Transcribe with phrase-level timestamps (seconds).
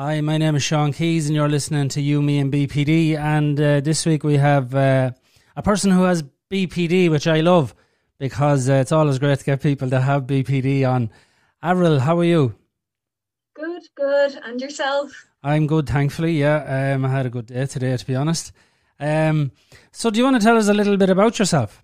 [0.00, 3.16] Hi, my name is Sean Keys, and you're listening to You, Me, and BPD.
[3.18, 5.10] And uh, this week we have uh,
[5.56, 7.74] a person who has BPD, which I love
[8.16, 11.10] because uh, it's always great to get people that have BPD on.
[11.64, 12.54] Avril, how are you?
[13.54, 14.38] Good, good.
[14.44, 15.10] And yourself?
[15.42, 16.38] I'm good, thankfully.
[16.38, 18.52] Yeah, um, I had a good day today, to be honest.
[19.00, 19.50] Um,
[19.90, 21.82] so, do you want to tell us a little bit about yourself?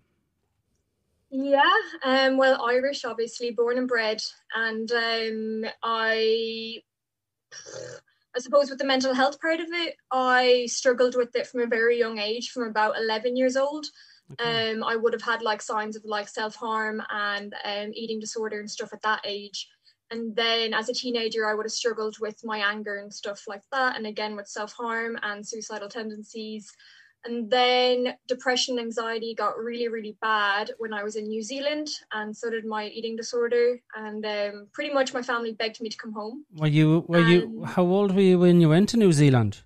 [1.32, 1.62] Yeah,
[2.04, 4.22] um, well, Irish, obviously, born and bred,
[4.54, 6.80] and um, I,
[8.36, 11.66] I suppose, with the mental health part of it, I struggled with it from a
[11.66, 13.86] very young age, from about eleven years old.
[14.32, 14.72] Okay.
[14.72, 18.58] Um, I would have had like signs of like self harm and um, eating disorder
[18.58, 19.68] and stuff at that age.
[20.10, 23.62] And then as a teenager, I would have struggled with my anger and stuff like
[23.72, 26.72] that, and again with self harm and suicidal tendencies.
[27.26, 31.88] And then depression and anxiety got really, really bad when I was in New Zealand,
[32.12, 33.80] and so did my eating disorder.
[33.96, 36.44] And um, pretty much my family begged me to come home.
[36.54, 37.04] Were you?
[37.08, 37.64] Were and you?
[37.64, 39.62] How old were you when you went to New Zealand?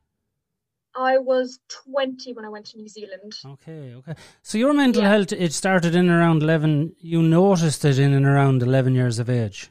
[0.94, 3.34] I was twenty when I went to New Zealand.
[3.44, 4.14] Okay, okay.
[4.42, 5.10] So your mental yeah.
[5.10, 6.94] health it started in around eleven.
[6.98, 9.70] You noticed it in and around eleven years of age.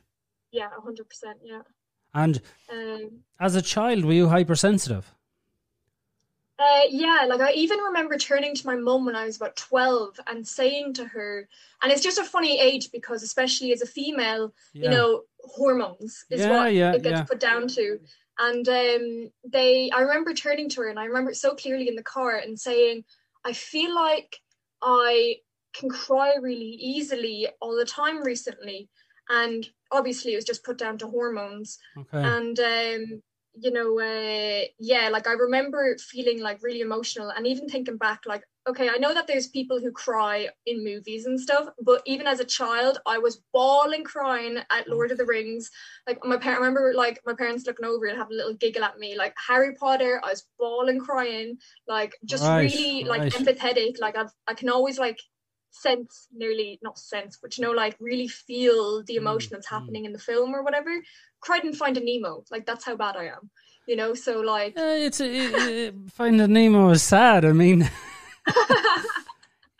[0.52, 1.38] Yeah, hundred percent.
[1.44, 1.62] Yeah.
[2.14, 5.14] And um, as a child, were you hypersensitive?
[6.60, 10.20] Uh, yeah, like I even remember turning to my mum when I was about 12
[10.26, 11.48] and saying to her,
[11.82, 14.84] and it's just a funny age because, especially as a female, yeah.
[14.86, 18.00] you know, hormones is yeah, what yeah, it gets put down to.
[18.40, 21.96] And um, they, I remember turning to her and I remember it so clearly in
[21.96, 23.04] the car and saying,
[23.44, 24.40] I feel like
[24.82, 25.38] I
[25.74, 28.90] can cry really easily all the time recently.
[29.30, 31.80] And obviously, it was just put down to hormones.
[31.98, 32.24] Okay.
[32.24, 33.22] And um,
[33.60, 38.22] you know, uh, yeah, like I remember feeling like really emotional and even thinking back,
[38.26, 42.28] like, okay, I know that there's people who cry in movies and stuff, but even
[42.28, 45.72] as a child, I was bawling crying at Lord of the Rings.
[46.06, 48.84] Like my parent, I remember like my parents looking over and having a little giggle
[48.84, 49.18] at me.
[49.18, 53.34] Like Harry Potter, I was bawling crying, like just right, really like right.
[53.34, 54.00] empathetic.
[54.00, 55.20] Like I've, I can always like
[55.72, 59.72] sense nearly not sense but you know like really feel the mm, emotion that's mm.
[59.72, 60.90] happening in the film or whatever
[61.40, 62.44] cried in a Nemo.
[62.50, 63.50] Like that's how bad I am
[63.88, 64.14] you know?
[64.14, 67.90] So like uh, it's it, it, Finding Nemo is sad I mean.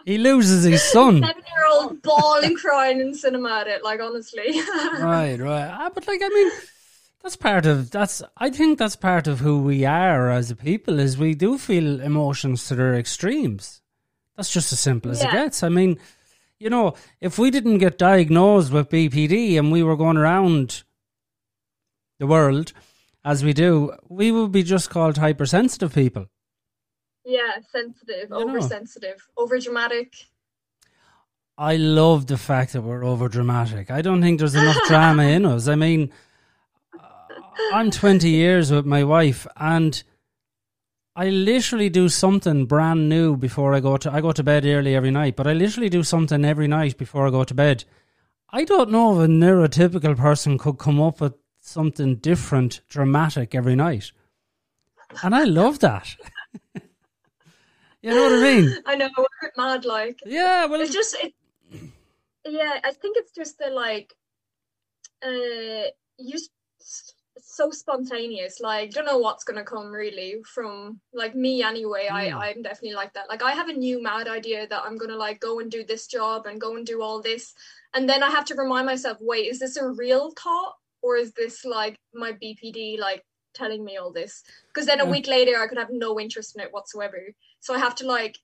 [0.08, 1.16] He loses his son.
[1.22, 4.62] Seven year old bawling crying in cinema at it like honestly.
[5.02, 5.70] Right right.
[5.70, 6.50] Ah, but like I mean
[7.22, 10.98] that's part of that's I think that's part of who we are as a people
[10.98, 13.82] is we do feel emotions to their extremes
[14.38, 15.30] that's just as simple as yeah.
[15.30, 15.64] it gets.
[15.64, 15.98] I mean,
[16.60, 20.84] you know, if we didn't get diagnosed with BPD and we were going around
[22.20, 22.72] the world
[23.26, 26.28] as we do, we would be just called hypersensitive people.
[27.26, 30.14] Yeah, sensitive, you oversensitive, over dramatic.
[31.58, 33.92] I love the fact that we're over dramatic.
[33.92, 35.68] I don't think there's enough drama in us.
[35.68, 36.12] I mean,
[37.74, 40.02] I'm 20 years with my wife and
[41.20, 44.14] I literally do something brand new before I go to.
[44.14, 47.26] I go to bed early every night, but I literally do something every night before
[47.26, 47.86] I go to bed.
[48.52, 53.76] I don't know if a neurotypical person could come up with something different, dramatic every
[53.76, 54.12] night,
[55.24, 56.16] and I love that.
[56.76, 58.78] you know what I mean?
[58.86, 60.68] I know we're mad, like yeah.
[60.68, 61.34] Well, it's just it,
[62.46, 62.80] yeah.
[62.84, 64.14] I think it's just the like
[65.26, 65.90] uh
[66.20, 66.38] you
[67.58, 72.14] so spontaneous like don't know what's gonna come really from like me anyway mm.
[72.14, 72.38] i hmm.
[72.38, 75.40] i'm definitely like that like i have a new mad idea that i'm gonna like
[75.40, 77.56] go and do this job and go and do all this
[77.96, 81.32] and then i have to remind myself wait is this a real thought or is
[81.34, 83.26] this like my bpd like
[83.56, 85.10] telling me all this because then a yeah.
[85.10, 87.24] week later i could have no interest in it whatsoever
[87.60, 88.38] so i have to like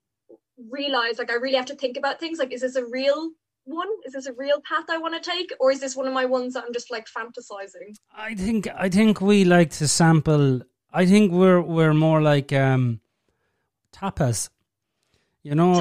[0.72, 3.30] realize like i really have to think about things like is this a real
[3.66, 3.88] one?
[4.06, 6.26] Is this a real path I want to take, or is this one of my
[6.26, 7.96] ones that I'm just like fantasizing?
[8.16, 10.62] I think I think we like to sample.
[10.92, 13.00] I think we're we're more like um,
[13.94, 14.50] tapas.
[15.44, 15.74] You know.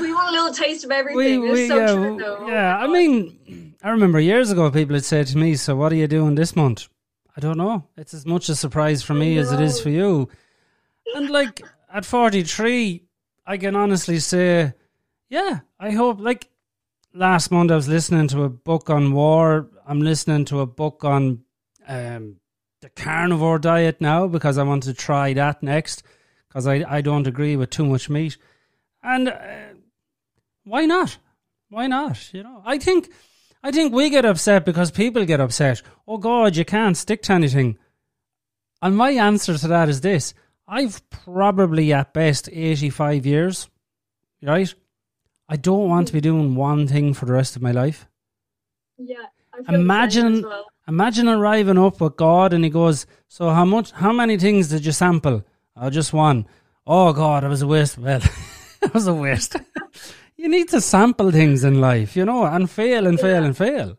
[0.00, 1.40] we want a little taste of everything.
[1.40, 2.48] We, we, so yeah, true, though.
[2.48, 2.78] yeah.
[2.78, 6.06] I mean, I remember years ago people had said to me, "So what are you
[6.06, 6.88] doing this month?"
[7.36, 7.84] I don't know.
[7.96, 10.28] It's as much a surprise for me as it is for you.
[11.14, 11.62] And like
[11.92, 13.04] at forty three,
[13.46, 14.72] I can honestly say
[15.28, 16.20] yeah, I hope.
[16.20, 16.48] Like
[17.12, 19.68] last month, I was listening to a book on war.
[19.86, 21.44] I'm listening to a book on
[21.86, 22.36] um,
[22.80, 26.02] the carnivore diet now because I want to try that next
[26.48, 28.36] because I, I don't agree with too much meat.
[29.02, 29.74] And uh,
[30.64, 31.18] why not?
[31.68, 32.32] Why not?
[32.32, 33.10] You know, I think
[33.62, 35.82] I think we get upset because people get upset.
[36.06, 37.78] Oh God, you can't stick to anything.
[38.82, 40.34] And my answer to that is this:
[40.68, 43.68] I've probably at best eighty five years,
[44.42, 44.72] right?
[45.48, 48.08] I don't want to be doing one thing for the rest of my life.
[48.98, 49.26] Yeah.
[49.68, 50.66] Imagine, well.
[50.88, 54.84] Imagine arriving up with God and he goes, So how much how many things did
[54.86, 55.44] you sample?
[55.76, 56.46] Oh, just one.
[56.86, 57.98] Oh God, it was a waste.
[57.98, 58.20] Well
[58.82, 59.56] it was a waste.
[60.36, 63.98] you need to sample things in life, you know, and fail and fail and fail.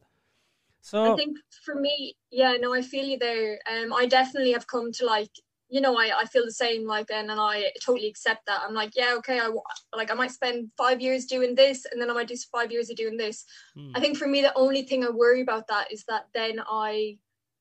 [0.82, 3.60] So I think for me, yeah, no, I feel you there.
[3.70, 5.32] Um I definitely have come to like
[5.70, 8.62] you know, I, I feel the same like then, and I totally accept that.
[8.66, 9.52] I'm like, yeah, okay, I
[9.96, 12.90] like I might spend five years doing this, and then I might do five years
[12.90, 13.44] of doing this.
[13.78, 13.92] Mm.
[13.96, 17.18] I think for me, the only thing I worry about that is that then I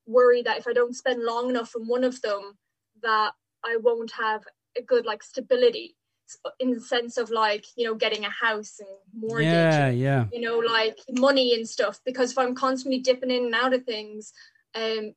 [0.07, 2.57] worry that if I don't spend long enough in one of them,
[3.03, 3.33] that
[3.65, 4.45] I won't have
[4.79, 5.97] a good like stability
[6.59, 10.41] in the sense of like you know getting a house and mortgage yeah yeah you
[10.41, 14.33] know like money and stuff because if i'm constantly dipping in and out of things
[14.75, 15.15] um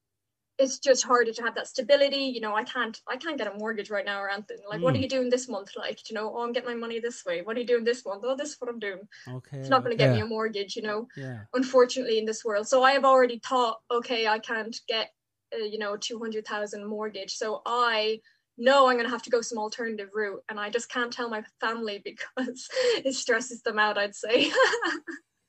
[0.60, 2.32] it's just harder to have that stability.
[2.36, 4.58] You know, I can't I can't get a mortgage right now or anything.
[4.70, 4.84] Like, mm.
[4.84, 5.04] what are hmm.
[5.04, 5.72] you doing this month?
[5.78, 7.42] Like, you know, oh, I'm getting my money this way.
[7.42, 8.24] What are you doing this month?
[8.26, 9.08] Oh, this is what I'm doing.
[9.28, 9.58] Okay.
[9.58, 11.08] It's not going to get me a mortgage, you know.
[11.16, 11.40] Yeah.
[11.54, 15.10] Unfortunately, in this world, so I have already thought, okay, I can't get,
[15.54, 17.36] uh, you know, two hundred thousand mortgage.
[17.36, 18.20] So I
[18.58, 21.30] know I'm going to have to go some alternative route, and I just can't tell
[21.30, 22.68] my family because
[23.06, 23.98] it stresses them out.
[23.98, 24.52] I'd say.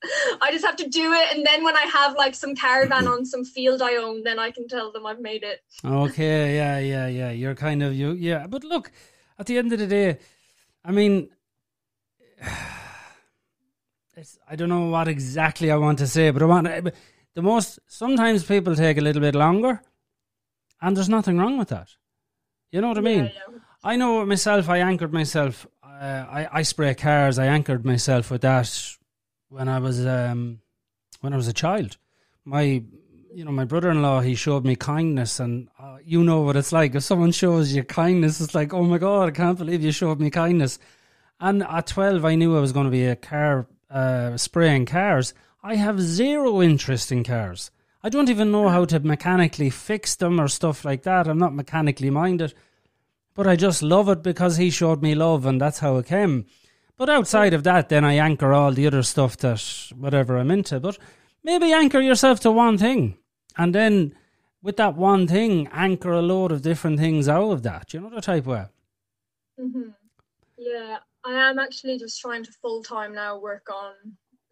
[0.41, 3.27] I just have to do it, and then when I have like some caravan on
[3.27, 5.63] some field I own, then I can tell them I've made it.
[5.85, 7.31] Okay, yeah, yeah, yeah.
[7.31, 8.47] You're kind of you, yeah.
[8.47, 8.91] But look,
[9.39, 10.19] at the end of the day,
[10.85, 11.29] I mean,
[14.17, 16.67] it's I don't know what exactly I want to say, but I want
[17.35, 17.79] the most.
[17.87, 19.83] Sometimes people take a little bit longer,
[20.81, 21.89] and there's nothing wrong with that.
[22.73, 23.25] You know what I mean?
[23.25, 23.59] Yeah, yeah.
[23.85, 24.71] I know myself.
[24.71, 25.67] I anchored myself.
[25.83, 27.39] Uh, I I spray cars.
[27.39, 28.97] I anchored myself with that
[29.51, 30.61] when I was um,
[31.21, 31.99] when I was a child.
[32.45, 32.83] My
[33.33, 36.95] you know my brother-in-law he showed me kindness and uh, you know what it's like.
[36.95, 40.21] If someone shows you kindness it's like oh my god I can't believe you showed
[40.21, 40.79] me kindness.
[41.39, 45.35] And at 12 I knew I was going to be a car uh, spraying cars.
[45.63, 47.71] I have zero interest in cars.
[48.03, 51.29] I don't even know how to mechanically fix them or stuff like that.
[51.29, 52.55] I'm not mechanically minded.
[53.35, 56.47] But I just love it because he showed me love and that's how it came
[57.01, 59.59] but outside of that, then I anchor all the other stuff that
[59.97, 60.79] whatever I'm into.
[60.79, 60.99] But
[61.43, 63.17] maybe anchor yourself to one thing,
[63.57, 64.15] and then
[64.63, 67.95] with that one thing, anchor a load of different things out of that.
[67.95, 68.67] You know the type way.
[69.59, 69.89] Mm-hmm.
[70.59, 73.95] Yeah, I am actually just trying to full time now work on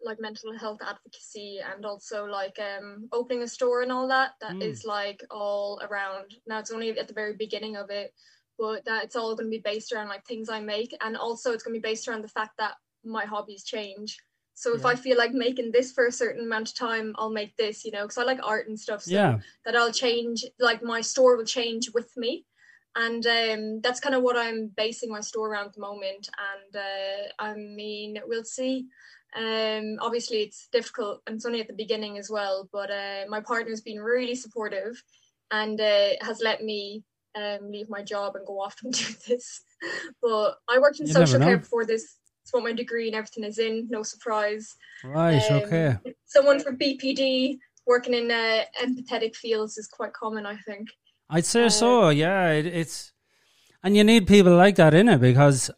[0.03, 4.53] like mental health advocacy and also like um opening a store and all that That
[4.53, 4.63] mm.
[4.63, 8.13] is like all around now it's only at the very beginning of it
[8.59, 11.51] but that it's all going to be based around like things I make, and also
[11.51, 12.73] it's going to be based around the fact that
[13.03, 14.17] my hobbies change.
[14.59, 14.87] So if yeah.
[14.89, 17.91] I feel like making this for a certain amount of time, I'll make this, you
[17.91, 19.03] know, because I like art and stuff.
[19.03, 19.37] So yeah.
[19.65, 22.45] that I'll change, like my store will change with me.
[22.93, 26.27] And um, that's kind of what I'm basing my store around at the moment.
[26.37, 28.87] And uh, I mean, we'll see.
[29.33, 32.67] Um, obviously, it's difficult and it's only at the beginning as well.
[32.73, 35.01] But uh, my partner's been really supportive
[35.51, 37.05] and uh, has let me
[37.35, 39.61] um, leave my job and go off and do this.
[40.21, 42.17] But I worked in you social care before this.
[42.43, 43.87] It's what my degree and everything is in.
[43.89, 44.75] No surprise.
[45.03, 45.41] Right.
[45.51, 45.97] Um, okay.
[46.25, 50.89] Someone from BPD working in uh, empathetic fields is quite common, I think.
[51.29, 52.09] I'd say uh, so.
[52.09, 53.11] Yeah, it, it's
[53.83, 55.71] and you need people like that in it because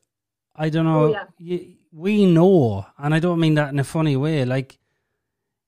[0.55, 1.05] I don't know.
[1.05, 1.25] Oh, yeah.
[1.37, 4.45] you, we know, and I don't mean that in a funny way.
[4.45, 4.79] Like,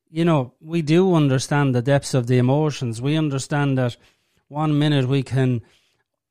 [0.10, 3.02] you know, we do understand the depths of the emotions.
[3.02, 3.98] We understand that
[4.54, 5.62] one minute we can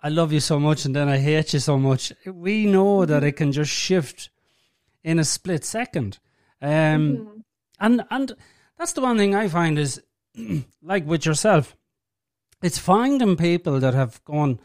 [0.03, 2.13] I love you so much and then I hate you so much.
[2.27, 4.31] We know that it can just shift
[5.05, 6.19] in a split second.
[6.61, 7.41] Um, mm-hmm.
[7.81, 8.33] and and
[8.79, 10.03] that's the one thing I find is
[10.83, 11.77] like with yourself,
[12.63, 14.61] it's finding people that have gone,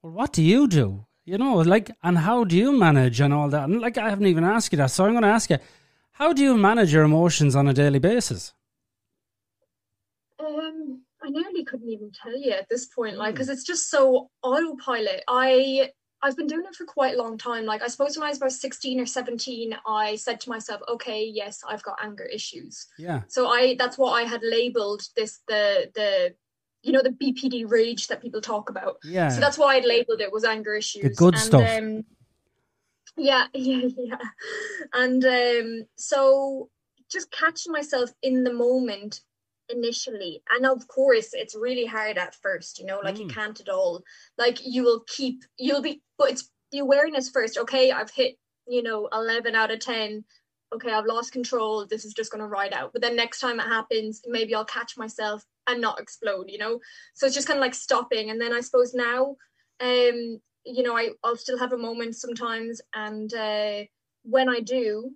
[0.00, 1.06] Well, what do you do?
[1.24, 3.68] You know, like and how do you manage and all that?
[3.68, 5.58] And like I haven't even asked you that, so I'm gonna ask you,
[6.12, 8.52] how do you manage your emotions on a daily basis?
[10.40, 10.81] Um
[11.32, 13.54] nearly couldn't even tell you at this point, like, because hmm.
[13.54, 15.22] it's just so autopilot.
[15.28, 15.90] I
[16.22, 17.64] I've been doing it for quite a long time.
[17.66, 21.24] Like, I suppose when I was about 16 or 17, I said to myself, okay,
[21.24, 22.86] yes, I've got anger issues.
[22.96, 23.22] Yeah.
[23.26, 26.34] So I, that's what I had labeled this, the, the,
[26.82, 28.98] you know, the BPD rage that people talk about.
[29.02, 29.30] Yeah.
[29.30, 31.02] So that's why I'd labeled it was anger issues.
[31.02, 31.68] The good and, stuff.
[31.68, 32.04] Um,
[33.16, 34.16] yeah, yeah, yeah.
[34.92, 36.70] And um, so
[37.10, 39.22] just catching myself in the moment
[39.68, 40.42] initially.
[40.50, 43.20] And of course it's really hard at first you know like mm.
[43.20, 44.02] you can't at all.
[44.38, 47.58] Like you will keep you'll be but it's the awareness first.
[47.58, 50.24] Okay i've hit you know 11 out of 10
[50.74, 51.86] okay i've lost control.
[51.86, 52.92] This is just going to ride out.
[52.92, 56.78] But then next time it happens maybe i'll catch myself and not explode you know?
[57.14, 58.30] So it's just kind of like stopping.
[58.30, 59.36] And then i suppose now
[59.80, 62.80] um you know I, i'll still have a moment sometimes.
[62.94, 63.84] And uh
[64.24, 65.10] when i do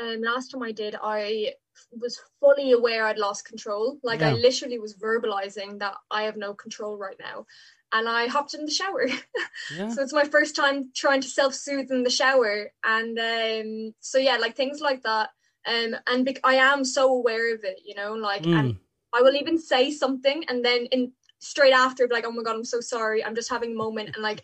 [0.00, 1.54] um, last time I did, I
[1.92, 3.98] was fully aware I'd lost control.
[4.02, 4.30] Like yeah.
[4.30, 7.46] I literally was verbalizing that I have no control right now.
[7.90, 9.06] And I hopped in the shower.
[9.74, 9.88] Yeah.
[9.88, 12.70] so it's my first time trying to self soothe in the shower.
[12.84, 15.30] And um, so, yeah, like things like that.
[15.66, 18.58] Um, and be- I am so aware of it, you know, like, mm.
[18.58, 18.76] and
[19.12, 22.56] I will even say something and then in straight after, be like, oh my God,
[22.56, 23.24] I'm so sorry.
[23.24, 24.10] I'm just having a moment.
[24.14, 24.42] And like,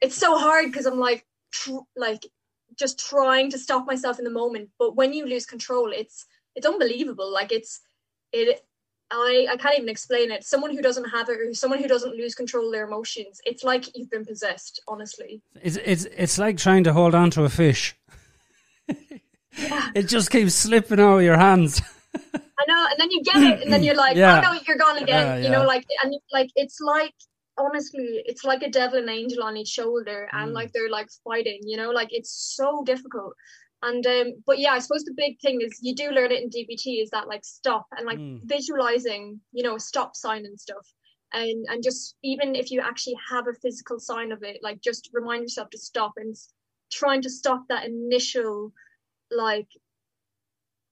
[0.00, 2.26] it's so hard because I'm like, tr- like,
[2.78, 4.70] just trying to stop myself in the moment.
[4.78, 7.32] But when you lose control, it's, it's unbelievable.
[7.32, 7.80] Like it's
[8.32, 8.62] it
[9.10, 10.44] I, I can't even explain it.
[10.44, 13.64] Someone who doesn't have it, or someone who doesn't lose control of their emotions, it's
[13.64, 14.82] like you've been possessed.
[14.86, 17.96] Honestly, it's it's it's like trying to hold on to a fish.
[19.56, 19.88] yeah.
[19.94, 21.80] It just keeps slipping out of your hands.
[22.14, 24.42] I know, and then you get it, and then you're like, yeah.
[24.44, 27.14] "Oh no, you're gone again." Yeah, you know, like and like it's like
[27.58, 30.54] honestly, it's like a devil and angel on each shoulder, and mm.
[30.54, 31.60] like they're like fighting.
[31.62, 33.34] You know, like it's so difficult
[33.82, 36.50] and um but yeah i suppose the big thing is you do learn it in
[36.50, 38.40] dbt is that like stop and like mm.
[38.44, 40.86] visualizing you know a stop sign and stuff
[41.32, 45.10] and and just even if you actually have a physical sign of it like just
[45.12, 46.34] remind yourself to stop and
[46.90, 48.72] trying to stop that initial
[49.30, 49.68] like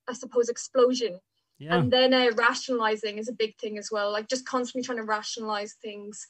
[0.09, 1.19] i suppose explosion
[1.59, 1.77] yeah.
[1.77, 5.05] and then uh, rationalizing is a big thing as well like just constantly trying to
[5.05, 6.27] rationalize things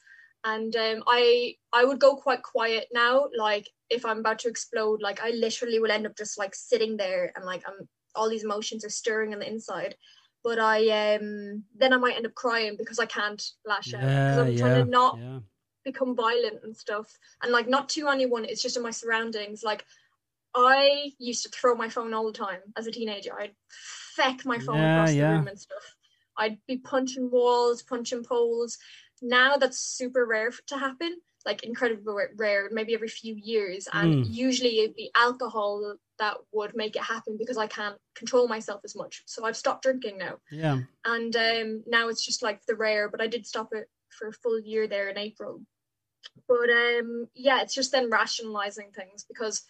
[0.47, 3.27] and um, I I would go quite quiet now.
[3.37, 6.97] Like if I'm about to explode, like I literally will end up just like sitting
[6.97, 9.95] there and like I'm all these emotions are stirring on the inside.
[10.43, 14.37] But I um then I might end up crying because I can't lash out because
[14.37, 15.39] I'm yeah, trying to not yeah.
[15.83, 17.11] become violent and stuff.
[17.43, 19.63] And like not to anyone, it's just in my surroundings.
[19.63, 19.85] Like
[20.55, 23.37] I used to throw my phone all the time as a teenager.
[23.37, 23.55] I'd
[24.15, 25.95] feck my phone across the room and stuff.
[26.39, 28.77] I'd be punching walls, punching poles
[29.21, 31.15] now that's super rare to happen
[31.47, 34.33] like incredibly rare maybe every few years and mm.
[34.33, 38.95] usually it'd be alcohol that would make it happen because i can't control myself as
[38.95, 39.23] much.
[39.25, 40.35] So i've stopped drinking now.
[40.51, 40.79] Yeah.
[41.05, 44.33] And um now it's just like the rare but i did stop it for a
[44.33, 45.61] full year there in april.
[46.47, 49.63] But um yeah it's just then rationalizing things because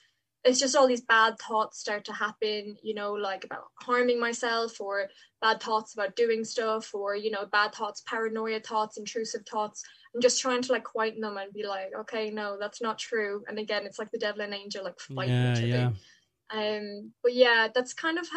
[0.43, 4.79] it's just all these bad thoughts start to happen, you know, like about harming myself
[4.79, 5.07] or
[5.41, 9.83] bad thoughts about doing stuff or, you know, bad thoughts, paranoia thoughts, intrusive thoughts.
[10.15, 13.43] I'm just trying to like quieten them and be like, okay, no, that's not true.
[13.47, 15.67] And again, it's like the devil and angel like fighting yeah, each other.
[15.67, 16.77] Yeah.
[16.77, 18.27] Um, but yeah, that's kind of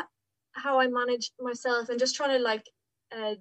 [0.53, 2.67] how I manage myself and just trying to like,
[3.17, 3.35] uh,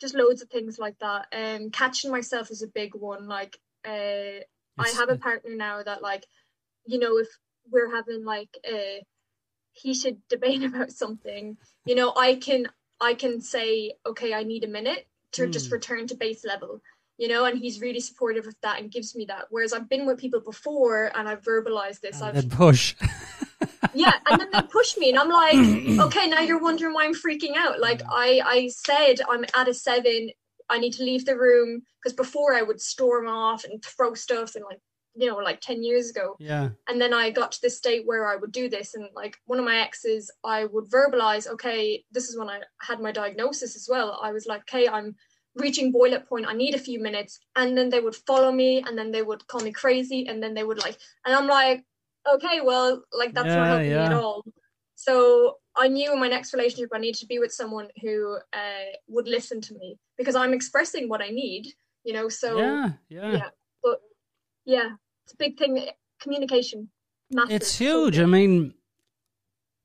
[0.00, 1.26] just loads of things like that.
[1.32, 3.26] Um, catching myself is a big one.
[3.26, 4.40] Like, uh,
[4.80, 6.24] I have a partner now that like
[6.88, 7.28] you know, if
[7.70, 9.04] we're having like a
[9.72, 12.66] heated debate about something, you know, I can
[13.00, 15.52] I can say, okay, I need a minute to mm.
[15.52, 16.80] just return to base level,
[17.18, 19.44] you know, and he's really supportive of that and gives me that.
[19.50, 22.20] Whereas I've been with people before and I've verbalized this.
[22.20, 22.96] And I've push.
[23.94, 25.54] yeah, and then they push me, and I'm like,
[26.06, 27.78] okay, now you're wondering why I'm freaking out.
[27.78, 30.30] Like I I said I'm at a seven.
[30.70, 34.54] I need to leave the room because before I would storm off and throw stuff
[34.54, 34.80] and like
[35.18, 36.36] you know like 10 years ago.
[36.38, 36.70] Yeah.
[36.88, 39.58] And then i got to this state where i would do this and like one
[39.58, 43.88] of my exes i would verbalize okay this is when i had my diagnosis as
[43.90, 44.18] well.
[44.22, 45.16] I was like okay i'm
[45.56, 46.46] reaching boiler point.
[46.46, 47.40] I need a few minutes.
[47.56, 50.54] And then they would follow me and then they would call me crazy and then
[50.54, 51.84] they would like and i'm like
[52.32, 54.08] okay well like that's yeah, not helping yeah.
[54.08, 54.44] me at all.
[54.94, 58.90] So i knew in my next relationship i needed to be with someone who uh,
[59.08, 61.72] would listen to me because i'm expressing what i need
[62.04, 63.48] you know so yeah yeah, yeah.
[63.82, 64.00] but
[64.64, 64.90] yeah
[65.28, 65.86] it's a big thing.
[66.20, 66.88] Communication,
[67.30, 67.54] massive.
[67.54, 68.18] It's huge.
[68.18, 68.72] I mean,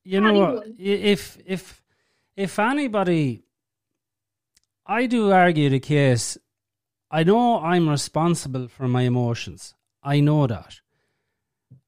[0.06, 0.68] you know what?
[0.80, 1.84] If if
[2.36, 3.44] if anybody,
[4.86, 6.38] I do argue the case.
[7.12, 9.76] I know I'm responsible for my emotions.
[10.02, 10.80] I know that.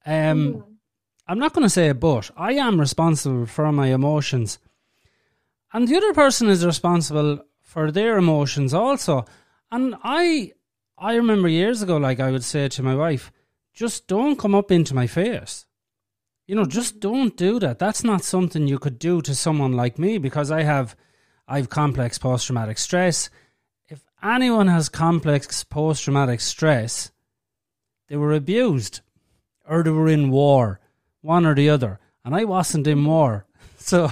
[0.06, 0.64] Um, mm.
[1.28, 2.30] I'm not going to say but.
[2.38, 4.60] I am responsible for my emotions,
[5.72, 9.26] and the other person is responsible for their emotions also.
[9.72, 10.52] And I,
[10.98, 13.32] I remember years ago, like I would say to my wife,
[13.76, 15.66] just don't come up into my face.
[16.48, 17.78] You know, just don't do that.
[17.78, 20.96] That's not something you could do to someone like me because I have
[21.48, 23.30] I've complex post traumatic stress.
[23.88, 27.12] If anyone has complex post traumatic stress,
[28.08, 29.02] they were abused
[29.68, 30.80] or they were in war,
[31.22, 32.00] one or the other.
[32.24, 33.46] And I wasn't in war.
[33.78, 34.10] So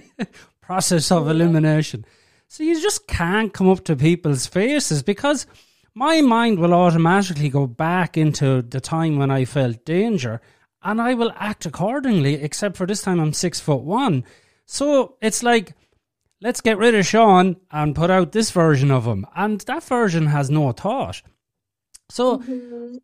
[0.60, 2.04] process of elimination.
[2.48, 5.46] So you just can't come up to people's faces because
[5.94, 10.40] my mind will automatically go back into the time when I felt danger
[10.82, 14.24] and I will act accordingly, except for this time I'm six foot one.
[14.66, 15.74] So it's like,
[16.40, 19.26] let's get rid of Sean and put out this version of him.
[19.34, 21.22] And that version has no thought.
[22.10, 22.96] So mm-hmm.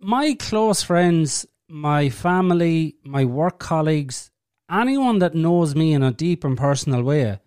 [0.00, 4.30] my close friends my family, my work colleagues,
[4.70, 7.38] anyone that knows me in a deep and personal way,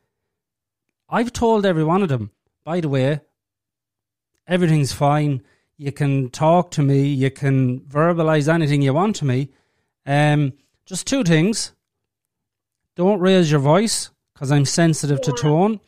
[1.09, 2.31] I've told every one of them,
[2.63, 3.21] by the way,
[4.47, 5.41] everything's fine.
[5.77, 9.49] You can talk to me, you can verbalize anything you want to me.
[10.05, 10.53] Um,
[10.85, 11.73] just two things.
[12.95, 15.31] Don't raise your voice because I'm sensitive yeah.
[15.31, 15.79] to tone,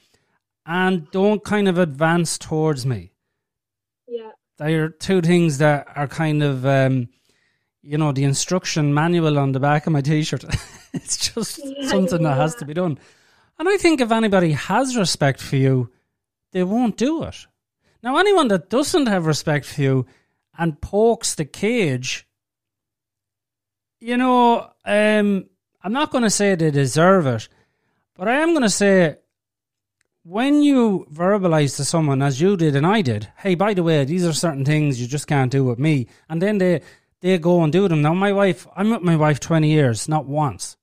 [0.66, 3.12] and don't kind of advance towards me.
[4.08, 4.32] Yeah.
[4.58, 7.10] They are two things that are kind of, um,
[7.82, 10.46] you know, the instruction manual on the back of my t shirt.
[10.94, 12.30] it's just yeah, something yeah.
[12.30, 12.98] that has to be done.
[13.60, 15.92] And I think if anybody has respect for you,
[16.52, 17.48] they won't do it.
[18.04, 20.06] Now, anyone that doesn't have respect for you
[20.58, 22.28] and pokes the cage,
[24.02, 25.46] you know, um,
[25.82, 27.48] I'm not going to say they deserve it,
[28.16, 29.18] but I am going to say
[30.24, 34.04] when you verbalize to someone, as you did and I did, hey, by the way,
[34.04, 36.82] these are certain things you just can't do with me, and then they
[37.22, 38.02] they go and do them.
[38.02, 40.76] Now, my wife, I'm with my wife 20 years, not once.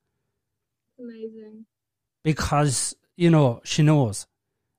[0.98, 1.66] Amazing.
[2.24, 4.26] Because, you know, she knows.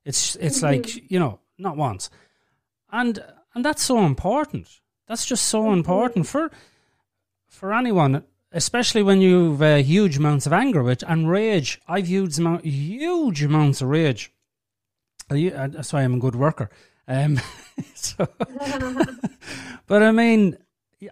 [0.04, 0.66] It's it's mm-hmm.
[0.66, 2.10] like, you know, not once.
[2.92, 4.68] And and that's so important.
[5.08, 5.78] That's just so mm-hmm.
[5.78, 6.50] important for
[7.48, 11.80] for anyone, especially when you've uh, huge amounts of anger which and rage.
[11.88, 14.32] I've huge amount, huge amounts of rage.
[15.28, 16.70] That's why I'm a good worker.
[17.08, 17.40] Um,
[17.94, 18.28] so,
[19.86, 20.58] but I mean,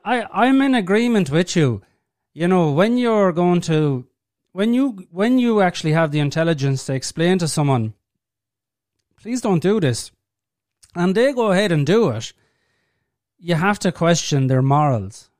[0.04, 1.82] I I'm in agreement with you.
[2.32, 4.06] You know, when you're going to
[4.52, 7.94] when you when you actually have the intelligence to explain to someone,
[9.20, 10.10] please don't do this,
[10.94, 12.32] and they go ahead and do it,
[13.38, 15.30] you have to question their morals.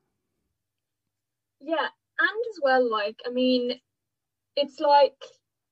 [1.61, 1.77] Yeah,
[2.19, 3.81] and as well, like I mean,
[4.57, 5.23] it's like,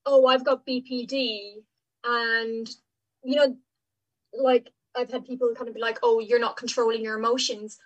[0.07, 1.55] oh, I've got BPD,
[2.05, 2.69] and
[3.23, 3.57] you know,
[4.33, 7.79] like I've had people kind of be like, oh, you're not controlling your emotions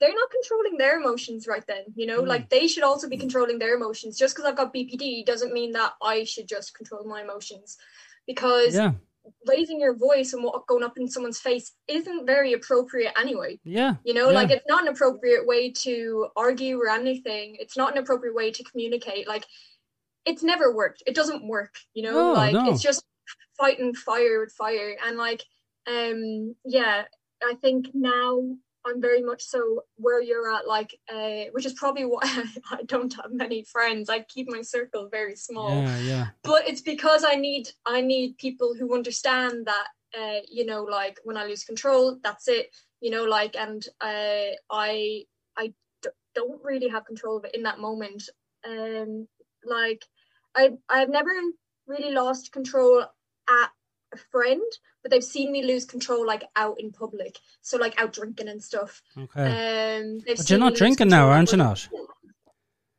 [0.00, 2.26] they're not controlling their emotions right then you know mm.
[2.26, 5.72] like they should also be controlling their emotions just because i've got bpd doesn't mean
[5.72, 7.76] that i should just control my emotions
[8.26, 8.92] because yeah.
[9.46, 13.58] Raising your voice and what going up in someone's face isn't very appropriate anyway.
[13.64, 14.34] Yeah you know yeah.
[14.34, 17.56] like it's not an appropriate way to argue or anything.
[17.58, 19.28] It's not an appropriate way to communicate.
[19.28, 19.46] Like
[20.26, 21.02] it's never worked.
[21.06, 22.12] It doesn't work you know?
[22.12, 22.70] No, like no.
[22.70, 23.04] it's just
[23.58, 24.96] fighting fire with fire.
[25.04, 25.42] And like
[25.88, 27.04] um yeah
[27.42, 28.42] i think now
[28.86, 32.20] I'm very much so where you're at, like, uh, which is probably why
[32.70, 34.08] I don't have many friends.
[34.08, 35.70] I keep my circle very small.
[35.70, 36.26] Yeah, yeah.
[36.42, 39.86] But it's because I need I need people who understand that,
[40.18, 42.74] uh, you know, like when I lose control, that's it.
[43.00, 45.24] You know, like, and uh, I
[45.56, 48.28] I d- don't really have control of it in that moment.
[48.66, 49.28] Um,
[49.64, 50.04] like,
[50.54, 51.30] I I've never
[51.86, 53.04] really lost control
[53.48, 53.70] at
[54.12, 54.62] a friend,
[55.02, 57.38] but they've seen me lose control like out in public.
[57.62, 59.02] So like out drinking and stuff.
[59.16, 59.98] Okay.
[59.98, 61.88] Um, but you're not drinking now, aren't you not?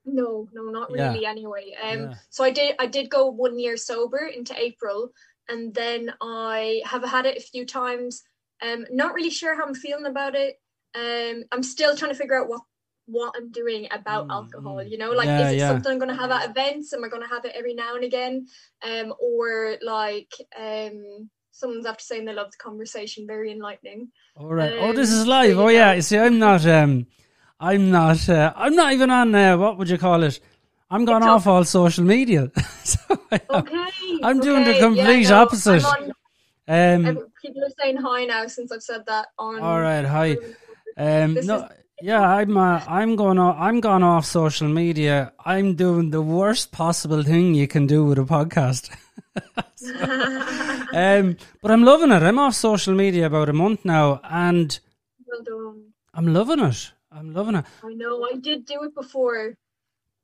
[0.06, 1.22] No, no, not really.
[1.22, 1.30] Yeah.
[1.30, 2.14] Anyway, um, yeah.
[2.30, 2.76] so I did.
[2.80, 5.12] I did go one year sober into April,
[5.48, 8.24] and then I have had it a few times.
[8.62, 10.60] Um, not really sure how I'm feeling about it.
[10.96, 12.62] Um, I'm still trying to figure out what
[13.10, 14.84] what I'm doing about mm, alcohol.
[14.84, 15.68] You know, like yeah, is it yeah.
[15.70, 16.94] something I'm going to have at events?
[16.94, 18.48] Am I going to have it every now and again?
[18.84, 24.10] Um, or like um, someone's after saying they love the conversation, very enlightening.
[24.36, 24.74] All right.
[24.74, 25.56] Um, oh, this is live.
[25.56, 25.94] So, oh yeah.
[25.94, 26.66] You see, I'm not.
[26.66, 27.08] Um,
[27.60, 28.28] I'm not.
[28.30, 29.34] Uh, I'm not even on.
[29.34, 30.40] Uh, what would you call it?
[30.92, 32.52] I'm gone off all social media.
[32.84, 33.00] so
[33.32, 33.86] I, okay.
[34.24, 34.48] I'm okay.
[34.48, 35.84] doing the complete yeah, no, opposite.
[35.86, 36.12] On,
[36.68, 39.60] um, people are saying hi now since I've said that on.
[39.60, 40.38] All right, hi.
[40.98, 41.70] Um, no,
[42.02, 45.34] yeah, I'm uh, I'm going off, I'm gone off social media.
[45.46, 48.90] I'm doing the worst possible thing you can do with a podcast.
[50.94, 52.24] um, but I'm loving it.
[52.24, 54.80] I'm off social media about a month now, and
[55.26, 55.84] well done.
[56.14, 56.92] I'm loving it.
[57.12, 57.66] I'm loving it.
[57.84, 58.24] I know.
[58.24, 59.56] I did do it before.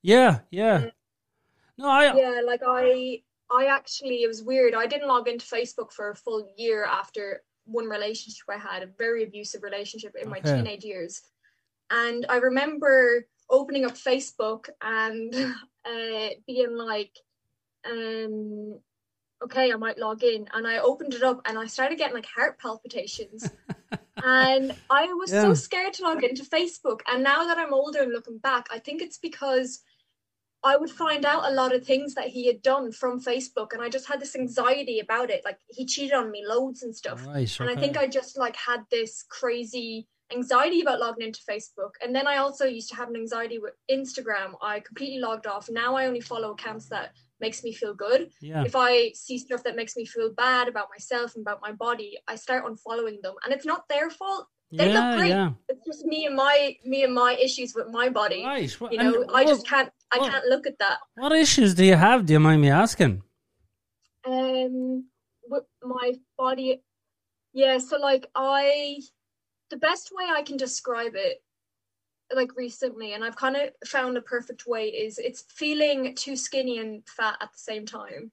[0.01, 0.89] Yeah, yeah.
[1.77, 2.15] No, I.
[2.15, 4.75] Yeah, like I, I actually it was weird.
[4.75, 8.87] I didn't log into Facebook for a full year after one relationship I had, a
[8.97, 10.39] very abusive relationship in okay.
[10.41, 11.21] my teenage years
[11.95, 15.33] and I remember opening up Facebook and
[15.85, 17.17] uh, being like,
[17.89, 18.79] um,
[19.43, 20.47] okay, I might log in.
[20.53, 23.49] And I opened it up and I started getting like heart palpitations.
[24.23, 25.43] and I was yeah.
[25.43, 26.99] so scared to log into Facebook.
[27.07, 29.81] And now that I'm older and looking back, I think it's because
[30.65, 33.83] I would find out a lot of things that he had done from Facebook, and
[33.83, 35.43] I just had this anxiety about it.
[35.45, 37.69] Like he cheated on me loads and stuff, nice, okay.
[37.69, 41.91] and I think I just like had this crazy anxiety about logging into Facebook.
[42.03, 44.53] And then I also used to have an anxiety with Instagram.
[44.61, 45.69] I completely logged off.
[45.69, 48.31] Now I only follow accounts that makes me feel good.
[48.41, 48.63] Yeah.
[48.63, 52.17] If I see stuff that makes me feel bad about myself and about my body,
[52.27, 53.35] I start unfollowing them.
[53.43, 54.47] And it's not their fault.
[54.71, 55.29] They yeah, look great.
[55.29, 55.51] yeah.
[55.69, 58.43] It's just me and my me and my issues with my body.
[58.43, 58.75] Right.
[58.81, 60.97] Well, You know, I just can't I what- can't look at that.
[61.15, 62.25] What issues do you have?
[62.25, 63.21] Do you mind me asking?
[64.25, 65.05] Um,
[65.47, 66.81] with my body,
[67.53, 67.77] yeah.
[67.77, 68.97] So like I,
[69.69, 71.41] the best way I can describe it,
[72.33, 76.79] like recently, and I've kind of found a perfect way is it's feeling too skinny
[76.79, 78.31] and fat at the same time,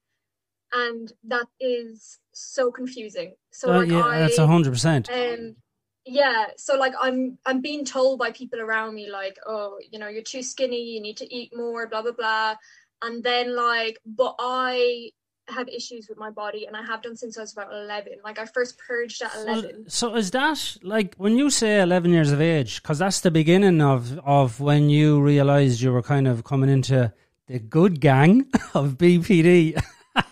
[0.72, 3.34] and that is so confusing.
[3.50, 5.10] So Uh, like yeah, I, that's a hundred percent.
[5.10, 5.56] um
[6.04, 10.08] yeah so like i'm i'm being told by people around me like oh you know
[10.08, 12.56] you're too skinny you need to eat more blah blah blah
[13.02, 15.08] and then like but i
[15.48, 18.38] have issues with my body and i have done since i was about 11 like
[18.38, 22.40] i first purged at 11 So is that like when you say eleven years of
[22.40, 22.80] age?
[22.82, 27.12] Because that's the beginning of of when you realised you were kind of coming into
[27.48, 29.82] the good gang of BPD.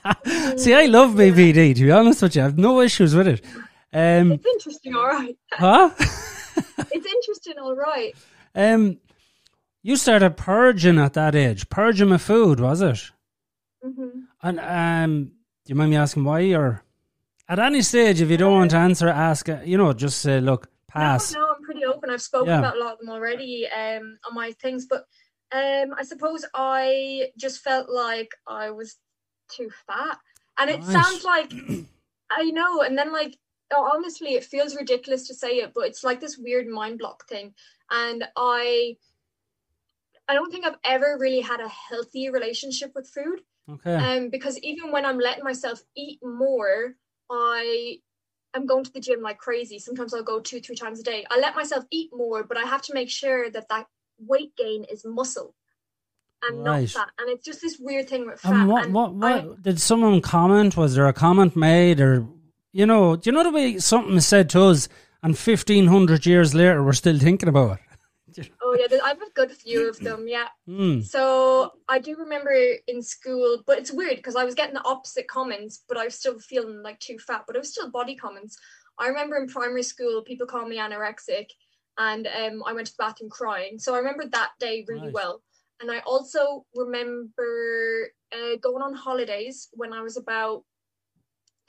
[0.58, 1.74] See, I love BPD.
[1.76, 3.44] To be honest with you, I have no issues with it.
[3.92, 5.90] Um, it's interesting all right huh?
[5.98, 8.14] it's interesting all right
[8.54, 8.98] Um,
[9.82, 11.68] you started purging at that age.
[11.68, 13.10] Purging with food, was it?
[13.82, 15.24] hmm And um,
[15.64, 16.42] do you mind me asking why?
[16.54, 16.82] Or
[17.48, 19.48] at any stage, if you don't want to answer, ask.
[19.48, 22.10] uh, You know, just say, "Look, pass." No, no, I'm pretty open.
[22.10, 22.58] I've spoken Yeah.
[22.58, 25.04] about a lot of them already um, on my things, but
[25.52, 28.96] um, I suppose I just felt like I was
[29.50, 30.18] too fat,
[30.58, 30.92] and it Nice.
[30.92, 31.52] sounds like
[32.30, 32.82] I know.
[32.82, 33.36] And then, like,
[33.72, 37.28] oh, honestly, it feels ridiculous to say it, but it's like this weird mind block
[37.28, 37.54] thing,
[37.90, 38.96] and I.
[40.28, 43.40] I don't think I've ever really had a healthy relationship with food
[43.74, 43.94] Okay.
[43.94, 46.94] um because even when i'm letting myself eat more
[47.30, 47.96] i
[48.54, 51.24] i'm going to the gym like crazy sometimes i'll go two three times a day
[51.30, 53.86] i let myself eat more but i have to make sure that that
[54.18, 55.54] weight gain is muscle
[56.42, 56.80] and Right.
[56.82, 58.84] not fat and it's just this weird thing with fat and what?
[58.84, 59.14] and What?
[59.14, 59.32] What?
[59.32, 60.76] I- did someone comment?
[60.76, 62.26] Was there a comment made, or
[62.72, 63.16] you know?
[63.16, 64.88] Do you know the way something is said to us,
[65.22, 67.89] and fifteen hundred years later, we're still thinking about it?
[68.62, 71.00] oh yeah i've a good few of them yeah Hmm.
[71.00, 72.54] So I do remember
[72.86, 76.14] in school, but it's weird because I was getting the opposite comments, but I was
[76.14, 78.56] still feeling like too fat, but it was still body comments.
[78.98, 81.46] I remember in primary school, people called me anorexic,
[81.98, 83.78] and um, I went to the bathroom crying.
[83.80, 85.12] So I remember that day really Right.
[85.12, 85.42] well.
[85.80, 90.62] And I also remember uh, going on holidays when I was about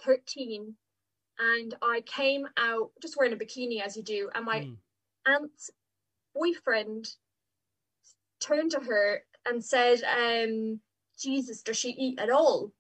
[0.03, 0.75] 13,
[1.39, 4.73] and I came out just wearing a bikini as you do, and my Hmm.
[5.25, 5.71] aunt's
[6.33, 7.07] boyfriend
[8.39, 10.79] turned to her and said, um,
[11.19, 12.71] Jesus, does she eat at all?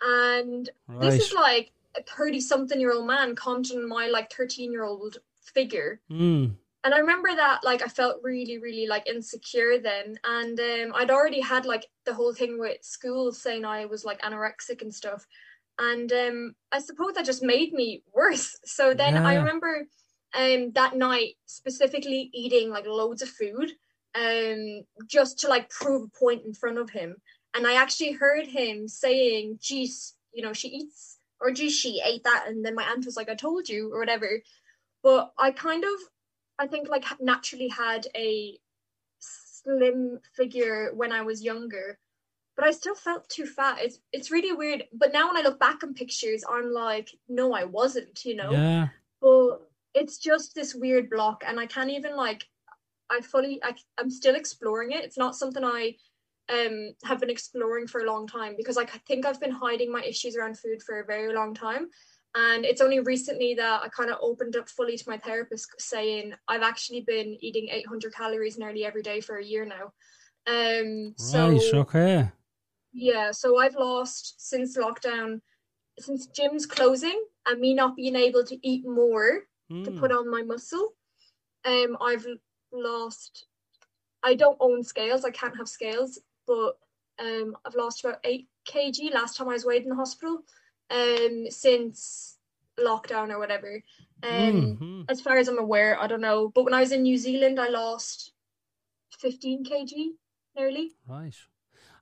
[0.00, 1.00] And Right.
[1.00, 4.84] this is like a 30 something year old man commenting on my like 13 year
[4.84, 6.00] old figure.
[6.08, 6.46] Hmm.
[6.84, 10.18] And I remember that like I felt really, really like insecure then.
[10.22, 14.20] And um, I'd already had like the whole thing with school saying I was like
[14.22, 15.26] anorexic and stuff.
[15.78, 18.56] And um, I suppose that just made me worse.
[18.64, 19.86] So then I remember
[20.34, 23.72] um, that night specifically eating like loads of food
[24.14, 27.16] um, just to like prove a point in front of him.
[27.54, 32.24] And I actually heard him saying, geez, you know, she eats, or geez, she ate
[32.24, 32.44] that.
[32.46, 34.42] And then my aunt was like, I told you, or whatever.
[35.02, 35.90] But I kind of,
[36.58, 38.58] I think, like naturally had a
[39.18, 41.98] slim figure when I was younger.
[42.56, 43.78] But I still felt too fat.
[43.80, 44.84] It's it's really weird.
[44.92, 48.50] But now when I look back on pictures, I'm like, no, I wasn't, you know
[48.50, 48.88] Yeah.
[49.20, 49.60] but
[49.96, 52.44] it's just this weird block and i can't even like
[53.10, 55.94] i fully I, i'm still exploring it it's not something i
[56.48, 59.90] um have been exploring for a long time because like, i think i've been hiding
[59.90, 61.88] my issues around food for a very long time
[62.36, 66.32] and it's only recently that i kind of opened up fully to my therapist saying
[66.46, 69.92] i've actually been eating 800 calories nearly every day for a year now
[70.46, 71.74] um so right.
[71.74, 72.30] Okay.
[72.92, 75.40] yeah, so I've lost since lockdown,
[75.98, 79.98] since gyms closing and me not being able to eat more to Hmm.
[79.98, 80.94] put on my muscle.
[81.64, 82.26] Um, I've
[82.72, 83.46] lost.
[84.22, 85.24] I don't own scales.
[85.24, 86.78] I can't have scales, but
[87.18, 90.42] um, I've lost about eight kg last time I was weighed in the hospital.
[90.90, 92.38] Um, since
[92.78, 93.82] lockdown or whatever.
[94.22, 95.04] Um, Mhm.
[95.08, 96.48] as far as I'm aware, I don't know.
[96.48, 98.32] But when I was in New Zealand, I lost
[99.18, 100.10] fifteen kg
[100.54, 100.92] nearly.
[101.08, 101.34] Right.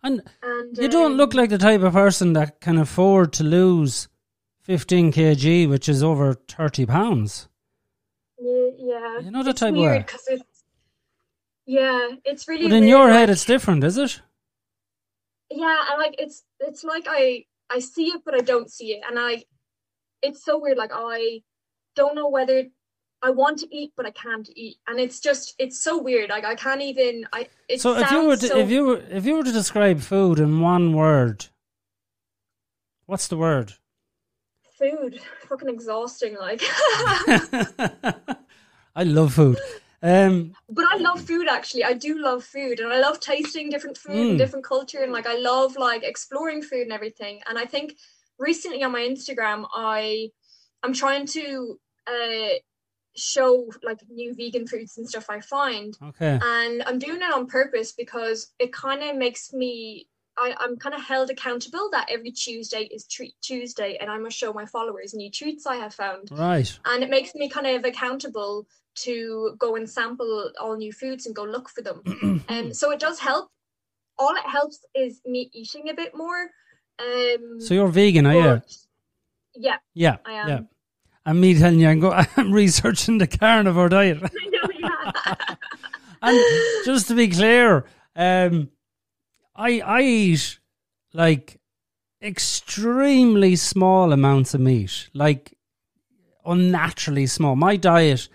[0.02, 3.44] And And you don't look um, like the type of person that can afford to
[3.44, 4.08] lose
[4.60, 7.48] 15 kg, which is over 30 pounds.
[8.94, 9.18] Yeah.
[9.20, 10.44] You know the it's type weird because it's
[11.66, 12.68] yeah, it's really.
[12.68, 14.20] But in weird, your head, like- it's different, is it?
[15.50, 19.02] yeah, and like it's it's like I I see it but I don't see it,
[19.08, 19.44] and I
[20.22, 20.78] it's so weird.
[20.78, 21.42] Like I
[21.96, 22.64] don't know whether
[23.22, 26.30] I want to eat but I can't eat, and it's just it's so weird.
[26.30, 27.48] Like I can't even I.
[27.68, 30.00] It so if you were to, so if you were if you were to describe
[30.00, 31.46] food in one word,
[33.06, 33.74] what's the word?
[34.78, 36.36] food fucking exhausting.
[36.36, 36.60] Like
[38.94, 39.58] I love food.
[40.04, 41.82] Um, but I love food actually.
[41.82, 44.30] I do love food and I love tasting different food mm.
[44.30, 47.40] and different culture and like I love like exploring food and everything.
[47.48, 47.96] And I think
[48.38, 50.28] recently on my Instagram I
[50.82, 52.58] I'm trying to uh
[53.16, 55.96] show like new vegan foods and stuff I find.
[56.02, 56.38] Okay.
[56.42, 60.94] And I'm doing it on purpose because it kind of makes me I, I'm kind
[60.94, 65.14] of held accountable that every Tuesday is treat Tuesday and I must show my followers
[65.14, 66.28] new treats I have found.
[66.30, 66.70] Right.
[66.84, 71.34] And it makes me kind of accountable to go and sample all new foods and
[71.34, 72.02] go look for them.
[72.04, 73.48] and um, so it does help.
[74.18, 76.50] All it helps is me eating a bit more.
[77.00, 78.62] Um, so you're vegan, are you?
[79.56, 79.76] Yeah.
[79.94, 80.16] Yeah.
[80.24, 80.48] I am.
[80.48, 80.60] Yeah.
[81.26, 84.18] And me telling you, I'm, go, I'm researching the carnivore diet.
[84.22, 85.54] I know, yeah.
[86.22, 86.38] and
[86.84, 88.70] just to be clear, um,
[89.56, 90.58] I I eat
[91.12, 91.60] like
[92.22, 95.56] extremely small amounts of meat, like
[96.44, 97.56] unnaturally small.
[97.56, 98.28] My diet,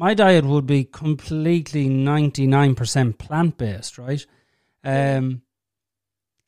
[0.00, 4.24] my diet would be completely ninety nine percent plant based, right?
[4.82, 5.42] Um,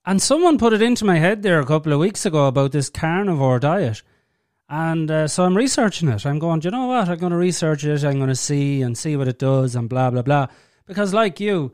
[0.06, 2.88] and someone put it into my head there a couple of weeks ago about this
[2.88, 4.02] carnivore diet.
[4.70, 6.24] And uh, so I'm researching it.
[6.24, 7.10] I'm going, do you know what?
[7.10, 8.02] I'm going to research it.
[8.04, 10.46] I'm going to see and see what it does and blah, blah, blah.
[10.86, 11.72] Because, like you,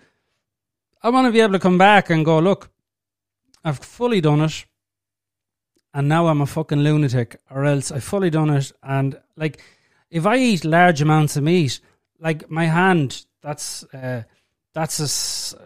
[1.00, 2.70] I want to be able to come back and go, look,
[3.62, 4.66] I've fully done it.
[5.94, 8.72] And now I'm a fucking lunatic, or else I've fully done it.
[8.82, 9.62] And, like,
[10.10, 11.80] if I eat large amounts of meat,
[12.18, 14.22] like my hand, that's, uh,
[14.74, 15.64] that's a, uh,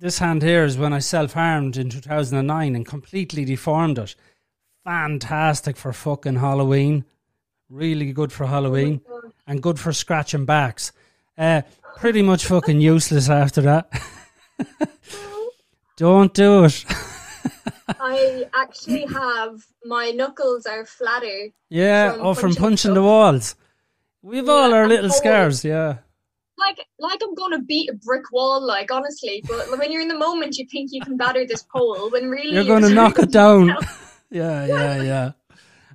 [0.00, 4.14] this hand here is when I self harmed in 2009 and completely deformed it
[4.88, 7.04] fantastic for fucking Halloween.
[7.68, 9.02] Really good for Halloween
[9.46, 10.92] and good for scratching backs.
[11.36, 11.60] Uh,
[11.98, 13.90] pretty much fucking useless after that.
[15.98, 16.86] Don't do it.
[18.00, 21.48] I actually have my knuckles are flatter.
[21.68, 23.56] Yeah, from oh, from punching the walls.
[24.22, 25.98] We've yeah, all our little scars, yeah.
[26.58, 29.42] Like, like I'm gonna beat a brick wall, like honestly.
[29.46, 32.52] But when you're in the moment, you think you can batter this pole, when really
[32.52, 33.76] you're gonna knock it down
[34.30, 35.32] yeah, yeah, yeah.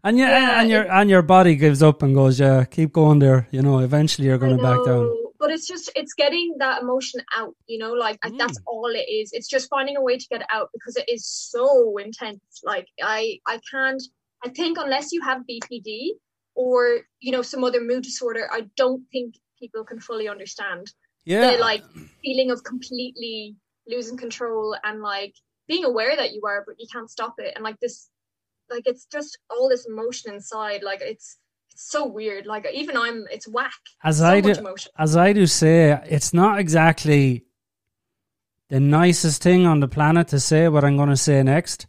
[0.05, 3.19] And yeah, yeah, and your and your body gives up and goes, yeah, keep going
[3.19, 3.47] there.
[3.51, 5.09] You know, eventually you're going to back down.
[5.39, 7.55] But it's just it's getting that emotion out.
[7.67, 8.37] You know, like mm.
[8.37, 9.31] that's all it is.
[9.31, 12.41] It's just finding a way to get it out because it is so intense.
[12.63, 14.03] Like I I can't.
[14.43, 16.09] I think unless you have BPD
[16.55, 20.91] or you know some other mood disorder, I don't think people can fully understand.
[21.25, 21.83] Yeah, the like
[22.23, 23.55] feeling of completely
[23.87, 25.33] losing control and like
[25.67, 27.53] being aware that you are, but you can't stop it.
[27.55, 28.09] And like this
[28.69, 30.83] like it's just all this emotion inside.
[30.83, 31.37] Like it's
[31.71, 32.45] it's so weird.
[32.45, 33.71] Like even i'm it's whack.
[34.03, 34.53] As so i do
[34.97, 37.45] as i do say it's not exactly
[38.69, 41.85] the nicest thing on the planet to say what i'm going to say next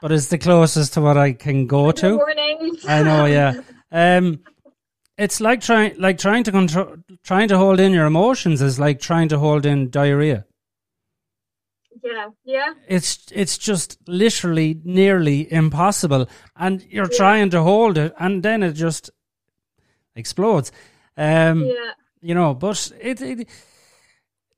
[0.00, 2.20] but it's the closest to what i can go to
[2.88, 3.54] i know yeah
[3.92, 4.40] um
[5.18, 9.00] it's like trying like trying to control trying to hold in your emotions is like
[9.00, 10.44] trying to hold in diarrhea
[12.06, 12.74] yeah, yeah.
[12.86, 17.16] It's it's just literally nearly impossible, and you're yeah.
[17.16, 19.10] trying to hold it, and then it just
[20.14, 20.72] explodes.
[21.16, 21.92] Um, yeah.
[22.20, 23.48] You know, but it, it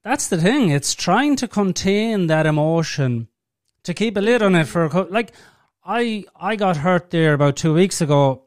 [0.05, 0.71] that's the thing.
[0.71, 3.29] It's trying to contain that emotion,
[3.89, 5.13] to keep a lid on it for a couple.
[5.13, 5.33] like.
[5.91, 8.45] I I got hurt there about two weeks ago.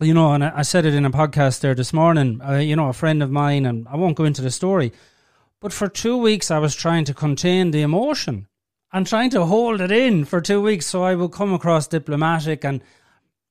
[0.00, 2.40] You know, and I, said it in a podcast there this morning.
[2.42, 4.92] Uh, you know, a friend of mine, and I won't go into the story
[5.60, 8.46] but for two weeks, I was trying to contain the emotion
[8.92, 12.64] and trying to hold it in for two weeks so I would come across diplomatic
[12.64, 12.82] and,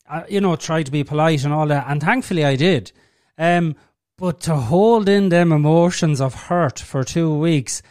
[0.10, 1.86] uh, you know, try to be polite and all that.
[1.88, 2.92] And thankfully, I did.
[3.38, 3.76] Um,
[4.18, 7.84] but to hold in them emotions of hurt for two weeks,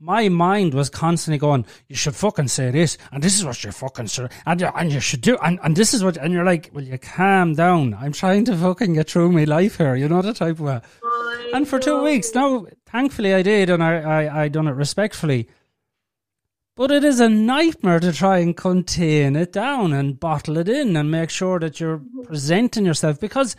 [0.00, 3.72] my mind was constantly going, you should fucking say this, and this is what you're
[3.72, 6.44] fucking sure, and you, and you should do, and, and this is what, and you're
[6.44, 7.94] like, will you calm down?
[7.94, 10.80] I'm trying to fucking get through my life here, you know the type of way.
[11.52, 15.48] And for two weeks, now, thankfully I did, and I, I, I done it respectfully.
[16.76, 20.96] But it is a nightmare to try and contain it down and bottle it in
[20.96, 22.22] and make sure that you're mm-hmm.
[22.22, 23.54] presenting yourself because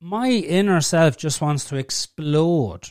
[0.00, 2.88] my inner self just wants to explode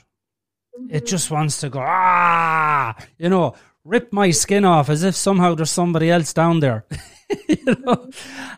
[0.90, 5.56] it just wants to go, ah, you know, rip my skin off as if somehow
[5.56, 6.86] there's somebody else down there.
[7.48, 8.10] you know?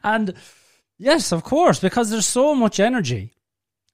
[0.03, 0.33] And
[0.97, 3.33] yes, of course, because there's so much energy.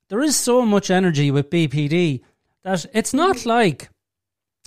[0.09, 2.21] There is so much energy with BPD
[2.63, 3.89] that it's not like,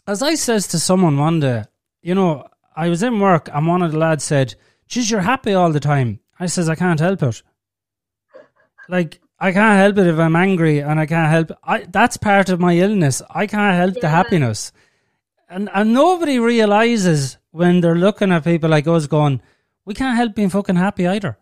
[0.06, 1.64] as I says to someone one day,
[2.02, 4.54] you know, I was in work and one of the lads said,
[4.88, 6.20] Geez, you're happy all the time.
[6.38, 7.42] I says, I can't help it.
[8.88, 12.48] Like, I can't help it if I'm angry and I can't help I that's part
[12.48, 13.20] of my illness.
[13.30, 14.00] I can't help yeah.
[14.02, 14.72] the happiness.
[15.48, 19.42] And and nobody realizes when they're looking at people like us going,
[19.84, 21.38] We can't help being fucking happy either.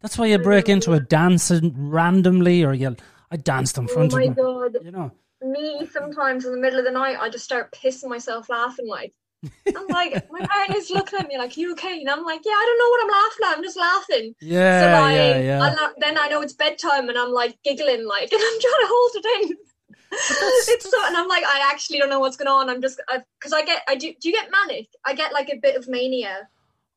[0.00, 2.96] That's why you break into a dancing randomly or you
[3.30, 4.76] I danced in front oh my of my, god.
[4.84, 5.12] you know.
[5.42, 9.14] Me sometimes in the middle of the night I just start pissing myself laughing like
[9.44, 12.00] I'm like my partner's looking at me like you okay?
[12.00, 13.56] And I'm like yeah I don't know what I'm laughing at.
[13.56, 14.34] I'm just laughing.
[14.40, 15.58] Yeah, so like yeah, yeah.
[15.58, 18.88] Not, then I know it's bedtime and I'm like giggling like and I'm trying to
[18.88, 19.56] hold it in.
[20.10, 22.70] It's so and I'm like I actually don't know what's going on.
[22.70, 23.00] I'm just
[23.38, 24.88] because I get I do do you get manic?
[25.04, 26.48] I get like a bit of mania.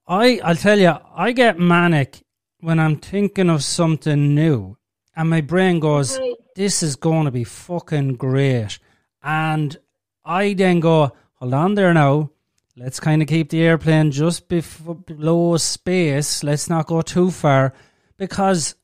[0.07, 2.23] I I'll tell you, I get manic
[2.61, 4.77] when I'm thinking of something new,
[5.15, 6.35] and my brain goes, Okay.
[6.55, 8.79] "This is going to be fucking great,"
[9.21, 9.77] and
[10.23, 12.29] I then go, "Hold on there now."
[12.77, 16.41] Let's kind of keep the airplane just bef- below space.
[16.41, 17.73] Let's not go too far
[18.17, 18.75] because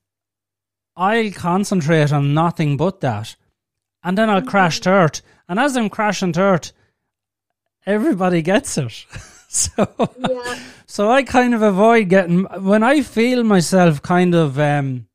[0.98, 3.38] I'll concentrate on nothing but that.
[4.04, 5.22] And then I'll crash to earth.
[5.48, 6.74] And as I'm crashing to earth,
[7.86, 8.92] everybody gets it.
[9.48, 9.88] so
[10.20, 15.08] yeah so I kind of avoid getting when I feel myself kind of um,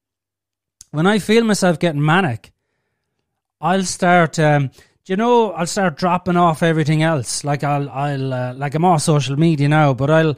[0.90, 2.52] when I feel myself getting manic,
[3.60, 4.38] I'll start.
[4.38, 4.70] Um,
[5.04, 5.52] do you know?
[5.52, 7.44] I'll start dropping off everything else.
[7.44, 10.36] Like I'll, I'll, uh, like I'm off social media now, but I'll,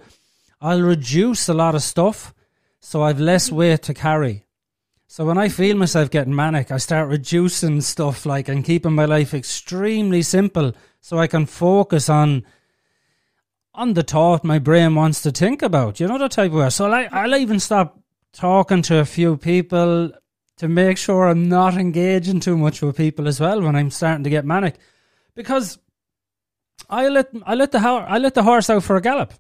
[0.61, 2.33] I'll reduce a lot of stuff,
[2.81, 4.45] so I've less weight to carry.
[5.07, 9.05] So when I feel myself getting manic, I start reducing stuff, like and keeping my
[9.05, 12.45] life extremely simple, so I can focus on
[13.75, 16.01] on the thought my brain wants to think about.
[16.01, 16.71] You know the type of way.
[16.71, 17.99] So like, I'll even stop
[18.33, 20.11] talking to a few people
[20.59, 24.25] to make sure I'm not engaging too much with people as well when I'm starting
[24.25, 24.77] to get manic,
[25.35, 25.79] because
[26.89, 29.35] I let I let the ho- I let the horse out for a gallop.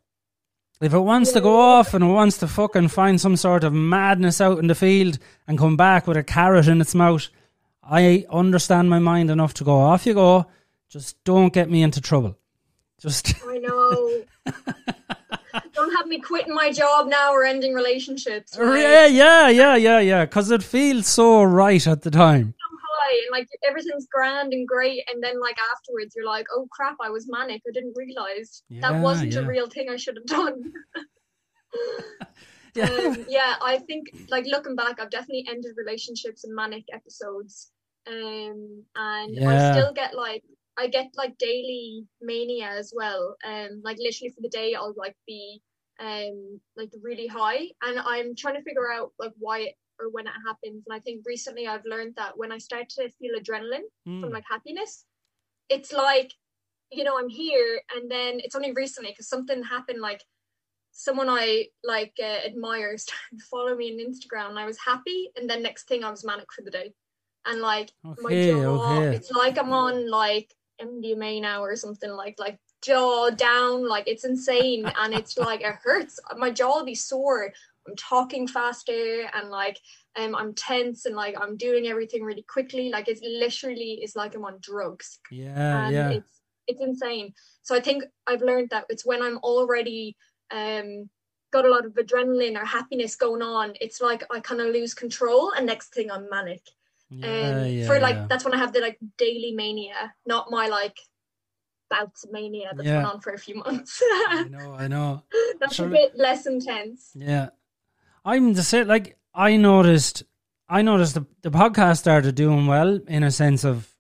[0.81, 3.73] If it wants to go off and it wants to fucking find some sort of
[3.73, 7.29] madness out in the field and come back with a carrot in its mouth,
[7.83, 10.47] I understand my mind enough to go off you go.
[10.89, 12.37] Just don't get me into trouble.
[12.99, 14.23] Just I know.
[15.75, 18.57] Don't have me quitting my job now or ending relationships.
[18.59, 18.81] Right?
[18.81, 20.25] Yeah, yeah, yeah, yeah, yeah.
[20.25, 22.55] Because it feels so right at the time.
[22.59, 26.69] So high and like everything's grand and great, and then like afterwards you're like, oh
[26.71, 27.63] crap, I was manic.
[27.67, 29.41] I didn't realize Yeah, that wasn't yeah.
[29.41, 30.73] a real thing I should have done.
[32.77, 32.87] Yeah.
[32.87, 37.71] um, yeah, I think like looking back, I've definitely ended relationships and manic episodes,
[38.09, 39.49] um, and Yeah.
[39.49, 40.43] I still get like
[40.77, 43.37] I get like daily mania as well.
[43.45, 45.61] Um, like literally for the day, I'll like be
[46.01, 50.27] um like really high, and I'm trying to figure out like why it or when
[50.27, 50.85] it happens.
[50.87, 54.33] And I think recently I've learned that when I start to feel adrenaline from Mm.
[54.33, 55.05] like happiness,
[55.69, 56.33] it's like
[56.91, 60.23] you know I'm here, and then it's only recently because something happened like
[60.97, 65.31] someone I like uh, admire started to follow me on Instagram and I was happy
[65.37, 66.95] and then next thing I was manic for the day
[67.47, 69.17] and like my jaw okay.
[69.17, 74.25] it's like I'm on like MDMA now or something like like jaw down like it's
[74.25, 77.53] insane and it's like it hurts my jaw will be sore
[77.87, 79.79] I'm talking faster and like
[80.17, 84.35] um, I'm tense and like I'm doing everything really quickly like it's literally is like
[84.35, 86.11] I'm on drugs Yeah, and yeah.
[86.11, 87.35] it's it's insane.
[87.63, 90.17] So I think I've learned that it's when I'm already
[90.51, 91.09] um
[91.53, 94.95] got a lot of adrenaline or happiness going on, it's like I kind of lose
[94.95, 96.63] control, and next thing I'm manic.
[97.19, 98.27] Yeah, um, yeah, for like yeah.
[98.29, 100.99] that's when I have the like daily mania, not my like
[101.91, 102.97] bouts of mania that's Yeah.
[103.03, 104.03] went on for a few months.
[104.03, 105.23] I know, I know.
[105.61, 105.87] that's Sure.
[105.87, 107.11] a bit less intense.
[107.15, 107.51] Yeah.
[108.25, 108.89] I'm the same.
[108.89, 110.23] Like, I noticed,
[110.69, 113.91] I noticed the, the podcast started doing well in a sense of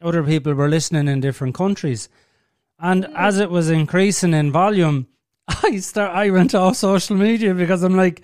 [0.00, 2.08] other people were listening in different countries.
[2.78, 5.06] And as it was increasing in volume,
[5.48, 8.22] I start, I went off social media because I'm like,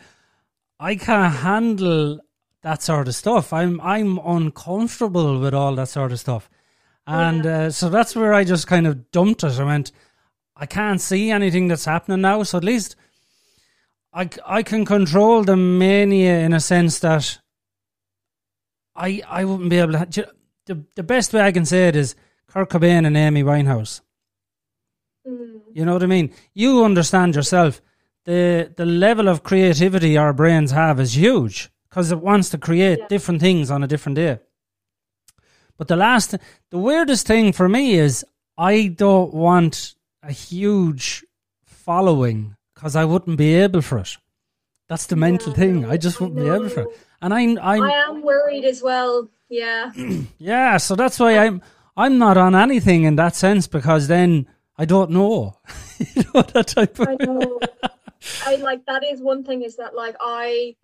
[0.78, 2.20] I can't handle
[2.62, 3.53] that sort of stuff.
[3.53, 6.51] I'm, I'm uncomfortable with all that sort of stuff.
[7.07, 9.59] And uh, so that's where I just kind of dumped it.
[9.59, 9.90] I went,
[10.55, 12.42] I can't see anything that's happening now.
[12.42, 12.94] So at least
[14.12, 17.38] I I can control the mania in a sense that
[18.94, 20.29] I I wouldn't be able to.
[20.66, 22.14] The, the best way I can say it is
[22.46, 24.03] Kurt Cobain and Amy Winehouse.
[25.27, 26.33] Mm, You know what I mean?
[26.55, 27.81] You understand yourself.
[28.25, 32.98] The the level of creativity our brains have is huge because it wants to create
[33.00, 33.07] Yeah.
[33.09, 34.38] different things on a different day.
[35.76, 36.35] But the last,
[36.70, 38.24] the weirdest thing for me is
[38.57, 41.25] I don't want a huge
[41.64, 44.17] following because I wouldn't be able for it.
[44.88, 45.85] That's the mental Yeah, thing.
[45.85, 46.88] I just I wouldn't be able for it.
[47.23, 49.29] And I, I'm, I am worried as well.
[49.48, 49.90] Yeah.
[50.38, 50.77] yeah.
[50.77, 51.62] So that's why I'm,
[51.96, 54.46] I'm not on anything in that sense because then
[54.77, 55.58] I don't know.
[55.98, 57.08] you know that type of.
[57.08, 57.60] I know.
[58.46, 60.77] I like that is one thing is that like I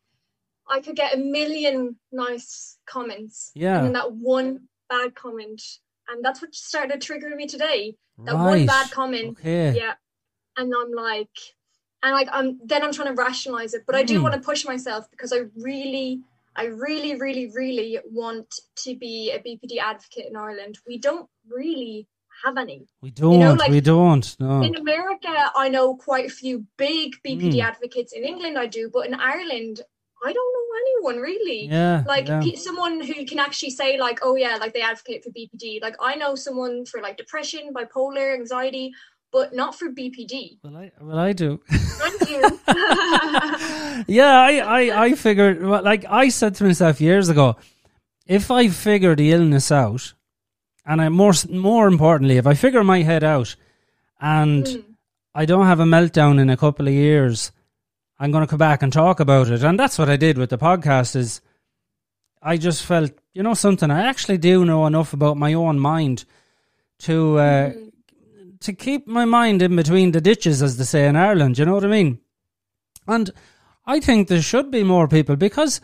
[0.68, 3.52] I could get a million nice comments.
[3.54, 3.84] Yeah.
[3.84, 5.62] And that one bad comment.
[6.08, 7.96] And that's what started triggering me today.
[8.24, 9.38] That one bad comment.
[9.38, 9.76] Okay.
[9.76, 9.94] Yeah.
[10.56, 11.36] And I'm like
[12.02, 13.82] and like I'm then I'm trying to rationalize it.
[13.86, 14.22] But I do Mm.
[14.22, 16.22] want to push myself because I really
[16.56, 20.78] I really, really, really want to be a BPD advocate in Ireland.
[20.86, 22.08] We don't really
[22.44, 22.86] have any.
[23.02, 23.32] We don't.
[23.34, 24.36] You know, like we don't.
[24.40, 24.62] No.
[24.62, 27.62] In America, I know quite a few big BPD mm.
[27.62, 28.12] advocates.
[28.12, 29.82] In England, I do, but in Ireland,
[30.24, 31.66] I don't know anyone really.
[31.66, 32.04] Yeah.
[32.06, 32.42] Like yeah.
[32.56, 35.82] someone who can actually say like, oh yeah, like they advocate for BPD.
[35.82, 38.92] Like I know someone for like depression, bipolar, anxiety,
[39.32, 40.58] but not for BPD.
[40.62, 41.60] Well, I well I do.
[41.68, 42.40] Thank you.
[44.06, 47.56] yeah, I I I figured like I said to myself years ago,
[48.26, 50.14] if I figure the illness out,
[50.84, 53.56] and I more more importantly, if I figure my head out,
[54.20, 54.84] and mm.
[55.34, 57.52] I don't have a meltdown in a couple of years,
[58.18, 59.62] I'm going to come back and talk about it.
[59.62, 61.16] And that's what I did with the podcast.
[61.16, 61.40] Is
[62.42, 63.90] I just felt, you know, something.
[63.90, 66.24] I actually do know enough about my own mind
[67.00, 67.90] to uh, mm.
[68.60, 71.58] to keep my mind in between the ditches, as they say in Ireland.
[71.58, 72.20] You know what I mean?
[73.06, 73.30] And
[73.86, 75.80] I think there should be more people because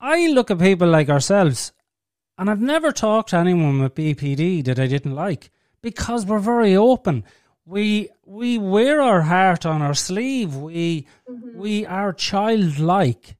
[0.00, 1.72] I look at people like ourselves
[2.36, 5.50] and I've never talked to anyone with BPD that I didn't like
[5.82, 7.24] because we're very open.
[7.66, 10.54] We we wear our heart on our sleeve.
[10.54, 11.58] We mm-hmm.
[11.58, 13.36] we are childlike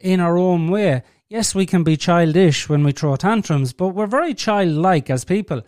[0.00, 1.02] in our own way.
[1.28, 5.62] Yes, we can be childish when we throw tantrums, but we're very childlike as people.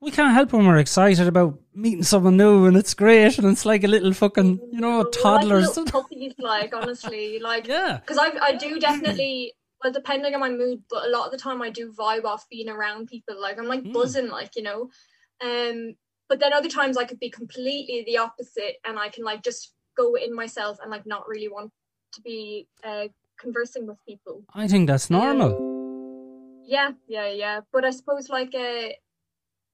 [0.00, 3.66] We can't help when we're excited about meeting someone new and it's great and it's
[3.66, 5.76] like a little fucking you know toddlers.
[5.76, 10.50] Like puppies, like honestly, like yeah, because I I do definitely well, depending on my
[10.50, 13.40] mood, but a lot of the time I do vibe off being around people.
[13.40, 13.92] Like I'm like mm.
[13.92, 14.90] buzzing, like you know.
[15.44, 15.96] Um,
[16.28, 19.72] but then other times I could be completely the opposite, and I can like just
[19.96, 21.72] go in myself and like not really want
[22.12, 23.04] to be uh,
[23.38, 24.44] conversing with people.
[24.54, 25.56] I think that's normal.
[25.56, 27.60] Um, yeah, yeah, yeah.
[27.72, 28.88] But I suppose like uh,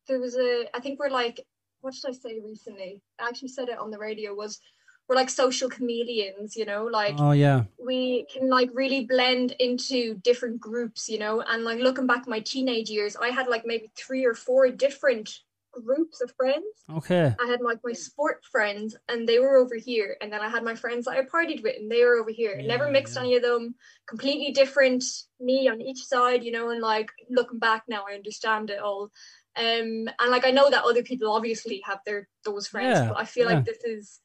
[0.08, 0.66] there was a.
[0.74, 1.40] I think we're like,
[1.80, 3.00] what should I say recently?
[3.20, 4.34] I actually said it on the radio.
[4.34, 4.60] Was
[5.08, 10.14] we're like social chameleons, you know, like oh yeah, we can like really blend into
[10.22, 13.90] different groups, you know, and like looking back my teenage years, I had like maybe
[13.96, 15.40] three or four different
[15.72, 16.64] groups of friends.
[16.90, 17.34] Okay.
[17.40, 20.16] I had like my sport friends and they were over here.
[20.20, 22.56] And then I had my friends that I partied with and they were over here.
[22.58, 23.22] Yeah, Never mixed yeah.
[23.22, 23.74] any of them.
[24.06, 25.02] Completely different
[25.40, 29.10] me on each side, you know, and like looking back now I understand it all.
[29.56, 33.18] Um and like I know that other people obviously have their those friends, yeah, but
[33.18, 34.20] I feel like this is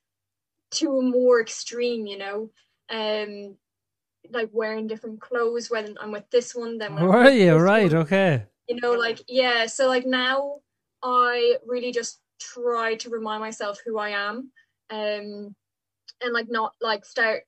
[0.72, 2.52] to a more extreme, you know.
[2.90, 3.56] Um
[4.32, 7.56] like wearing different clothes when I'm with this one, then when are you?
[7.56, 8.02] Right, one.
[8.04, 8.44] okay.
[8.68, 10.60] You know, like yeah, so like now
[11.04, 14.52] I really just try to remind myself who I am,
[14.90, 15.56] um,
[16.22, 17.44] and like not like start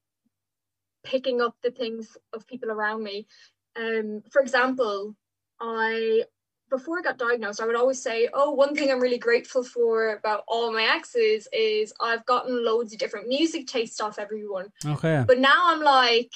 [1.03, 3.27] picking up the things of people around me.
[3.75, 5.15] Um, for example,
[5.59, 6.23] I
[6.69, 10.13] before I got diagnosed, I would always say, "Oh, one thing I'm really grateful for
[10.13, 15.23] about all my exes is I've gotten loads of different music tastes off everyone." Okay.
[15.27, 16.31] But now I'm like,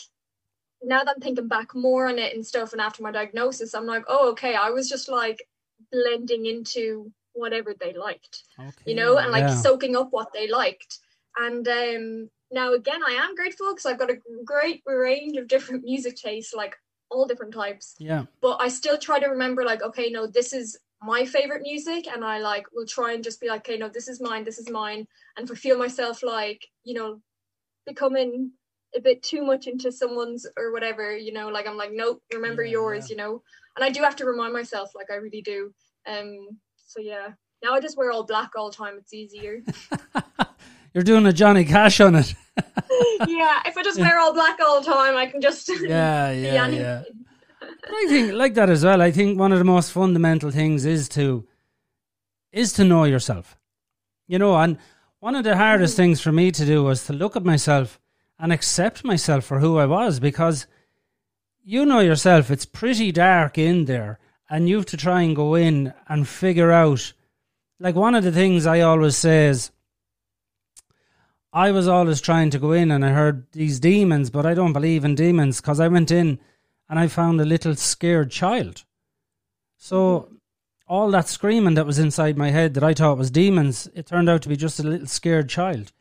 [0.82, 3.86] now that I'm thinking back more on it and stuff, and after my diagnosis, I'm
[3.86, 5.48] like, "Oh, okay, I was just like
[5.94, 9.56] blending into whatever they liked, okay, you know, and like yeah.
[9.56, 11.00] soaking up what they liked.
[11.38, 15.84] And um, now again, I am grateful because I've got a great range of different
[15.86, 16.76] music tastes, like
[17.10, 17.96] all different types.
[18.00, 18.26] Yeah.
[18.42, 22.24] But I still try to remember, like, okay, no, this is my favorite music, and
[22.24, 24.70] I like will try and just be like, okay, no, this is mine, this is
[24.70, 27.22] mine, and for feel myself like, you know,
[27.86, 28.52] becoming
[28.96, 32.64] a bit too much into someone's or whatever, you know, like I'm like, nope, remember
[32.64, 33.14] yeah, yours, yeah.
[33.14, 33.44] you know.
[33.76, 35.74] And I do have to remind myself, like I really do.
[36.08, 37.30] Um, so yeah,
[37.64, 38.96] now I just wear all black all the time.
[38.98, 39.62] It's easier.
[40.94, 42.36] You're doing a Johnny Cash on it.
[43.28, 46.68] yeah, if I just wear all black all the time, I can just yeah, yeah,
[46.68, 47.04] yeah.
[47.62, 49.02] I think like that as well.
[49.02, 51.48] I think one of the most fundamental things is to
[52.52, 53.58] is to know yourself.
[54.28, 54.78] You know, and
[55.20, 55.98] one of the hardest mm.
[55.98, 58.00] things for me to do was to look at myself
[58.38, 60.68] and accept myself for who I was because
[61.64, 65.56] you know yourself, it's pretty dark in there and you have to try and go
[65.56, 67.14] in and figure out.
[67.80, 69.72] Like one of the things I always say is,
[71.52, 74.74] I was always trying to go in and I heard these demons, but I don't
[74.74, 76.40] believe in demons because I went in
[76.90, 78.84] and I found a little scared child.
[79.78, 80.30] So
[80.88, 84.30] all that screaming that was inside my head that I thought was demons, it turned
[84.30, 85.92] out to be just a little scared child.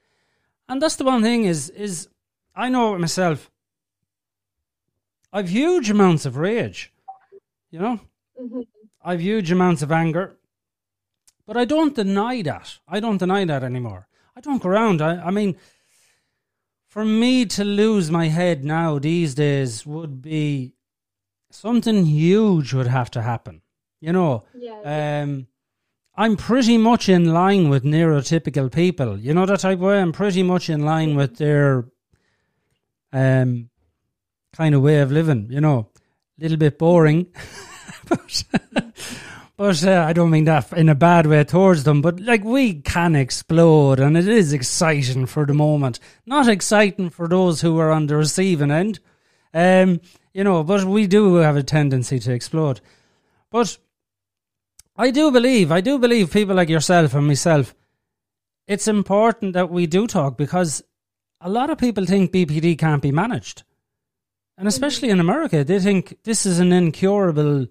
[0.68, 2.08] And that's the one thing is is
[2.54, 3.51] I know it myself.
[5.32, 6.92] I've huge amounts of rage.
[7.70, 8.00] You know?
[8.40, 8.60] Mm-hmm.
[9.04, 10.36] I've huge amounts of anger,
[11.46, 12.78] but I don't deny that.
[12.86, 14.06] I don't deny that anymore.
[14.36, 15.02] I don't go around.
[15.02, 15.56] I, I mean,
[16.86, 20.74] for me to lose my head now these days would be
[21.50, 23.62] something huge would have to happen.
[24.00, 25.46] You know, yeah, um,
[26.14, 29.18] I'm pretty much in line with neurotypical people.
[29.18, 30.00] You know that type of way.
[30.00, 31.86] I'm pretty much in line with their
[33.12, 33.70] um,
[34.52, 35.88] kind of way of living, you know,
[36.38, 37.26] a little bit boring.
[38.08, 38.44] but
[39.56, 42.02] but uh, I don't mean that in a bad way towards them.
[42.02, 46.00] But like we can explode, and it is exciting for the moment.
[46.26, 49.00] Not exciting for those who are on the receiving end,
[49.54, 50.00] um,
[50.32, 50.64] you know.
[50.64, 52.80] But we do have a tendency to explode.
[53.50, 53.78] But
[54.96, 57.74] I do believe, I do believe people like yourself and myself.
[58.66, 60.82] It's important that we do talk because
[61.40, 63.64] a lot of people think BPD can't be managed.
[64.58, 67.66] And especially in America, they think this is an incurable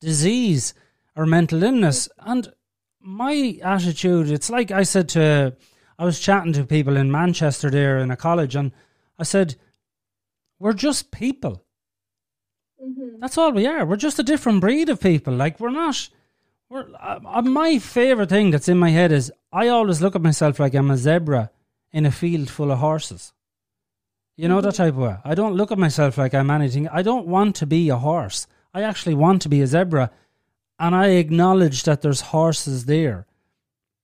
[0.00, 0.74] disease
[1.14, 2.08] or mental illness.
[2.18, 2.52] And
[3.00, 5.56] my attitude, it's like I said to,
[5.98, 8.72] I was chatting to people in Manchester there in a college, and
[9.18, 9.56] I said,
[10.58, 11.64] we're just people.
[12.82, 13.20] Mm-hmm.
[13.20, 13.84] That's all we are.
[13.84, 15.34] We're just a different breed of people.
[15.34, 16.08] Like, we're not.
[16.68, 20.22] We're, uh, uh my favourite thing that's in my head is I always look at
[20.22, 21.50] myself like I'm a zebra
[21.92, 23.32] in a field full of horses.
[24.36, 24.66] You know mm-hmm.
[24.66, 25.16] that type of way.
[25.24, 26.88] I don't look at myself like I'm anything.
[26.88, 28.46] I don't want to be a horse.
[28.74, 30.10] I actually want to be a zebra
[30.78, 33.26] and I acknowledge that there's horses there.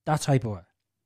[0.05, 0.61] That type of way.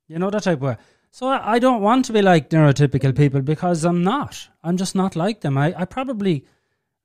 [0.08, 0.76] You know, that type of way.
[1.10, 4.48] So I, I don't want to be like neurotypical people because I'm not.
[4.62, 5.56] I'm just not like them.
[5.58, 6.44] I, I probably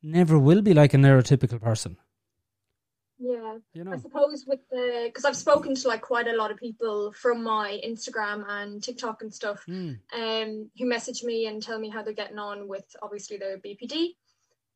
[0.04, 1.98] never will be like a neurotypical person.
[3.20, 3.92] Yeah, you know.
[3.92, 7.44] I suppose with the because I've spoken to like quite a lot of people from
[7.44, 10.00] my Instagram and TikTok and stuff, mm.
[10.16, 14.14] um, who message me and tell me how they're getting on with obviously their BPD,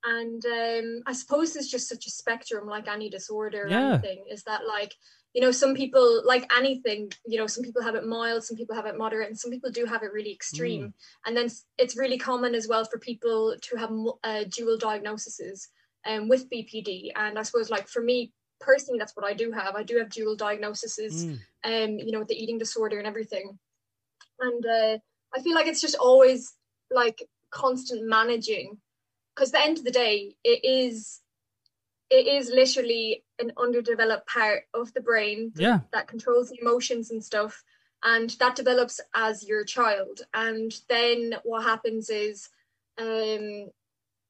[0.03, 3.93] and um, I suppose there's just such a spectrum, like any disorder or yeah.
[3.93, 4.93] anything, is that like,
[5.33, 8.75] you know, some people, like anything, you know, some people have it mild, some people
[8.75, 10.87] have it moderate, and some people do have it really extreme.
[10.87, 10.93] Mm.
[11.25, 13.91] And then it's really common as well for people to have
[14.23, 15.69] uh, dual diagnoses
[16.05, 17.11] um, with BPD.
[17.15, 19.75] And I suppose, like, for me personally, that's what I do have.
[19.75, 21.39] I do have dual diagnoses, mm.
[21.63, 23.57] um, you know, with the eating disorder and everything.
[24.39, 24.97] And uh,
[25.35, 26.53] I feel like it's just always
[26.91, 28.77] like constant managing
[29.33, 31.21] because at the end of the day it is
[32.09, 35.79] it is literally an underdeveloped part of the brain yeah.
[35.91, 37.63] that controls the emotions and stuff
[38.03, 42.49] and that develops as your child and then what happens is
[42.97, 43.69] um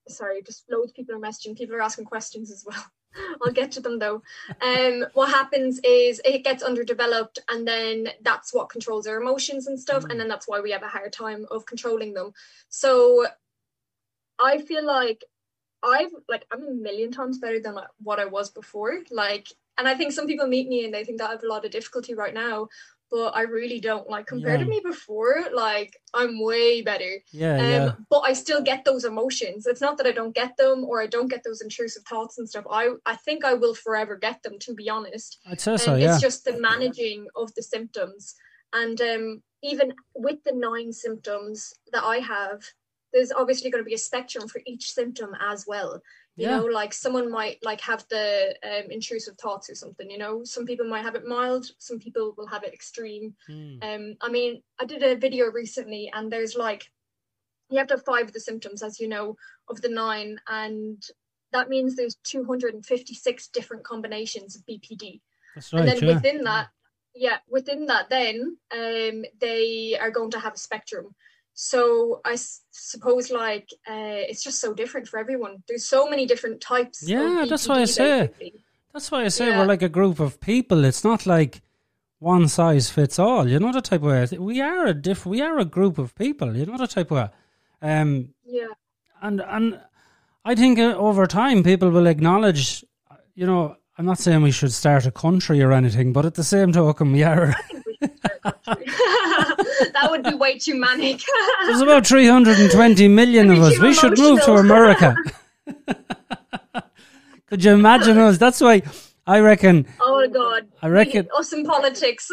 [0.08, 2.84] sorry just loads of people are messaging people are asking questions as well
[3.45, 4.22] I'll get to them though.
[4.62, 9.80] Um, what happens is it gets underdeveloped, and then that's what controls our emotions and
[9.80, 10.12] stuff, mm.
[10.12, 12.34] and then that's why we have a hard time of controlling them.
[12.70, 13.26] So
[14.39, 15.24] I feel like
[15.84, 18.99] I've like I'm a million times better than what I was before.
[19.12, 19.47] Like,
[19.78, 21.66] and I think some people meet me and they think that I have a lot
[21.66, 22.68] of difficulty right now,
[23.14, 24.09] but I really don't.
[24.09, 24.66] Like compared yeah.
[24.66, 27.20] to me before, like I'm way better.
[27.32, 27.91] Yeah, um, yeah.
[28.09, 29.68] But I still get those emotions.
[29.68, 32.49] It's not that I don't get them or I don't get those intrusive thoughts and
[32.49, 32.66] stuff.
[32.72, 34.57] I I think I will forever get them.
[34.61, 35.93] To be honest, I'd say so.
[35.93, 36.14] Um, yeah.
[36.14, 38.34] It's just the managing of the symptoms,
[38.74, 42.64] and um, even with the nine symptoms that I have
[43.14, 46.01] there's obviously going to be a spectrum for each symptom as well
[46.36, 46.58] you yeah.
[46.58, 50.66] know like someone might like have the um, intrusive thoughts or something you know some
[50.66, 53.84] people might have it mild some people will have it extreme mm.
[53.84, 56.90] um i mean i did a video recently and there's like
[57.70, 59.36] you have to have five of the symptoms as you know
[59.70, 61.04] of the nine and
[61.52, 65.22] that means there's 256 different combinations of bpd
[65.56, 66.16] right, and then yeah.
[66.16, 66.68] within that
[67.16, 71.14] yeah within that then um they are going to have a spectrum
[71.54, 75.64] so I s- suppose like uh, it's just so different for everyone.
[75.68, 77.08] There's so many different types.
[77.08, 78.32] Yeah, that's why I say.
[78.93, 79.60] That's why I say yeah.
[79.60, 80.84] we're like a group of people.
[80.86, 81.62] It's not like
[82.20, 83.47] one size fits all.
[83.47, 84.28] You know the type of way.
[84.38, 85.26] We are a diff.
[85.26, 86.56] We are a group of people.
[86.56, 87.30] You know the type of way.
[87.82, 88.68] Um, yeah.
[89.22, 89.80] And and
[90.45, 92.84] I think uh, over time people will acknowledge.
[93.36, 96.43] You know, I'm not saying we should start a country or anything, but at the
[96.43, 97.56] same token, we are.
[99.94, 101.22] that would be way too manic.
[101.66, 103.80] There's about 320 million of us.
[103.80, 105.16] We should move to America.
[107.48, 108.38] Could you imagine us?
[108.38, 108.82] That's why
[109.26, 109.86] I reckon.
[110.02, 110.68] Oh God!
[110.82, 112.30] I reckon us in politics.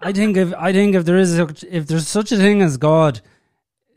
[0.00, 2.76] I think if I think if there is a, if there's such a thing as
[2.76, 3.20] God,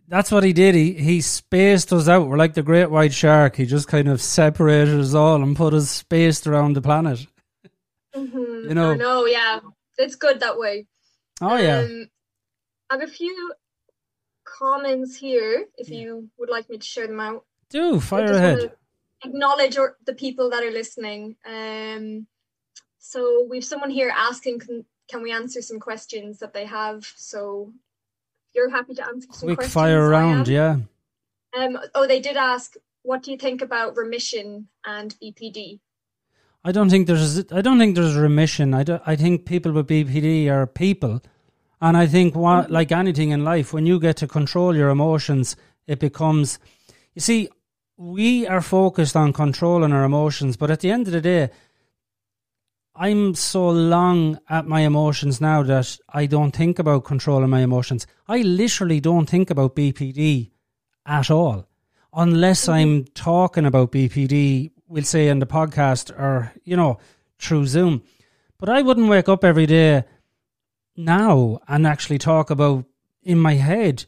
[0.07, 0.75] that's what he did.
[0.75, 2.27] He he spaced us out.
[2.27, 3.55] We're like the great white shark.
[3.55, 7.25] He just kind of separated us all and put us spaced around the planet.
[8.15, 8.69] Mm-hmm.
[8.69, 8.93] You know.
[8.95, 9.59] No, yeah,
[9.97, 10.85] it's good that way.
[11.41, 11.79] Oh yeah.
[11.79, 12.09] Um,
[12.89, 13.53] I have a few
[14.43, 15.65] comments here.
[15.77, 18.71] If you would like me to share them out, do fire ahead.
[19.23, 21.35] Acknowledge or, the people that are listening.
[21.45, 22.27] Um,
[22.99, 27.11] so we've someone here asking, can, can we answer some questions that they have?
[27.15, 27.73] So
[28.53, 30.77] you're happy to answer some quick fire around, yeah.
[31.57, 35.79] Um, oh, they did ask, what do you think about remission and BPD?
[36.67, 37.51] I don't think there's.
[37.51, 38.73] I don't think there's remission.
[38.73, 41.21] I, do, I think people with BPD are people
[41.79, 42.73] and I think, what, mm-hmm.
[42.73, 45.55] like anything in life, when you get to control your emotions,
[45.85, 46.59] it becomes.
[47.13, 47.49] You see,
[47.97, 51.49] we are focused on controlling our emotions, but at the end of the day,
[52.95, 58.07] I'm so long at my emotions now that I don't think about controlling my emotions.
[58.27, 60.51] I literally don't think about BPD
[61.05, 61.67] at all,
[62.13, 62.71] unless mm-hmm.
[62.71, 66.99] I'm talking about BPD, we'll say in the podcast or, you know,
[67.39, 68.03] through Zoom.
[68.57, 70.03] But I wouldn't wake up every day
[70.95, 72.85] now and actually talk about
[73.21, 74.05] in my head.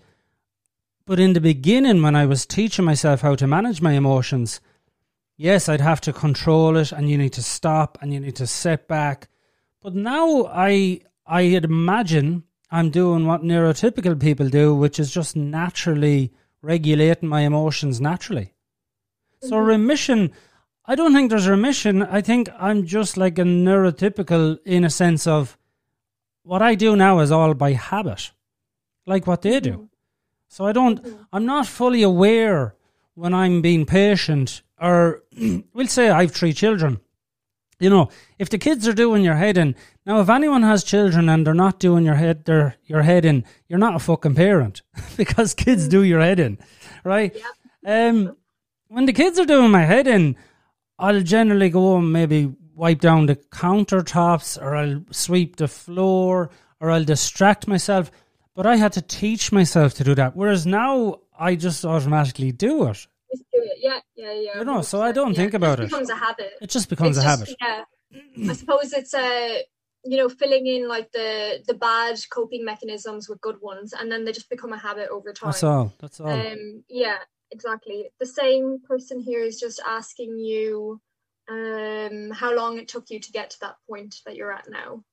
[1.06, 4.62] But in the beginning, when I was teaching myself how to manage my emotions,
[5.38, 8.48] yes, I'd have to control it and you need to stop and you need to
[8.48, 9.28] sit back.
[9.82, 16.34] But now I I'd imagine I'm doing what neurotypical people do, which is just naturally
[16.62, 18.54] regulating my emotions naturally.
[19.42, 19.68] So mm-hmm.
[19.68, 20.32] remission,
[20.90, 22.02] I don't think there's remission.
[22.02, 25.56] I think I'm just like a neurotypical in a sense of
[26.42, 28.32] what I do now is all by habit,
[29.06, 29.92] like what they do.
[30.48, 31.00] So I don't.
[31.32, 32.74] I'm not fully aware
[33.14, 35.22] when I'm being patient or
[35.74, 37.00] we'll say I have three children.
[37.80, 38.10] You know,
[38.40, 39.76] if the kids are doing your head in,
[40.08, 43.46] now if anyone has children and they're not doing your head their your head in,
[43.68, 44.82] you're not a fucking parent
[45.18, 46.58] because kids do your head in,
[47.04, 47.36] right?
[47.36, 48.08] Yeah.
[48.08, 48.36] Um,
[48.88, 50.36] when the kids are doing my head in,
[51.00, 56.92] I'll generally go and maybe wipe down the countertops or I'll sweep the floor or
[56.92, 58.12] I'll distract myself.
[58.54, 60.36] But I had to teach myself to do that.
[60.36, 63.08] Whereas now I just automatically do it.
[63.32, 63.78] Just do it.
[63.80, 64.60] Yeah, yeah, yeah.
[64.60, 65.38] You know, so I don't yeah.
[65.38, 65.84] think about it.
[65.84, 66.52] It becomes a habit.
[66.62, 67.86] It just becomes it's a just, habit.
[68.42, 68.52] Yeah.
[68.52, 69.64] I suppose it's a
[70.04, 74.26] you know filling in like the the bad coping mechanisms with good ones, and then
[74.26, 75.52] they just become a habit over time.
[75.52, 75.94] That's all.
[76.00, 76.30] That's all.
[76.30, 77.18] Um, yeah,
[77.52, 78.10] exactly.
[78.20, 81.02] The same person here is just asking you
[81.50, 85.04] um how long it took you to get to that point that you're at now.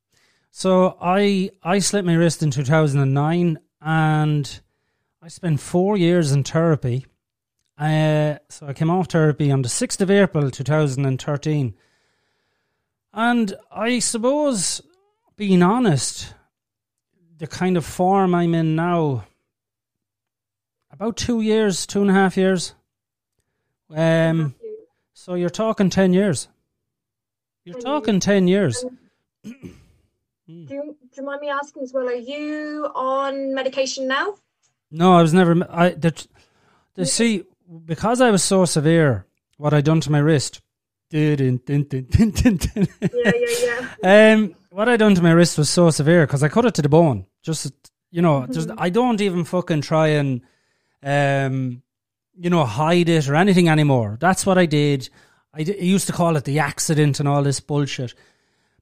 [0.51, 4.61] So I I slit my wrist in 2009 and
[5.23, 7.07] I spent 4 years in therapy
[7.79, 11.75] uh, so I came off therapy on the 6th of April 2013.
[13.13, 14.81] And I suppose,
[15.37, 16.35] being honest,
[17.39, 19.27] the kind of form I'm in now,
[20.97, 22.75] about two years, two and a half years.
[23.95, 24.55] Um,
[25.13, 26.49] so you're talking 10 years.
[27.65, 28.83] You're talking 10 years.
[29.45, 29.53] do,
[30.47, 34.37] you, do you mind me asking as well, are you on medication now?
[34.91, 35.67] No, I was never.
[35.69, 36.27] I the,
[36.95, 37.45] the see
[37.85, 39.27] because I was so severe,
[39.59, 40.63] what I done to my wrist.
[43.13, 44.03] yeah, yeah, yeah.
[44.35, 46.83] Um, what I done to my wrist was so severe because I cut it to
[46.83, 47.27] the bone.
[47.43, 47.73] Just
[48.13, 48.53] you know, mm-hmm.
[48.53, 50.43] just I don't even fucking try and
[51.03, 51.83] um,
[52.39, 54.19] you know, hide it or anything anymore.
[54.21, 55.09] That's what I did.
[55.55, 58.15] I, d- I used to call it the accident and all this bullshit.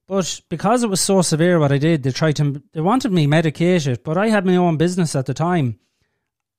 [0.06, 3.26] But because it was so severe, what I did, they tried to, they wanted me
[3.26, 5.78] medicated, but I had my own business at the time,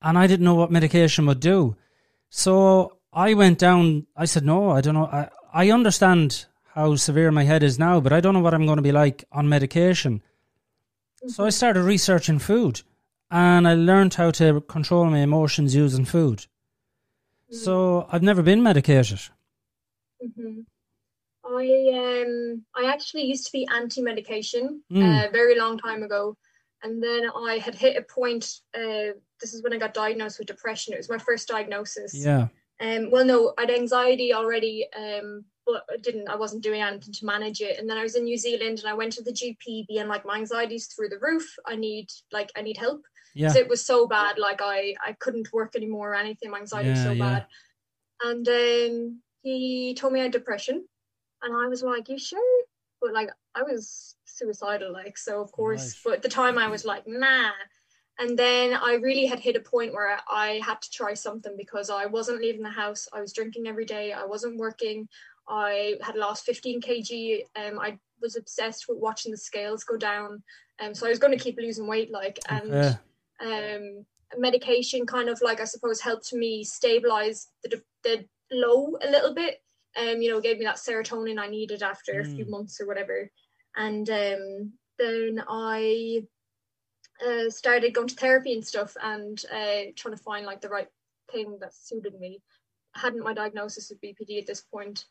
[0.02, 1.76] and I didn't know what medication would do.
[2.30, 4.08] So I went down.
[4.16, 5.06] I said, no, I don't know.
[5.06, 8.66] I, I understand how severe my head is now, but I don't know what I'm
[8.66, 10.22] going to be like on medication.
[11.24, 11.30] Mm-hmm.
[11.30, 12.82] So I started researching food
[13.32, 16.40] and I learned how to control my emotions using food.
[16.40, 17.58] Mm-hmm.
[17.58, 19.20] So I've never been medicated.
[20.24, 20.62] Mm-hmm.
[21.48, 25.24] I um I actually used to be anti-medication mm.
[25.24, 26.36] a uh, very long time ago,
[26.84, 28.62] and then I had hit a point.
[28.74, 30.94] Uh, this is when I got diagnosed with depression.
[30.94, 32.16] It was my first diagnosis.
[32.16, 32.48] Yeah.
[32.80, 33.12] Um.
[33.12, 34.88] Well, no, I had anxiety already.
[34.98, 35.46] Um.
[35.68, 36.30] But I didn't.
[36.30, 37.80] I wasn't doing anything to manage it.
[37.80, 40.24] And then I was in New Zealand, and I went to the GP, being like,
[40.24, 41.48] my anxiety's through the roof.
[41.66, 43.02] I need like I need help.
[43.36, 43.54] Yeah.
[43.56, 44.40] it was so bad.
[44.40, 46.50] Like I I couldn't work anymore or anything.
[46.50, 47.30] My anxiety yeah, was so yeah.
[47.30, 47.48] bad.
[48.24, 50.88] And um, he told me I had depression,
[51.42, 52.64] and I was like, "You sure?"
[53.02, 55.42] But like I was suicidal, like so.
[55.42, 56.02] Of course, nice.
[56.04, 57.52] but at the time I was like, "Nah."
[58.18, 61.90] And then I really had hit a point where I had to try something because
[61.90, 63.10] I wasn't leaving the house.
[63.12, 64.14] I was drinking every day.
[64.14, 65.10] I wasn't working.
[65.50, 67.42] I had lost 15 kg.
[67.58, 70.44] Um, I was obsessed with watching the scales go down.
[70.80, 72.98] Um, so I was going to keep losing weight, like, and okay.
[73.42, 74.06] Um,
[74.38, 79.62] medication kind of like I suppose helped me stabilize the the low a little bit.
[79.98, 82.22] Um, you know, gave me that serotonin I needed after mm.
[82.22, 82.50] a few mm.
[82.50, 83.32] months or whatever.
[83.78, 86.24] And um, then I
[87.26, 90.88] uh, started going to therapy and stuff and uh, trying to find like the right
[91.32, 92.42] thing that suited me.
[92.96, 95.06] I hadn't my diagnosis of BPD at this point.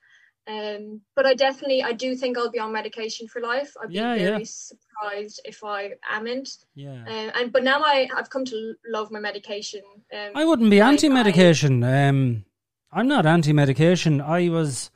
[0.47, 3.75] Um, but I definitely, I do think I'll be on medication for life.
[3.81, 4.45] I'd be yeah, very yeah.
[4.45, 6.59] surprised if I amn't.
[6.75, 7.03] Yeah.
[7.07, 9.83] Uh, and but now I I've come to love my medication.
[10.13, 11.83] Um, I wouldn't be anti-medication.
[11.83, 12.45] I, um,
[12.93, 14.21] I'm not anti-medication.
[14.21, 14.91] I was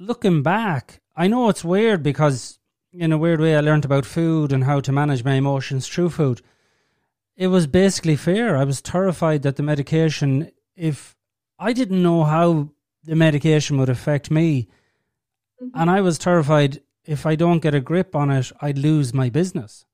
[0.00, 1.00] looking back.
[1.16, 2.58] I know it's weird because
[2.92, 6.10] in a weird way, I learned about food and how to manage my emotions through
[6.10, 6.42] food.
[7.36, 8.56] It was basically fair.
[8.56, 11.16] I was terrified that the medication, if
[11.58, 12.70] I didn't know how
[13.04, 14.68] the medication would affect me.
[15.62, 15.80] Mm-hmm.
[15.80, 19.30] And I was terrified if I don't get a grip on it, I'd lose my
[19.30, 19.86] business.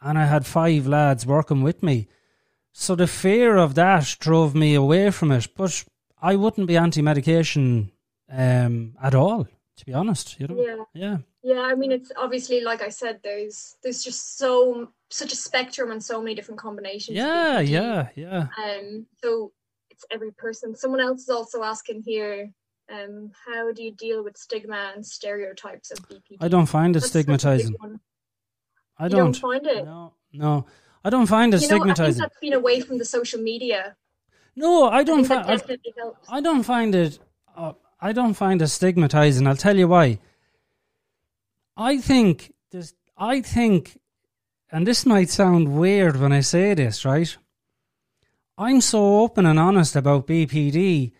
[0.00, 2.08] And I had five lads working with me.
[2.72, 5.48] So the fear of that drove me away from it.
[5.54, 5.84] But
[6.20, 7.92] I wouldn't be anti medication
[8.30, 9.44] um, at all,
[9.76, 10.40] to be honest.
[10.40, 10.56] You know?
[10.56, 10.84] Yeah.
[10.94, 11.16] Yeah.
[11.44, 15.90] Yeah, I mean it's obviously like I said, there's there's just so such a spectrum
[15.90, 17.16] and so many different combinations.
[17.16, 18.46] Yeah, yeah, yeah.
[18.64, 19.52] Um so
[20.02, 20.74] it's every person.
[20.74, 22.50] Someone else is also asking here,
[22.92, 26.38] um, how do you deal with stigma and stereotypes of BPD?
[26.40, 27.74] I don't find it That's stigmatizing.
[28.98, 29.18] I don't.
[29.18, 29.36] don't.
[29.36, 29.84] find it.
[29.84, 30.66] No, no,
[31.04, 32.02] I don't find it you know, stigmatizing.
[32.02, 33.96] I think that's been away from the social media.
[34.54, 35.50] No, I don't find.
[35.50, 35.58] I,
[36.28, 37.18] I, don't find it.
[37.56, 39.46] Uh, I don't find it stigmatizing.
[39.46, 40.18] I'll tell you why.
[41.76, 42.94] I think this.
[43.16, 43.98] I think,
[44.70, 47.36] and this might sound weird when I say this, right?
[48.62, 51.12] I'm so open and honest about BPD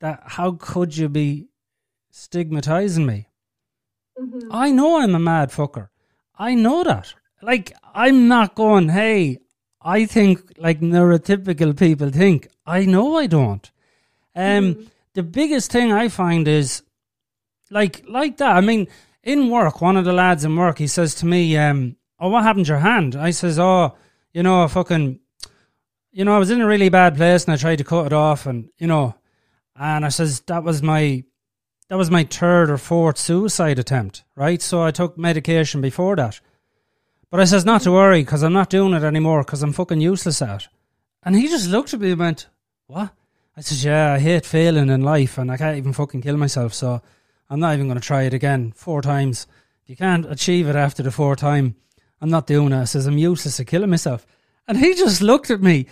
[0.00, 1.48] that how could you be
[2.10, 3.28] stigmatizing me?
[4.18, 4.48] Mm-hmm.
[4.50, 5.88] I know I'm a mad fucker.
[6.38, 7.14] I know that.
[7.42, 9.40] Like, I'm not going, hey,
[9.82, 12.48] I think like neurotypical people think.
[12.64, 13.70] I know I don't.
[14.34, 14.82] Um, mm-hmm.
[15.12, 16.82] The biggest thing I find is
[17.70, 18.56] like like that.
[18.56, 18.88] I mean,
[19.22, 22.42] in work, one of the lads in work, he says to me, um, "Oh, what
[22.42, 23.96] happened to your hand?" I says, "Oh,
[24.32, 25.20] you know, a fucking,
[26.16, 28.12] you know, I was in a really bad place and I tried to cut it
[28.14, 29.14] off, and you know,
[29.78, 31.24] and I says that was my
[31.90, 34.62] that was my third or fourth suicide attempt, right?
[34.62, 36.40] So I took medication before that,
[37.30, 40.00] but I says not to worry because I'm not doing it anymore because I'm fucking
[40.00, 40.68] useless at it."
[41.22, 42.48] And he just looked at me and went,
[42.86, 43.10] "What?"
[43.54, 46.72] I says, "Yeah, I hate failing in life, and I can't even fucking kill myself,
[46.72, 47.02] so."
[47.48, 49.46] I'm not even going to try it again four times.
[49.84, 51.76] If you can't achieve it after the fourth time,
[52.20, 52.80] I'm not doing it.
[52.80, 54.26] I says, I'm useless at killing myself.
[54.66, 55.86] And he just looked at me.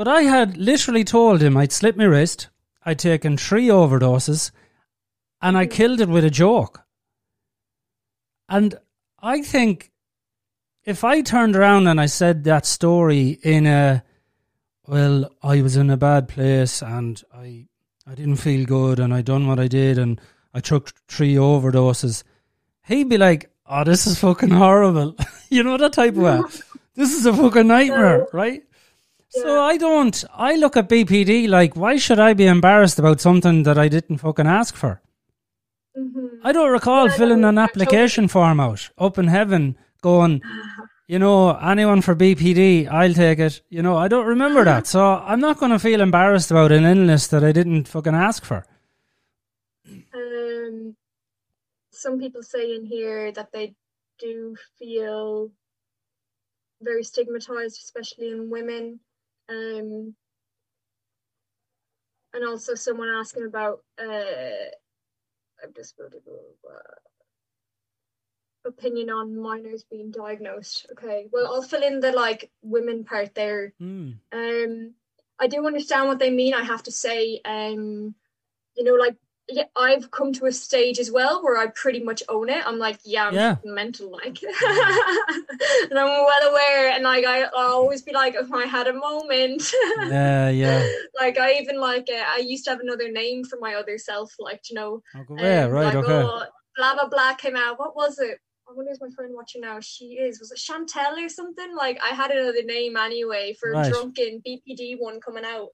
[0.00, 2.48] But I had literally told him I'd slit my wrist,
[2.86, 4.50] I'd taken three overdoses,
[5.42, 6.84] and I killed it with a joke.
[8.48, 8.76] And
[9.18, 9.92] I think
[10.86, 14.02] if I turned around and I said that story in a,
[14.86, 17.66] well, I was in a bad place and I,
[18.06, 20.18] I didn't feel good and I done what I did and
[20.54, 22.22] I took three overdoses,
[22.86, 25.14] he'd be like, "Oh, this is fucking horrible,"
[25.50, 26.40] you know that type of way.
[26.94, 28.62] This is a fucking nightmare, right?
[29.34, 29.42] Yeah.
[29.42, 30.24] So I don't.
[30.34, 34.18] I look at BPD like, why should I be embarrassed about something that I didn't
[34.18, 35.00] fucking ask for?
[35.96, 36.26] Mm-hmm.
[36.42, 40.40] I don't recall yeah, filling an application form out up in heaven, going,
[41.06, 43.60] you know, anyone for BPD, I'll take it.
[43.68, 46.84] You know, I don't remember that, so I'm not going to feel embarrassed about an
[46.84, 48.64] illness that I didn't fucking ask for
[50.14, 50.96] Um,
[51.90, 53.74] some people say in here that they
[54.18, 55.50] do feel
[56.80, 59.00] very stigmatized, especially in women.
[59.50, 60.14] Um,
[62.32, 64.70] and also someone asking about uh,
[65.62, 66.04] I'm just uh,
[68.64, 70.86] opinion on minors being diagnosed.
[70.92, 73.72] Okay, well I'll fill in the like women part there.
[73.80, 74.18] Mm.
[74.32, 74.94] Um,
[75.38, 76.54] I do understand what they mean.
[76.54, 78.14] I have to say, um,
[78.76, 79.16] you know, like
[79.50, 82.66] yeah, I've come to a stage as well where I pretty much own it.
[82.66, 83.56] I'm like, yeah, I'm yeah.
[83.64, 86.90] mental, like, and I'm well aware.
[86.90, 89.62] And like, I, will always be like, if I had a moment,
[90.06, 90.88] yeah, yeah.
[91.18, 94.34] like, I even like, uh, I used to have another name for my other self,
[94.38, 96.12] like, you know, oh, yeah, um, right, like, okay.
[96.12, 96.44] Oh,
[96.76, 97.78] blah blah blah came out.
[97.78, 98.38] What was it?
[98.68, 99.80] I wonder if my friend watching now.
[99.80, 100.38] She is.
[100.38, 101.74] Was it Chantel or something?
[101.74, 103.92] Like, I had another name anyway for right.
[103.92, 105.70] drunken BPD one coming out.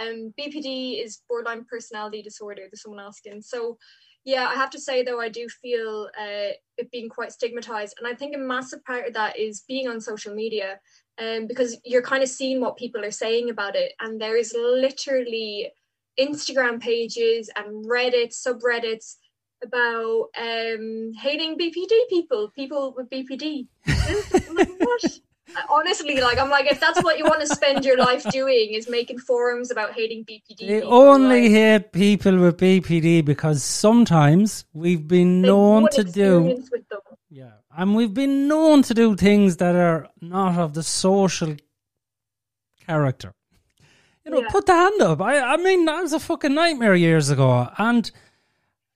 [0.00, 2.62] Um, BPD is borderline personality disorder.
[2.62, 3.42] There's someone asking.
[3.42, 3.78] So,
[4.24, 8.06] yeah, I have to say though, I do feel uh, it being quite stigmatized, and
[8.06, 10.80] I think a massive part of that is being on social media,
[11.18, 14.54] um, because you're kind of seeing what people are saying about it, and there is
[14.58, 15.70] literally
[16.18, 19.16] Instagram pages and Reddit subreddits
[19.62, 23.66] about um, hating BPD people, people with BPD.
[24.54, 25.20] Like, what?
[25.68, 28.88] Honestly, like I'm like, if that's what you want to spend your life doing, is
[28.88, 30.58] making forums about hating BPD.
[30.58, 36.62] They people, only like, hate people with BPD because sometimes we've been known to do.
[37.30, 41.56] Yeah, and we've been known to do things that are not of the social
[42.86, 43.34] character.
[44.24, 44.48] You know, yeah.
[44.50, 45.20] put the hand up.
[45.20, 48.10] I, I mean, that was a fucking nightmare years ago, and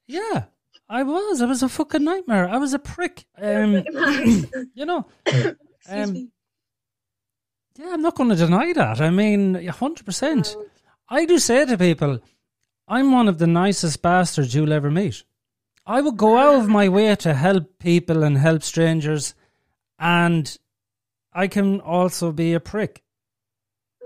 [0.09, 0.45] yeah,
[0.89, 1.41] I was.
[1.41, 2.49] I was a fucking nightmare.
[2.49, 3.25] I was a prick.
[3.41, 3.85] Um,
[4.75, 5.07] you know.
[5.89, 6.31] Um,
[7.81, 9.01] yeah, I'm not going to deny that.
[9.01, 10.57] I mean, 100%.
[11.09, 12.21] I do say to people,
[12.87, 15.25] I'm one of the nicest bastards you'll ever meet.
[15.87, 19.35] I would go out of my way to help people and help strangers,
[19.99, 20.59] and
[21.33, 23.03] I can also be a prick.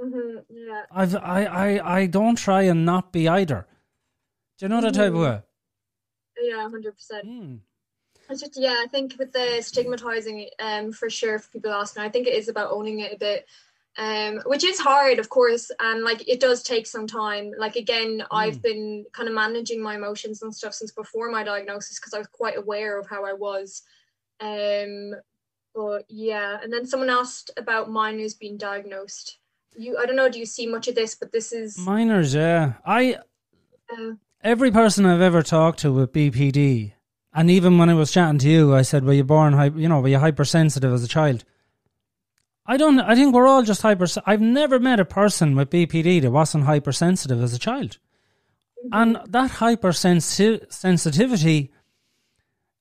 [0.03, 0.83] Mm-hmm, yeah.
[0.91, 3.67] I've I, I I don't try and not be either.
[4.59, 5.41] Do you know that type of way?
[6.41, 7.27] Yeah, hundred percent.
[7.27, 7.59] Mm.
[8.31, 12.09] It's just yeah, I think with the stigmatizing, um, for sure, for people asking, I
[12.09, 13.47] think it is about owning it a bit,
[13.97, 17.53] um, which is hard, of course, and like it does take some time.
[17.57, 18.27] Like again, Mm.
[18.31, 22.19] I've been kind of managing my emotions and stuff since before my diagnosis because I
[22.19, 23.83] was quite aware of how I was.
[24.41, 25.15] Um,
[25.75, 29.39] but yeah, and then someone asked about minors being diagnosed.
[29.77, 31.15] You, I don't know, do you see much of this?
[31.15, 32.75] But this is Minors, yeah.
[32.87, 33.17] I
[33.93, 36.93] uh, every person I've ever talked to with BPD,
[37.33, 40.01] and even when I was chatting to you, I said, "Were you born, you know,
[40.01, 41.45] were you hypersensitive as a child?"
[42.67, 42.99] I don't.
[43.01, 44.07] I think we're all just hyper.
[44.25, 47.99] I've never met a person with BPD that wasn't hypersensitive as a child,
[48.87, 48.89] mm-hmm.
[48.93, 51.69] and that hypersensitivity.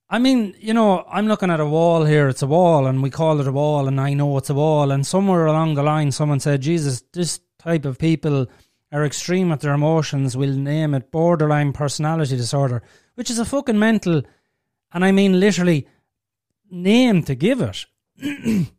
[0.10, 2.30] I mean, you know, I'm looking at a wall here.
[2.30, 4.92] It's a wall, and we call it a wall, and I know it's a wall.
[4.92, 8.48] And somewhere along the line, someone said, "Jesus, this type of people
[8.92, 10.38] are extreme at their emotions.
[10.38, 12.84] We'll name it borderline personality disorder,
[13.16, 14.22] which is a fucking mental,
[14.94, 15.90] and I mean literally,
[16.72, 17.86] name to give it."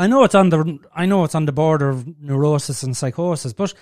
[0.00, 3.52] I know it's on the I know it's on the border of neurosis and psychosis,
[3.52, 3.74] but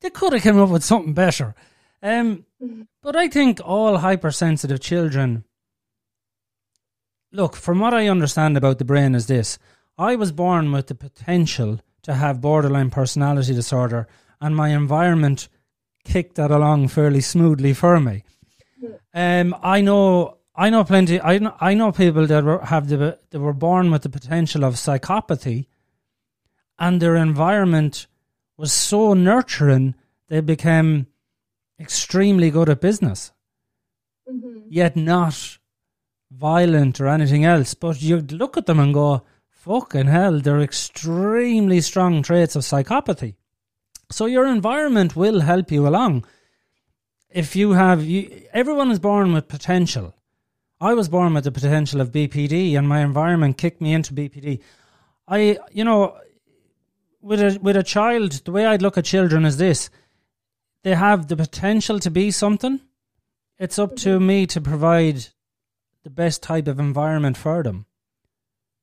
[0.00, 1.54] they could have come up with something better.
[2.02, 2.44] Um,
[3.00, 5.44] but I think all hypersensitive children.
[7.30, 9.60] Look, from what I understand about the brain, is this:
[9.96, 14.08] I was born with the potential to have borderline personality disorder,
[14.40, 15.48] and my environment
[16.04, 18.24] kicked that along fairly smoothly for me.
[19.14, 21.20] Um, I know, I know plenty.
[21.20, 24.64] I know, I know people that were have the that were born with the potential
[24.64, 25.66] of psychopathy,
[26.78, 28.06] and their environment
[28.56, 29.94] was so nurturing
[30.28, 31.08] they became
[31.80, 33.32] extremely good at business,
[34.30, 34.62] mhm.
[34.68, 35.58] yet not
[36.30, 37.74] violent or anything else.
[37.74, 43.34] But you look at them and go, "Fucking hell!" They're extremely strong traits of psychopathy.
[44.10, 46.24] So your environment will help you along.
[47.28, 50.14] If you have, you, everyone is born with potential.
[50.80, 54.60] I was born with the potential of BPD, and my environment kicked me into BPD.
[55.26, 56.18] I, you know,
[57.20, 59.88] with a with a child, the way I'd look at children is this:
[60.82, 62.80] they have the potential to be something.
[63.58, 65.26] It's up to me to provide
[66.02, 67.86] the best type of environment for them.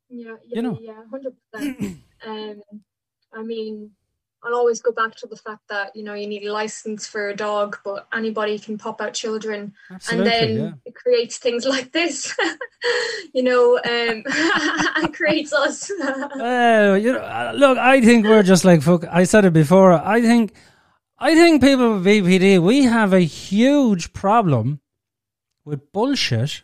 [0.10, 0.80] Yeah, yeah, You know.
[0.82, 1.98] yeah, hundred percent.
[2.24, 2.62] Um,
[3.34, 3.92] I mean,
[4.44, 7.30] I'll always go back to the fact that you know you need a license for
[7.30, 10.72] a dog, but anybody can pop out children, Absolutely, and then yeah.
[10.86, 12.36] it creates things like this.
[13.34, 14.24] you know, um,
[14.96, 15.92] and creates us.
[16.36, 19.06] Well, you know, uh, look, I think we're just like fuck.
[19.12, 19.94] I said it before.
[19.94, 20.54] I think,
[21.20, 24.82] I think people with BPD, we have a huge problem
[25.66, 26.64] with bullshit,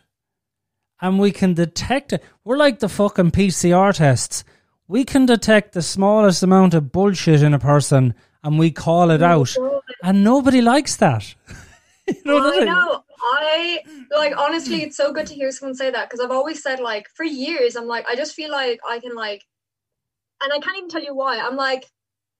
[1.00, 2.24] and we can detect it.
[2.44, 4.42] We're like the fucking PCR tests.
[4.88, 9.22] We can detect the smallest amount of bullshit in a person, and we call it
[9.22, 9.54] out,
[10.02, 11.34] and nobody likes that.
[12.06, 13.04] you know what I know.
[13.20, 16.80] I like honestly, it's so good to hear someone say that because I've always said
[16.80, 19.44] like for years, I'm like, I just feel like I can like,
[20.42, 21.38] and I can't even tell you why.
[21.38, 21.84] I'm like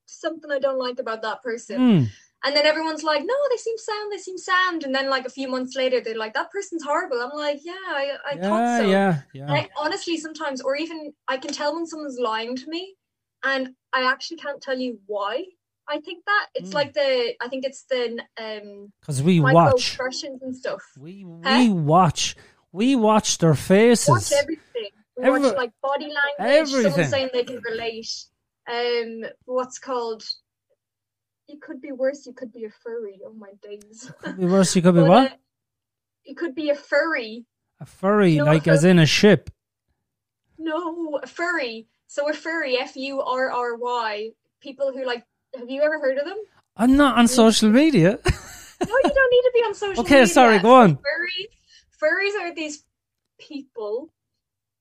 [0.07, 2.03] something I don't like about that person, Hmm.
[2.43, 5.29] And then everyone's like, no, they seem sound, they seem sound, and then like a
[5.29, 7.19] few months later, they're like, that person's horrible.
[7.21, 8.89] I'm like, yeah, I, I yeah, thought so.
[8.89, 9.51] yeah, And yeah.
[9.53, 12.95] I honestly sometimes, or even I can tell when someone's lying to me,
[13.43, 15.43] and I actually can't tell you why.
[15.87, 16.75] I think that it's Mm.
[16.75, 19.73] like the I think it's the um Because we watch.
[19.73, 20.83] expressions and stuff.
[20.99, 21.57] We Huh?
[21.57, 22.35] we watch.
[22.71, 24.07] We watch their faces.
[24.07, 24.91] Watch everything.
[25.17, 26.59] We Every- watch like body language.
[26.59, 26.91] everything.
[26.91, 28.11] Someone saying they can relate.
[28.71, 30.23] Um, what's called?
[31.49, 32.25] You could be worse.
[32.27, 33.19] You could be a furry.
[33.25, 34.11] Oh my days.
[34.21, 34.75] Could be worse.
[34.75, 35.31] You could be But, what?
[35.31, 35.35] uh,
[36.23, 37.45] you could be a furry.
[37.81, 39.49] A furry, like a as in a ship.
[40.59, 41.87] No, a furry.
[42.07, 44.29] So a furry, F U R R Y.
[44.61, 45.23] People who like.
[45.57, 46.37] Have you ever heard of them?
[46.77, 48.19] I'm not on social media.
[48.81, 50.27] No, you don't need to be on social Okay, media.
[50.27, 50.95] sorry, go on.
[50.95, 51.51] Furries,
[52.01, 52.85] furries are these
[53.37, 54.09] people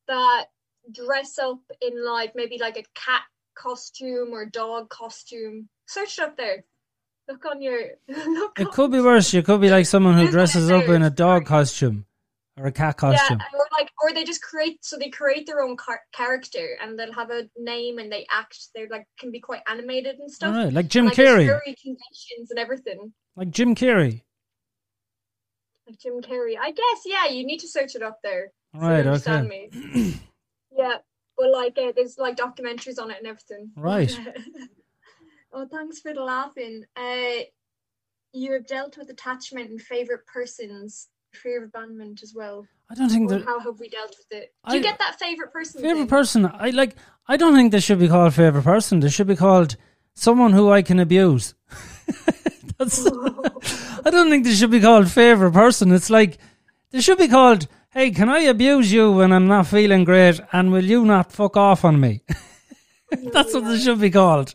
[0.07, 0.45] that
[0.93, 3.23] dress up in like maybe like a cat
[3.57, 5.69] costume or dog costume.
[5.89, 6.65] Search it up there.
[7.29, 7.81] Look on your.
[8.09, 9.33] Look It could be worse.
[9.33, 12.07] You could be like someone who Here's what it dresses up in a dog costume
[12.59, 13.39] or a cat costume.
[13.41, 14.85] Yeah, or like, or they just create.
[14.85, 18.59] So they create their own car- character, and they'll have a name, and they act.
[18.75, 20.55] They're like can be quite animated and stuff.
[20.55, 21.47] All right, like Jim And, like, Carrey.
[21.47, 23.13] conventions and everything.
[23.37, 24.23] Like Jim Carrey.
[25.87, 26.55] Like Jim Carrey.
[26.61, 27.29] I guess yeah.
[27.29, 28.53] You need to search it up there.
[28.75, 29.71] All so you right, understand okay.
[29.73, 30.21] me.
[30.71, 30.99] Yeah,
[31.37, 33.73] but like uh, there's like documentaries on it and everything.
[33.75, 34.17] Right.
[35.59, 36.85] oh, thanks for the laughing.
[36.97, 37.43] Uh,
[38.33, 42.67] you have dealt with attachment and favorite persons, fear of abandonment as well.
[42.91, 44.55] I don't think that how have we dealt with it?
[44.67, 45.83] Do I- you get that favorite person?
[45.83, 46.07] favorite thing?
[46.09, 46.47] person.
[46.47, 46.97] I like.
[47.27, 49.01] I don't think they should be called favorite person.
[49.01, 49.77] They should be called
[50.15, 51.55] someone who I can abuse.
[52.79, 53.07] That's,
[54.05, 55.93] I don't think they should be called favorite person.
[55.93, 56.39] It's like
[56.91, 60.73] they should be called, "Hey, can I abuse you when I'm not feeling great, and
[60.73, 62.23] will you not fuck off on me?"
[63.33, 64.55] That's what they should be called.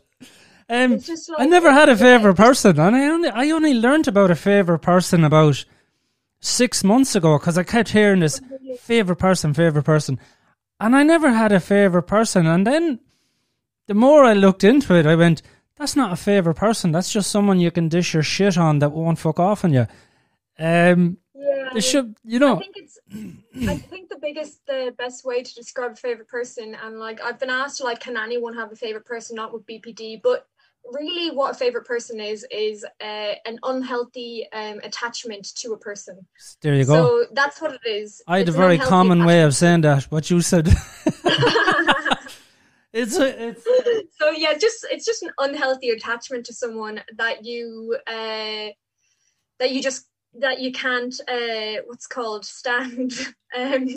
[0.70, 4.32] Um, like, I never had a favorite person, and I only I only learned about
[4.32, 5.66] a favorite person about
[6.40, 8.42] six months ago because I kept hearing this
[8.80, 10.20] favorite person, favorite person,
[10.80, 12.48] and I never had a favorite person.
[12.48, 13.00] And then
[13.88, 15.42] the more I looked into it, I went,
[15.78, 16.92] "That's not a favorite person.
[16.92, 19.88] That's just someone you can dish your shit on that won't fuck off on you."
[20.60, 22.56] Um, yeah, they should, you know.
[22.56, 23.00] I think it's.
[23.68, 27.40] I think the biggest, the best way to describe a favorite person, and like I've
[27.40, 29.36] been asked, like, can anyone have a favorite person?
[29.36, 30.48] Not with BPD, but
[30.92, 36.26] really what a favorite person is is uh, an unhealthy um, attachment to a person.
[36.62, 36.94] There you go.
[36.94, 38.22] So that's what it is.
[38.28, 39.28] I had a very common attachment.
[39.28, 40.68] way of saying that what you said.
[42.94, 43.66] It's, a, it's
[44.20, 48.70] so yeah just it's just an unhealthy attachment to someone that you uh,
[49.58, 50.06] that you just
[50.36, 53.14] that you can't uh, what's called stand
[53.58, 53.88] um,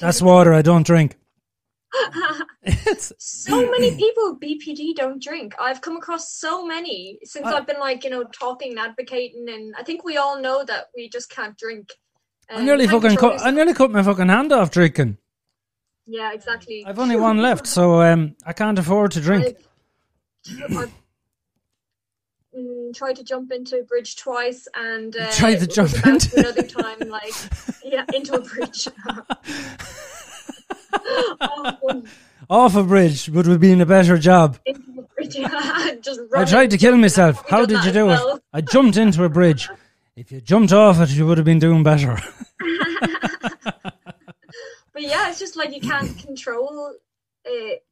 [0.00, 1.16] that's water i don't drink
[2.98, 5.54] so many people with BPD don't drink.
[5.60, 9.46] I've come across so many since I, have been like you know talking and advocating,
[9.48, 11.92] and I think we all know that we just can't drink.
[12.50, 13.44] Um, I nearly fucking cut.
[13.44, 15.18] I nearly cut my fucking hand off drinking.
[16.06, 16.84] Yeah, exactly.
[16.86, 19.58] I've only one left, so um, I can't afford to drink.
[20.64, 20.92] I've, I've
[22.56, 26.62] mm, tried to jump into a bridge twice, and uh, tried to jump into another
[26.62, 27.34] time, like
[27.84, 28.88] yeah, into a bridge.
[32.50, 34.58] Off a bridge would have been a better job.
[35.20, 37.44] I tried to kill myself.
[37.48, 38.36] How did you do well.
[38.36, 38.42] it?
[38.52, 39.68] I jumped into a bridge.
[40.16, 42.18] If you jumped off it, you would have been doing better.
[44.92, 46.94] but yeah, it's just like you can't control
[47.44, 47.84] it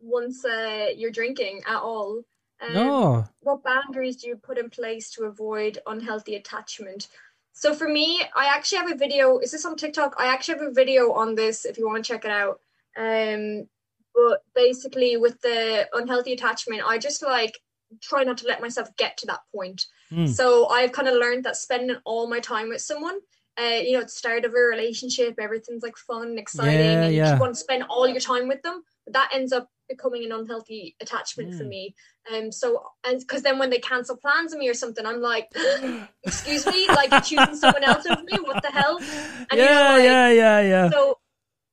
[0.00, 2.22] once uh, you're drinking at all.
[2.60, 3.24] Um, no.
[3.40, 7.08] What boundaries do you put in place to avoid unhealthy attachment?
[7.52, 9.38] So for me, I actually have a video.
[9.38, 10.14] Is this on TikTok?
[10.18, 12.60] I actually have a video on this if you want to check it out.
[12.96, 13.68] Um,
[14.14, 17.58] but basically, with the unhealthy attachment, I just like
[18.00, 19.86] try not to let myself get to that point.
[20.10, 20.28] Mm.
[20.28, 23.18] So I've kind of learned that spending all my time with someone,
[23.60, 27.14] uh, you know, at the start of a relationship, everything's like fun, exciting, yeah, and
[27.14, 27.34] yeah.
[27.34, 28.82] you want to spend all your time with them.
[29.04, 31.58] But that ends up becoming an unhealthy attachment mm.
[31.58, 31.70] for hmm.
[31.70, 31.94] me.
[32.32, 35.50] Um, so and because then when they cancel plans on me or something, I'm like,
[36.22, 38.38] excuse me, like choosing someone else over me.
[38.42, 38.98] What the hell?
[38.98, 40.90] And yeah, you know, like, yeah, yeah, yeah.
[40.90, 41.18] So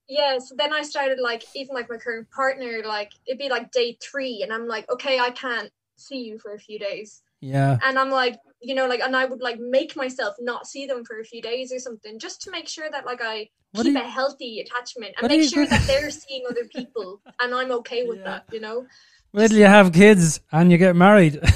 [0.07, 3.71] yeah, so then I started like even like my current partner, like it'd be like
[3.71, 7.21] day three, and I'm like, okay, I can't see you for a few days.
[7.41, 7.77] Yeah.
[7.83, 11.05] And I'm like, you know, like, and I would like make myself not see them
[11.05, 13.93] for a few days or something, just to make sure that like I what keep
[13.93, 18.05] you, a healthy attachment and make sure that they're seeing other people and I'm okay
[18.05, 18.25] with yeah.
[18.25, 18.85] that, you know.
[19.31, 21.39] Wait till you have kids and you get married.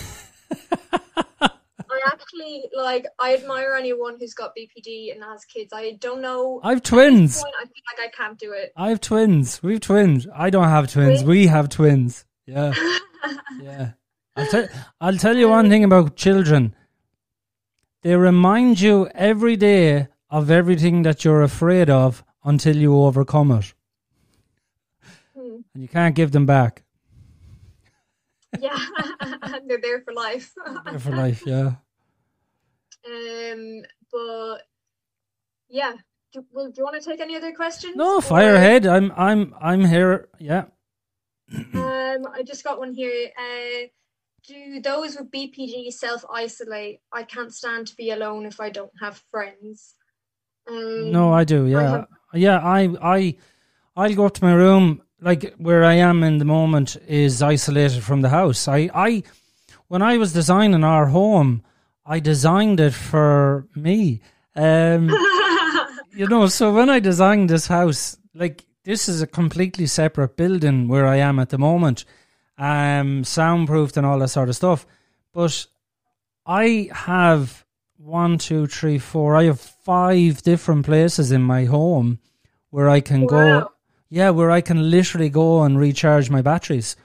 [1.42, 1.50] I
[2.06, 5.74] actually like I admire anyone who's got BPD and has kids.
[5.74, 6.60] I don't know.
[6.64, 7.42] I have twins.
[7.42, 8.74] Point, I feel like I can't do it.
[8.78, 9.64] I have twins.
[9.64, 10.28] We have twins.
[10.36, 11.22] I don't have twins.
[11.22, 11.24] twins?
[11.24, 12.26] We have twins.
[12.46, 12.74] Yeah.
[13.62, 13.92] yeah.
[14.36, 14.68] I'll, tell.
[15.02, 16.76] I'll tell you one thing about children.
[18.04, 23.74] They remind you every day of everything that you're afraid of until you overcome it.
[25.36, 25.62] Hmm.
[25.74, 26.83] And you can't give them back.
[28.60, 28.78] Yeah,
[29.68, 30.54] they're there for life.
[30.86, 31.74] there for life, yeah.
[33.06, 33.82] Um,
[34.14, 34.60] but
[35.68, 35.94] yeah.
[36.32, 37.98] Do, well, do you want to take any other questions?
[37.98, 38.88] No, fire ahead.
[38.88, 40.30] I'm, I'm, I'm here.
[40.40, 40.66] Yeah.
[41.54, 43.30] um, I just got one here.
[43.38, 43.88] Uh,
[44.48, 47.00] do those with BPD self isolate?
[47.12, 49.96] I can't stand to be alone if I don't have friends.
[50.68, 51.68] Um, no, I do.
[51.68, 52.08] Yeah, I have...
[52.34, 52.60] yeah.
[52.60, 53.36] I I
[53.96, 55.02] I'll go up to my room.
[55.24, 58.68] Like where I am in the moment is isolated from the house.
[58.68, 59.24] I I
[59.88, 61.64] when I was designing our home,
[62.06, 64.22] I designed it for me.
[64.56, 65.10] Um,
[66.12, 70.88] you know, so when I designed this house, like this is a completely separate building
[70.88, 72.06] where I am at the moment
[72.58, 74.86] um, soundproofed and all that sort of stuff.
[75.34, 75.66] But
[76.46, 77.66] I have
[77.98, 79.36] one, two, three, four.
[79.36, 82.20] I have five different places in my home
[82.70, 83.28] where I can wow.
[83.28, 83.73] go.
[84.14, 86.96] Yeah, where I can literally go and recharge my batteries.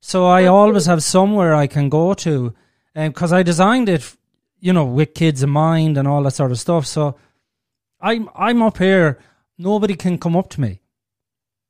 [0.00, 2.54] So I always have somewhere I can go to,
[2.94, 4.16] because um, I designed it,
[4.58, 6.86] you know, with kids in mind and all that sort of stuff.
[6.86, 7.14] So
[8.00, 9.18] I'm I'm up here.
[9.58, 10.80] Nobody can come up to me.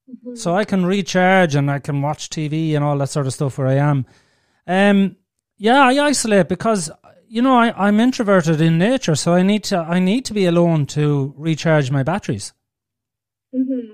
[0.08, 0.36] Mm-hmm.
[0.36, 3.58] So I can recharge and I can watch TV and all that sort of stuff
[3.58, 4.06] where I am.
[4.68, 5.16] Um,
[5.58, 6.92] yeah, I isolate because
[7.26, 10.46] you know I, I'm introverted in nature, so I need to I need to be
[10.46, 12.52] alone to recharge my batteries.
[13.52, 13.85] Mm-hmm.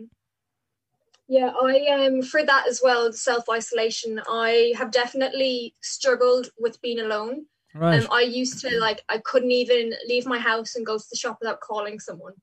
[1.32, 4.20] Yeah, I um for that as well, self isolation.
[4.28, 7.46] I have definitely struggled with being alone.
[7.74, 8.02] Right.
[8.02, 11.16] Um, I used to like I couldn't even leave my house and go to the
[11.16, 12.34] shop without calling someone.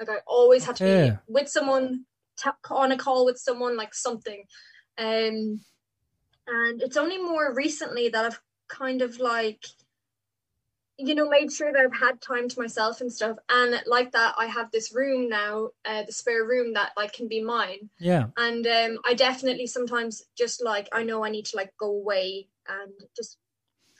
[0.00, 1.10] Like I always had to Okay.
[1.10, 2.04] be with someone,
[2.68, 4.42] on a call with someone, like something.
[4.98, 5.60] Um,
[6.48, 9.64] and it's only more recently that I've kind of like,
[11.02, 13.36] you know, made sure that I've had time to myself and stuff.
[13.48, 17.28] And like that, I have this room now, uh, the spare room that like can
[17.28, 17.90] be mine.
[17.98, 18.26] Yeah.
[18.36, 22.48] and um i definitely sometimes just like i know i need to like go away
[22.68, 23.38] and just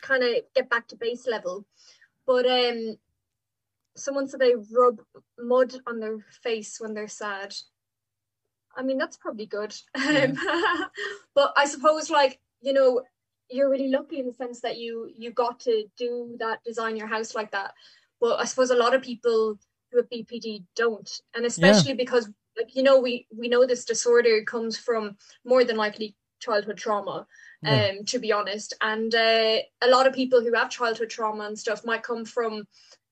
[0.01, 1.65] kind of get back to base level.
[2.27, 2.97] But um
[3.97, 5.01] someone said they rub
[5.39, 7.55] mud on their face when they're sad.
[8.77, 9.75] I mean that's probably good.
[9.95, 10.37] Um,
[11.35, 13.03] but i suppose like you know
[13.53, 17.07] you're really lucky in the sense that you you got to do that design your
[17.07, 17.73] house like that.
[18.21, 19.59] But i suppose a lot of people
[19.91, 21.11] who have bpd don't.
[21.35, 25.77] And especially because like you know we we know this disorder comes from more than
[25.77, 27.27] likely childhood trauma
[27.67, 28.75] um to be honest.
[28.81, 32.67] And uh, a lot of people who have childhood trauma and stuff might come from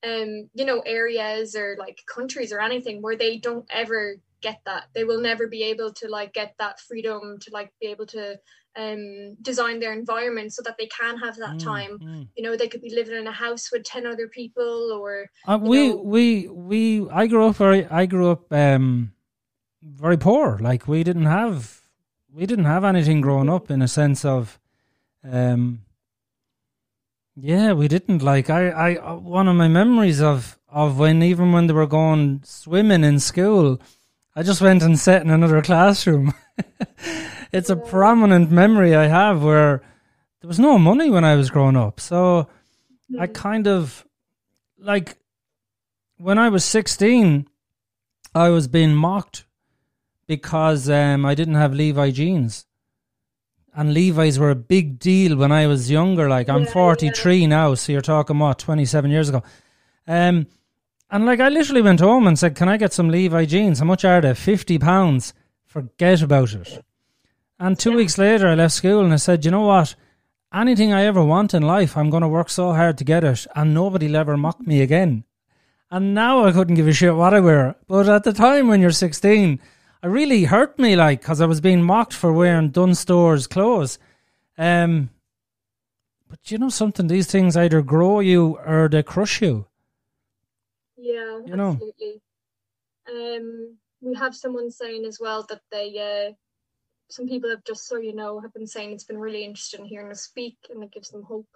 [0.06, 4.84] um you know areas or like countries or anything where they don't ever get that.
[4.94, 8.38] They will never be able to like get that freedom to like be able to
[8.76, 12.28] um design their environment so that they can have that Mm, time mm.
[12.36, 15.58] you know they could be living in a house with 10 other people or Uh,
[15.60, 19.12] we know- we we I grew up very I grew up um
[19.82, 20.58] very poor.
[20.58, 21.80] Like we didn't have
[22.32, 24.58] we didn't have anything growing up in a sense of
[25.24, 25.82] um
[27.36, 31.52] yeah, we didn't like I I uh, one of my memories of of when even
[31.52, 33.80] when they were going swimming in school,
[34.36, 36.34] I just went and sat in another classroom.
[37.52, 39.82] it's a prominent memory I have where
[40.40, 42.00] there was no money when I was growing up.
[42.00, 42.48] So
[43.18, 43.34] I Mm.
[43.34, 44.04] kind of
[44.78, 45.16] like
[46.18, 47.46] when I was 16,
[48.34, 49.44] I was being mocked
[50.26, 52.66] because um, I didn't have Levi jeans.
[53.74, 56.28] And Levi's were a big deal when I was younger.
[56.28, 59.42] Like I'm Yeah, 43 now, so you're talking what 27 years ago.
[60.06, 60.46] Um,
[61.10, 63.78] and like I literally went home and said, "Can I get some Levi jeans?
[63.80, 64.34] How much are they?
[64.34, 65.34] Fifty pounds.
[65.66, 66.84] Forget about it."
[67.60, 67.96] And two Yeah.
[67.96, 69.94] weeks later, I left school and I said, "You know what?
[70.52, 73.46] anything I ever want in life, I'm going to work so hard to get it,
[73.54, 75.22] and nobody'll ever mock me again.
[75.92, 77.76] And now I couldn't give a shit what I wear.
[77.86, 79.60] But at the time when you're 16,
[80.02, 84.00] it really hurt me, like, because I was being mocked for wearing Dunnes Stores clothes.
[84.58, 85.10] Um,
[86.28, 89.66] but you know something, these things either grow you or they crush you.
[90.96, 91.72] Yeah, You know.
[91.74, 92.20] absolutely.
[93.08, 96.34] Um, we have someone saying as well that they, uh,
[97.10, 100.10] some people have just so you know have been saying it's been really interesting hearing
[100.10, 101.48] us speak and it gives them hope.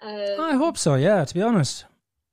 [0.00, 1.84] Um, I hope so, yeah, to be honest.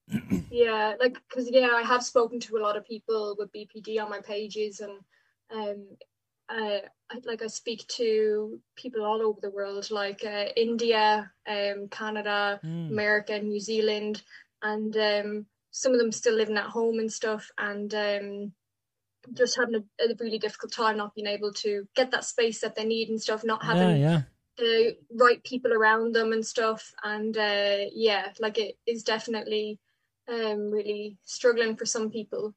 [0.52, 4.10] Yeah, like because yeah, I have spoken to a lot of people with BPD on
[4.10, 4.94] my pages, and
[5.54, 5.86] um,
[6.50, 6.80] uh,
[7.12, 12.60] I, like I speak to people all over the world, like uh, India, um, Canada,
[12.64, 12.90] Mm.
[12.90, 14.24] America, New Zealand,
[14.64, 18.52] and um, some of them still living at home and stuff, and um,
[19.34, 22.76] just having a, a really difficult time not being able to get that space that
[22.76, 24.22] they need and stuff, not having yeah.
[24.58, 29.80] the right people around them and stuff and uh yeah like it is definitely
[30.28, 32.54] um really struggling for some people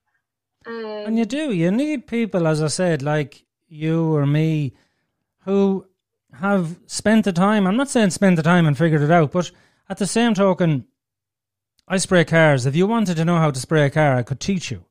[0.67, 1.53] um And you do.
[1.53, 4.75] You need people, as I said, like you or me,
[5.45, 5.87] who
[6.35, 7.67] have spent the time.
[7.67, 9.51] I'm not saying spent the time and figured it out, but
[9.89, 10.87] at the same token,
[11.89, 12.65] I spray cars.
[12.65, 14.85] If you wanted to know how to spray a car, I could teach you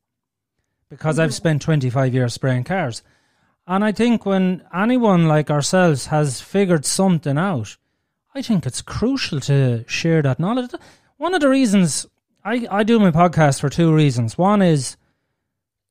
[0.92, 3.02] because I've spent 25 years spraying cars.
[3.66, 7.78] And I think when anyone like ourselves has figured something out,
[8.34, 10.72] I think it's crucial to share that knowledge.
[11.16, 12.06] One of the reasons
[12.44, 14.36] I, I do my podcast for two reasons.
[14.36, 14.98] One is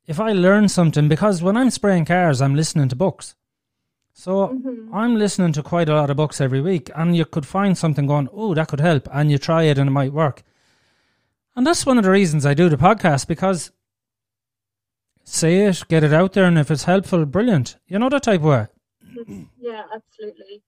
[0.06, 3.34] if I learn something, because when I'm spraying cars, I'm listening to books.
[4.14, 4.90] So mhm.
[4.94, 8.06] I'm listening to quite a lot of books every week, and you could find something
[8.06, 10.44] going, oh, that could help, and you try it and it might work.
[11.56, 13.72] And that's one of the reasons I do the podcast because
[15.24, 17.78] say it, get it out there, and if it's helpful, brilliant.
[17.88, 18.68] You know that type of way.
[19.60, 20.62] yeah absolutely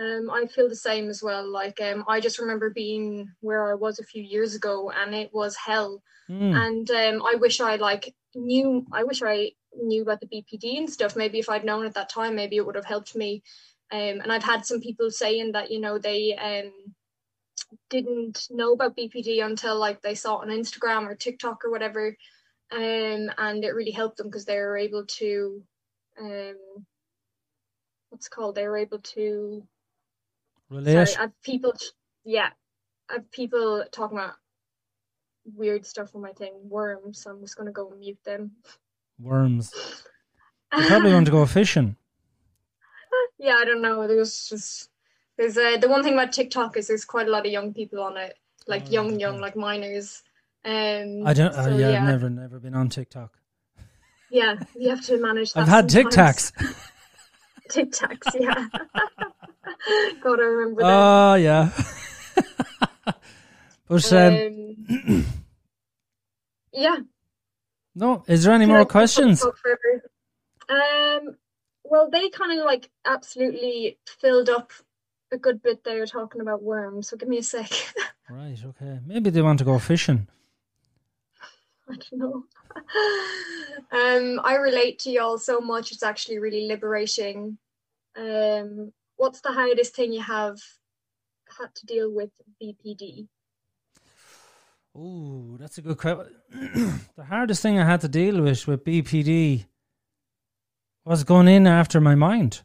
[0.00, 3.74] um i feel the same as well like um i just remember being where i
[3.74, 6.56] was a few years ago and it was hell Mm.
[6.56, 10.88] and um i wish i like knew i wish i knew about the bpd and
[10.88, 13.42] stuff maybe if i'd known at that time maybe it would have helped me
[13.92, 16.72] um and i've had some people saying that you know they um
[17.90, 22.16] didn't know about bpd until like they saw it on instagram or tiktok or whatever
[22.72, 25.62] um and it really helped them because they were able to
[26.20, 26.56] um
[28.10, 29.66] what's it called they were able to
[30.70, 31.06] Relate.
[31.06, 31.74] sorry i've people
[32.24, 32.50] yeah
[33.10, 34.34] i've people talking about
[35.54, 38.52] weird stuff on my thing worms so i'm just going to go mute them
[39.18, 39.72] Worms.
[40.76, 41.96] You probably want to go fishing.
[43.38, 44.08] Yeah, I don't know.
[44.08, 44.88] There's just
[45.36, 48.02] there's uh, the one thing about TikTok is there's quite a lot of young people
[48.02, 48.36] on it,
[48.66, 50.22] like Oh, young, young, like minors.
[50.64, 51.54] Um, I don't.
[51.54, 53.32] uh, so, yeah, yeah, I've never, never been on TikTok.
[54.30, 55.52] yeah, you have to manage.
[55.52, 56.52] That I've had Tic sometimes.
[56.52, 56.90] Tacs.
[57.70, 58.66] Tic Tacs, yeah.
[60.22, 60.90] Gotta remember that.
[60.90, 61.70] Oh yeah.
[63.88, 65.26] but um, Um,
[66.72, 66.96] yeah.
[67.94, 69.42] no, is there any Can more I questions?
[69.44, 71.36] Um,
[71.84, 74.72] well, they kind of like absolutely filled up
[75.30, 77.08] a good bit there talking about worms.
[77.08, 77.70] So give me a sec.
[78.30, 78.56] Right.
[78.64, 79.00] Okay.
[79.06, 80.28] Maybe they want to go fishing.
[81.90, 82.44] I don't know.
[83.92, 85.92] um, I relate to y'all so much.
[85.92, 87.58] It's actually really liberating.
[88.16, 90.58] Um, what's the hardest thing you have
[91.58, 92.30] had to deal with
[92.62, 93.28] BPD?
[94.96, 96.34] Oh, that's a good question.
[97.16, 99.66] the hardest thing I had to deal with with BPD
[101.04, 102.62] was going in after my mind.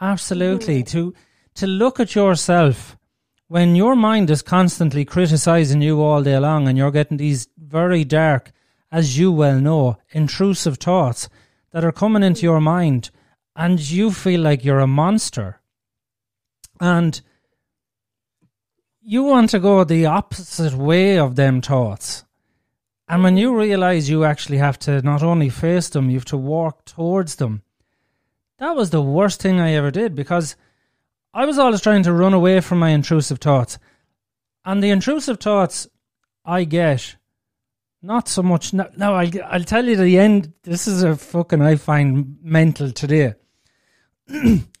[0.00, 0.82] Absolutely.
[0.82, 0.88] Mhm.
[0.90, 1.14] To
[1.54, 2.98] to look at yourself
[3.48, 8.04] when your mind is constantly criticizing you all day long and you're getting these very
[8.04, 8.52] dark,
[8.90, 11.28] as you well know, intrusive thoughts
[11.70, 13.10] that are coming into your mind
[13.54, 15.60] and you feel like you're a monster.
[16.80, 17.20] And
[19.00, 22.24] you want to go the opposite way of them thoughts.
[23.08, 26.36] And when you realize you actually have to not only face them, you have to
[26.36, 27.62] walk towards them.
[28.58, 30.56] That was the worst thing I ever did because
[31.36, 33.78] I was always trying to run away from my intrusive thoughts.
[34.64, 35.86] And the intrusive thoughts
[36.46, 37.16] I get,
[38.00, 38.72] not so much.
[38.72, 40.54] No, no I'll, I'll tell you the end.
[40.62, 43.34] This is a fucking, I find mental today.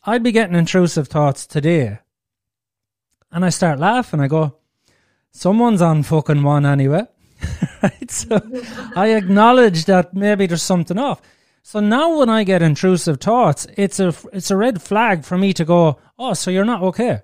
[0.04, 1.98] I'd be getting intrusive thoughts today.
[3.30, 4.20] And I start laughing.
[4.20, 4.56] I go,
[5.32, 7.02] someone's on fucking one anyway.
[7.82, 8.10] right?
[8.10, 8.40] So
[8.96, 11.20] I acknowledge that maybe there's something off.
[11.62, 15.52] So now when I get intrusive thoughts, it's a it's a red flag for me
[15.54, 17.22] to go, oh, so you're not okay.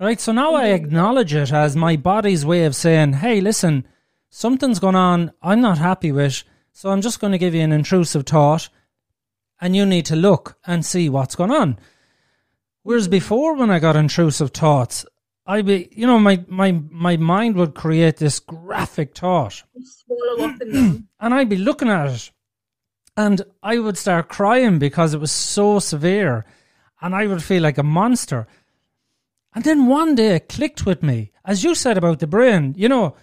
[0.00, 0.20] Right?
[0.20, 0.84] So now I mm-hmm.
[0.84, 3.86] acknowledge it as my body's way of saying, hey, listen,
[4.30, 6.42] something's going on I'm not happy with,
[6.72, 8.68] so I'm just going to give you an intrusive thought
[9.60, 11.78] and you need to look and see what's going on.
[12.82, 13.12] Whereas mm-hmm.
[13.12, 15.06] before when I got intrusive thoughts,
[15.46, 20.60] I'd be you know, my, my, my mind would create this graphic thought Swallow up
[20.60, 21.08] in them.
[21.20, 22.30] and I'd be looking at it
[23.16, 26.46] and I would start crying because it was so severe
[27.02, 28.46] and I would feel like a monster.
[29.54, 32.88] And then one day it clicked with me, as you said about the brain, you
[32.88, 33.16] know,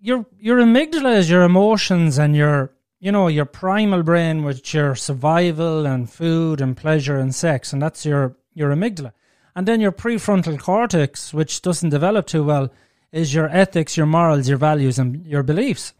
[0.00, 4.94] your your amygdala is your emotions and your you know, your primal brain which your
[4.94, 9.12] survival and food and pleasure and sex, and that's your, your amygdala.
[9.54, 12.72] And then your prefrontal cortex, which doesn't develop too well,
[13.12, 15.94] is your ethics, your morals, your values and your beliefs.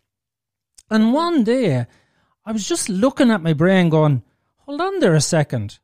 [0.90, 1.86] And one day
[2.44, 4.22] I was just looking at my brain going,
[4.58, 5.78] hold on there a second.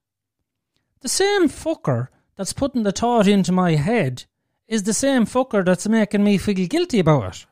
[1.03, 4.25] The same fucker that's putting the thought into my head
[4.69, 7.47] is the same fucker that's making me feel guilty about it.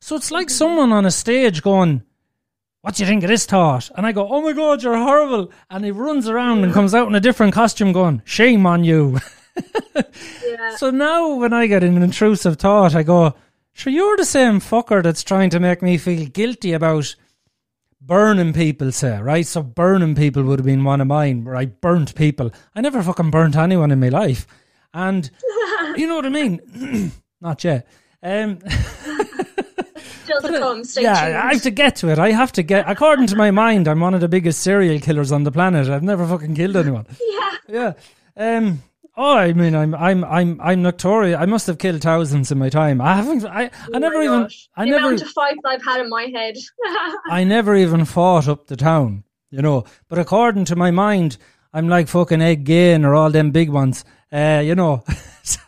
[0.00, 2.02] So it's like someone on a stage going,
[2.80, 3.90] What do you think of this thought?
[3.96, 5.52] And I go, Oh my god, you're horrible.
[5.70, 9.18] And he runs around and comes out in a different costume going, Shame on you.
[10.46, 10.76] Yeah.
[10.76, 13.34] So now when I get an intrusive thought, I go,
[13.72, 17.14] Sure, you're the same fucker that's trying to make me feel guilty about
[18.00, 19.46] burning people, say, right?
[19.46, 22.52] So burning people would have been one of mine, where I burnt people.
[22.74, 24.46] I never fucking burnt anyone in my life.
[24.92, 25.30] And
[25.96, 27.12] you know what I mean?
[27.40, 27.86] Not yet.
[28.22, 28.58] Um,
[30.24, 30.84] Still to come.
[30.84, 31.36] Stay yeah, tuned.
[31.36, 32.18] I have to get to it.
[32.18, 32.88] I have to get.
[32.88, 35.88] According to my mind, I'm one of the biggest serial killers on the planet.
[35.88, 37.06] I've never fucking killed anyone.
[37.68, 37.94] yeah.
[38.36, 38.56] Yeah.
[38.56, 38.82] Um.
[39.22, 41.38] Oh, I mean, I'm, I'm, I'm, I'm notorious.
[41.38, 43.02] I must have killed thousands in my time.
[43.02, 43.44] I haven't.
[43.44, 44.48] I, I Oh never even.
[44.74, 45.08] I the never.
[45.08, 46.56] amount of fights I've had in my head.
[47.30, 49.84] I never even fought up the town, you know.
[50.08, 51.36] But according to my mind,
[51.74, 55.04] I'm like fucking Ed Gein or all them big ones, uh, you know.
[55.42, 55.60] so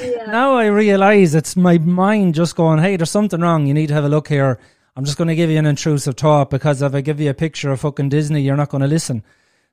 [0.00, 0.24] yeah.
[0.28, 3.66] now I realise it's my mind just going, hey, there's something wrong.
[3.66, 4.58] You need to have a look here.
[4.96, 7.34] I'm just going to give you an intrusive thought because if I give you a
[7.34, 9.22] picture of fucking Disney, you're not going to listen.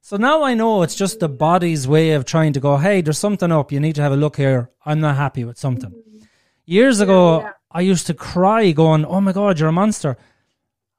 [0.02, 3.18] So now I know it's just the body's way of trying to go, hey, there's
[3.18, 3.72] something up.
[3.72, 4.70] You need to have a look here.
[4.86, 5.92] I'm not happy with something.
[5.92, 6.24] Mm-hmm.
[6.66, 7.52] Years ago, yeah.
[7.72, 10.18] I used to cry going, oh my God, you're a monster.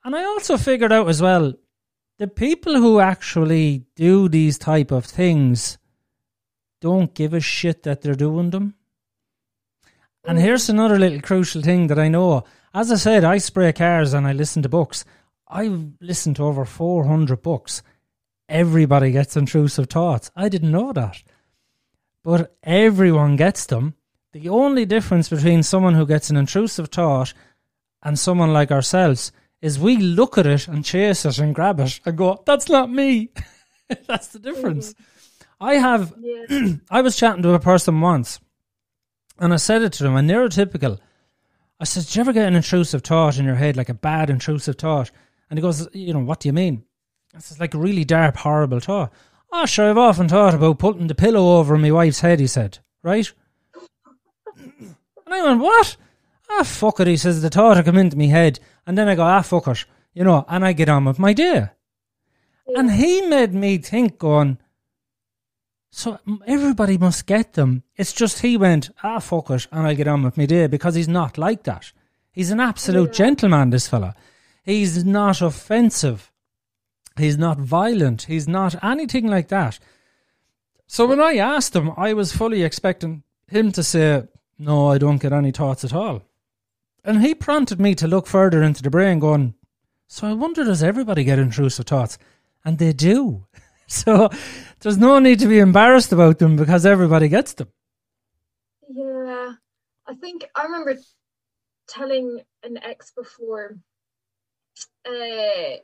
[0.05, 1.55] And I also figured out as well,
[2.19, 5.79] the people who actually do these type of things
[6.81, 8.75] don't give a shit that they're doing them.
[10.25, 10.43] And mm.
[10.43, 12.45] here's another little crucial thing that I know.
[12.75, 15.05] As I said, I spray cars and I listen to books.
[15.49, 17.83] I've listened to over 400 books.
[18.49, 20.31] Everybody gets intrusive thoughts.
[20.35, 21.23] I didn't know that.
[22.25, 23.95] But everyone gets them.
[24.33, 27.35] The only difference between someone who gets an intrusive thought
[28.03, 32.01] and someone like ourselves is we look at it and chase it and grab it
[32.05, 33.31] and go, that's not me.
[34.07, 34.95] that's the difference.
[35.61, 36.75] I have, yeah.
[36.91, 38.41] I was chatting to a person once
[39.39, 40.99] and I said it to them, a neurotypical.
[41.81, 44.31] I said, Did you ever get an intrusive thought in your head, like a bad
[44.31, 45.11] intrusive thought?
[45.49, 46.85] And he goes, You know, what do you mean?
[47.35, 49.13] It's like a really dark, horrible thought.
[49.53, 52.79] Oh, sure, I've often thought about putting the pillow over my wife's head, he said,
[53.03, 53.31] right?
[54.57, 55.97] And I went, What?
[56.51, 58.59] Ah, fuck it, he says, the thought had come into my head.
[58.87, 59.85] And then I go, ah, fuck it,
[60.15, 61.69] you know, and I get on with my day.
[62.69, 64.59] And he made me think, going,
[65.91, 67.83] so everybody must get them.
[67.97, 70.95] It's just he went, ah, fuck it, and I get on with my day because
[70.95, 71.93] he's not like that.
[72.33, 73.25] He's an absolute yeah.
[73.25, 74.15] gentleman, this fella.
[74.63, 76.31] He's not offensive.
[77.19, 78.23] He's not violent.
[78.23, 79.78] He's not anything like that.
[80.86, 84.24] So when I asked him, I was fully expecting him to say,
[84.59, 86.23] no, I don't get any thoughts at all.
[87.05, 89.55] And he prompted me to look further into the brain, going,
[90.07, 92.19] So I wonder, does everybody get intrusive thoughts?
[92.65, 93.47] And they do.
[93.86, 94.31] so
[94.81, 97.69] there's no need to be embarrassed about them because everybody gets them.
[98.90, 99.53] Yeah.
[100.07, 100.97] I think I remember
[101.86, 103.77] telling an ex before,
[105.07, 105.77] uh,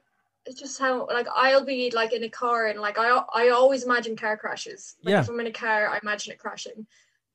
[0.46, 3.84] it's just how like I'll be like in a car and like I I always
[3.84, 4.96] imagine car crashes.
[5.02, 5.20] Like yeah.
[5.20, 6.86] if I'm in a car, I imagine it crashing.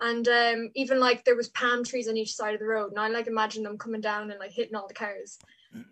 [0.01, 2.99] And um, even like there was palm trees on each side of the road and
[2.99, 5.37] i like imagine them coming down and like hitting all the cars.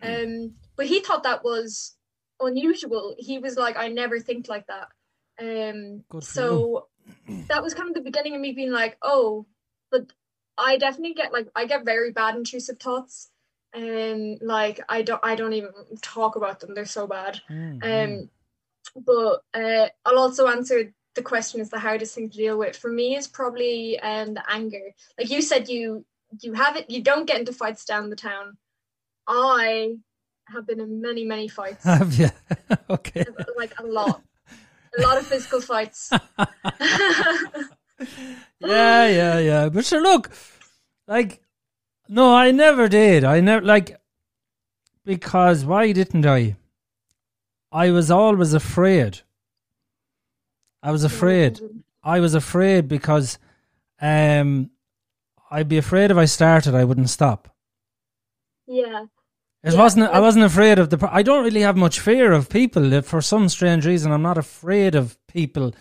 [0.02, 1.96] Um, but he thought that was
[2.40, 3.16] unusual.
[3.18, 4.88] He was like i never think like that.
[5.40, 6.88] Um, so
[7.48, 9.46] that was kind of the beginning of me being like oh
[9.92, 10.12] but
[10.58, 13.30] i definitely get like i get very bad intrusive thoughts
[13.74, 15.72] and um, like i don't i don't even
[16.02, 16.74] talk about them.
[16.74, 17.42] They're so bad.
[17.50, 17.84] Mm-hmm.
[17.84, 18.30] um
[19.06, 22.78] but uh, i'll also answer the question is the hardest thing to deal with.
[22.78, 24.94] For me is probably um the anger.
[25.18, 26.06] Like you said you
[26.42, 28.58] you have it you don't get into fights down the town.
[29.28, 29.96] I
[30.54, 31.84] have been in many many fights.
[31.98, 32.30] Have you?
[32.90, 33.26] Okay.
[33.58, 34.22] Like a lot.
[34.98, 36.12] A lot of physical fights.
[38.60, 39.70] Yeah yeah yeah.
[39.70, 40.32] But sure look
[41.08, 41.42] like
[42.10, 44.00] no i never did i never like
[45.06, 46.56] because why didn't i
[47.72, 49.22] i was always afraid
[50.88, 51.60] I was afraid.
[52.04, 53.40] I was afraid because
[54.00, 54.70] um,
[55.50, 57.54] I'd be afraid if I started, I wouldn't stop.
[58.68, 59.06] Yeah.
[59.64, 59.80] It yeah.
[59.80, 60.12] wasn't.
[60.12, 61.10] I wasn't afraid of the.
[61.12, 63.02] I don't really have much fear of people.
[63.02, 65.74] For some strange reason, I'm not afraid of people,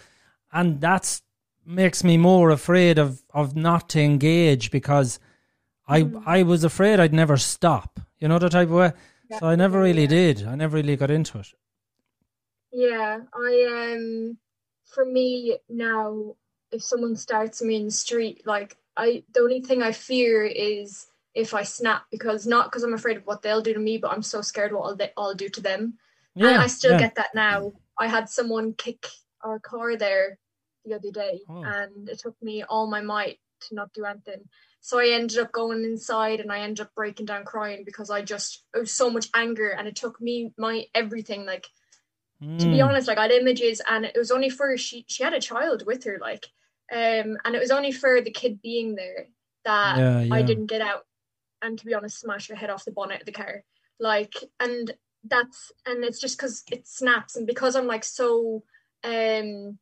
[0.53, 1.23] and that's
[1.65, 5.21] makes me more afraid of of not to engage because
[5.87, 6.23] I mm.
[6.27, 8.01] I was afraid I'd never stop.
[8.19, 8.93] You know the type of way.
[9.31, 9.39] Yeah.
[9.41, 10.09] So I never really yeah.
[10.09, 10.47] did.
[10.47, 11.49] I never really got into it.
[12.73, 14.39] Yeah, I um
[14.85, 16.37] for me now,
[16.73, 21.07] if someone starts me in the street, like I, the only thing I fear is
[21.35, 24.11] if I snap because not because I'm afraid of what they'll do to me, but
[24.11, 25.99] I'm so scared what I'll, I'll do to them.
[26.35, 27.01] Yeah, and I still yeah.
[27.01, 27.73] get that now.
[27.99, 29.07] I had someone kick
[29.43, 30.39] our car there
[30.85, 31.63] the other day, oh.
[31.65, 33.39] and it took me all my might
[33.69, 34.49] to not do anything.
[34.87, 38.23] So I ended up going inside and I ended up breaking down crying because I
[38.23, 41.67] just it was so much anger and it took me my everything like
[42.43, 42.59] Mm.
[42.59, 42.87] To be mm.
[42.87, 45.85] honest, like I had images, and it was only for she she had a child
[45.87, 46.47] with her, like,
[46.93, 49.29] um, and it was only for the kid being there
[49.65, 50.35] that yeah, yeah.
[50.35, 51.07] I didn't get out,
[51.63, 53.65] and to be honest, smash her head off the bonnet of the car,
[53.99, 54.93] like, and
[55.25, 58.65] that's and it's just because it snaps, and because I'm like so,
[59.03, 59.79] um,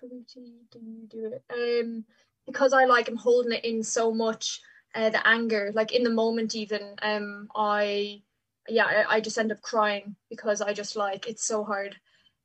[0.00, 1.44] do you do it?
[1.52, 2.04] Um,
[2.46, 4.60] because I like I'm holding it in so much,
[4.94, 8.22] uh, the anger, like in the moment, even, um, I
[8.68, 11.96] yeah, I, I, just end up crying because I just like it's so hard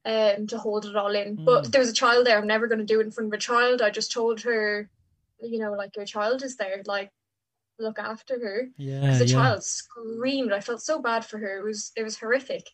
[0.05, 1.37] um to hold it all in.
[1.37, 1.45] Mm.
[1.45, 2.37] But there was a child there.
[2.37, 3.81] I'm never going to do it in front of a child.
[3.81, 4.89] I just told her,
[5.41, 7.11] you know, like your child is there, like
[7.79, 8.69] look after her.
[8.77, 9.33] Yeah, the yeah.
[9.33, 10.51] child screamed.
[10.51, 11.59] I felt so bad for her.
[11.59, 12.69] It was it was horrific,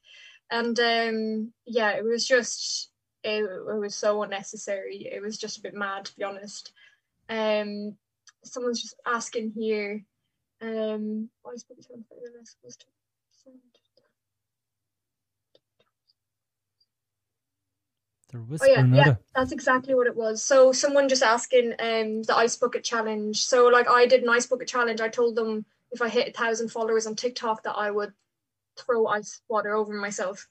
[0.50, 2.90] and um yeah, it was just
[3.24, 5.10] it, it was so unnecessary.
[5.12, 6.72] It was just a bit mad to be honest.
[7.30, 7.98] Um,
[8.44, 10.04] someone's just asking here.
[10.62, 12.86] Um, why is supposed to?
[18.62, 20.44] Oh yeah, yeah, that's exactly what it was.
[20.44, 23.44] So someone just asking um the ice bucket challenge.
[23.44, 25.02] So like I did an ice bucket challenge.
[25.02, 28.14] I told them if I hit a thousand followers on TikTok that I would
[28.78, 30.48] throw ice water over myself,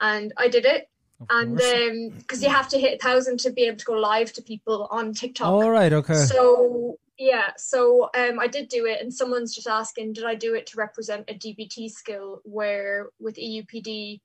[0.00, 0.88] and I did it.
[1.20, 3.92] Of and um because you have to hit a thousand to be able to go
[3.92, 5.48] live to people on TikTok.
[5.48, 6.14] All right, okay.
[6.14, 10.54] So yeah, so um, I did do it, and someone's just asking, did I do
[10.54, 14.20] it to represent a DBT skill where with EUPD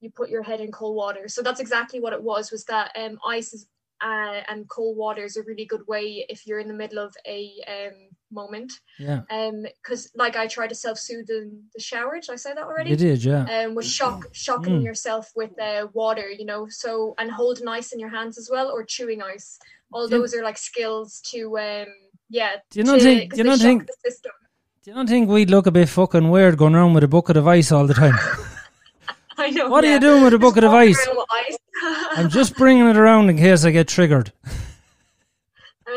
[0.00, 1.28] you put your head in cold water?
[1.28, 2.50] So that's exactly what it was.
[2.50, 3.68] Was that um, ice is,
[4.00, 7.14] uh, and cold water is a really good way if you're in the middle of
[7.24, 8.72] a um, moment.
[8.98, 9.22] Yeah.
[9.30, 12.14] Um, because like I tried to self soothe in the shower.
[12.20, 12.90] Did I say that already?
[12.90, 13.44] You did, yeah.
[13.64, 14.84] Um, with shock, shocking Mm.
[14.84, 16.66] yourself with uh, water, you know.
[16.68, 19.58] So and holding ice in your hands as well, or chewing ice.
[19.92, 21.86] All those are like skills to um,
[22.28, 22.56] yeah.
[22.70, 24.32] Do you not to- think- do you not think- the system?
[24.82, 27.36] Do you not think we'd look a bit fucking weird going around with a bucket
[27.36, 28.14] of ice all the time?
[29.36, 29.68] I know.
[29.68, 31.08] What are you doing with a Just bucket of ice?
[31.48, 31.58] ice.
[32.16, 34.32] I'm just bringing it around in case I get triggered.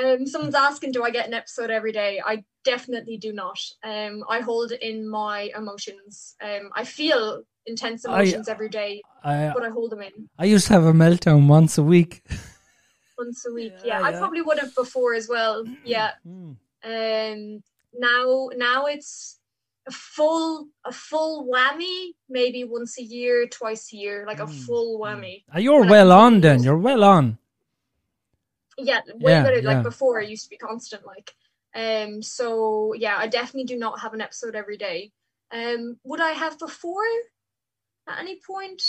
[0.03, 2.21] Um, someone's asking, do I get an episode every day?
[2.25, 3.59] I definitely do not.
[3.83, 6.35] Um, I hold in my emotions.
[6.43, 10.45] Um, I feel intense I- emotions every day, I but I hold them in I
[10.45, 12.21] used to have a meltdown once a week.
[13.17, 13.73] once a week.
[13.85, 14.19] Yeah, Yeah, I yeah.
[14.19, 15.63] probably would have before as well.
[15.85, 16.11] Yeah.
[16.27, 16.57] Mm.
[16.83, 17.63] Um,
[17.97, 19.39] now, now it's
[19.87, 22.11] a full, a full whammy.
[22.29, 25.43] Maybe once a year, twice a year, like a Mm, full whammy.
[25.53, 26.63] Ah, You're well on then.
[26.63, 27.37] You're well on.
[28.77, 29.75] Yeah way Yeah, better yeah.
[29.75, 31.33] like before i used to be constant like
[31.75, 35.11] um so yeah i definitely do not have an episode every day.
[35.51, 37.03] Um would i have before?
[38.07, 38.81] At any point?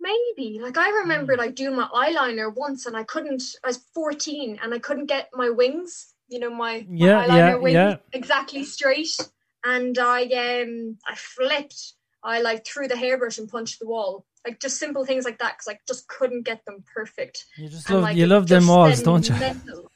[0.00, 0.60] Maybe.
[0.60, 0.98] Like i Hmm.
[1.00, 5.06] remember like doing my eyeliner once and i couldn't i was 14 and i couldn't
[5.06, 7.96] get my wings you know my, my Yeah, eyeliner wings yeah.
[8.12, 9.16] exactly straight.
[9.64, 11.94] And i um i flipped.
[12.22, 15.54] I like threw the hairbrush and punched the wall like just simple things like that
[15.54, 18.66] because i just couldn't get them perfect You just and, love like, you love them
[18.66, 19.34] walls, don't you?
[19.34, 19.90] mental.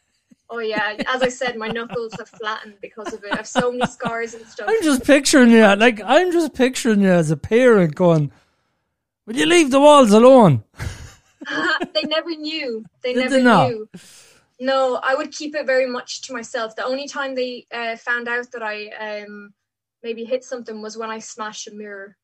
[0.50, 3.34] Oh yeah, as I said, my knuckles have flattened because of it.
[3.34, 4.66] I have so many scars and stuff.
[4.70, 8.32] I'm just picturing you like I'm just picturing you as a parent going,
[9.26, 10.64] Will you leave the walls alone?
[11.94, 12.82] they never knew.
[13.02, 13.88] They Did never they knew.
[14.58, 16.74] No, I would keep it very much to myself.
[16.74, 19.52] The only time they uh, found out that I um,
[20.02, 22.16] maybe hit something was when I smashed a mirror.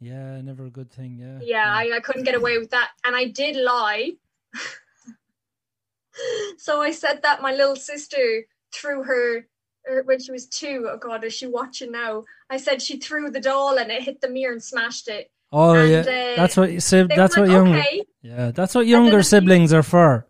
[0.00, 1.38] Yeah, never a good thing, yeah.
[1.42, 2.90] Yeah, I, I couldn't get away with that.
[3.04, 4.12] And I did lie.
[6.58, 8.44] so I said that my little sister
[8.74, 9.46] threw her
[9.88, 10.88] er, when she was two.
[10.90, 12.24] Oh God, is she watching now?
[12.50, 15.30] I said she threw the doll and it hit the mirror and smashed it.
[15.52, 16.00] Oh And, yeah.
[16.00, 18.02] uh, that's what you sib- that's what like, younger okay.
[18.22, 20.26] Yeah, that's what younger siblings are for.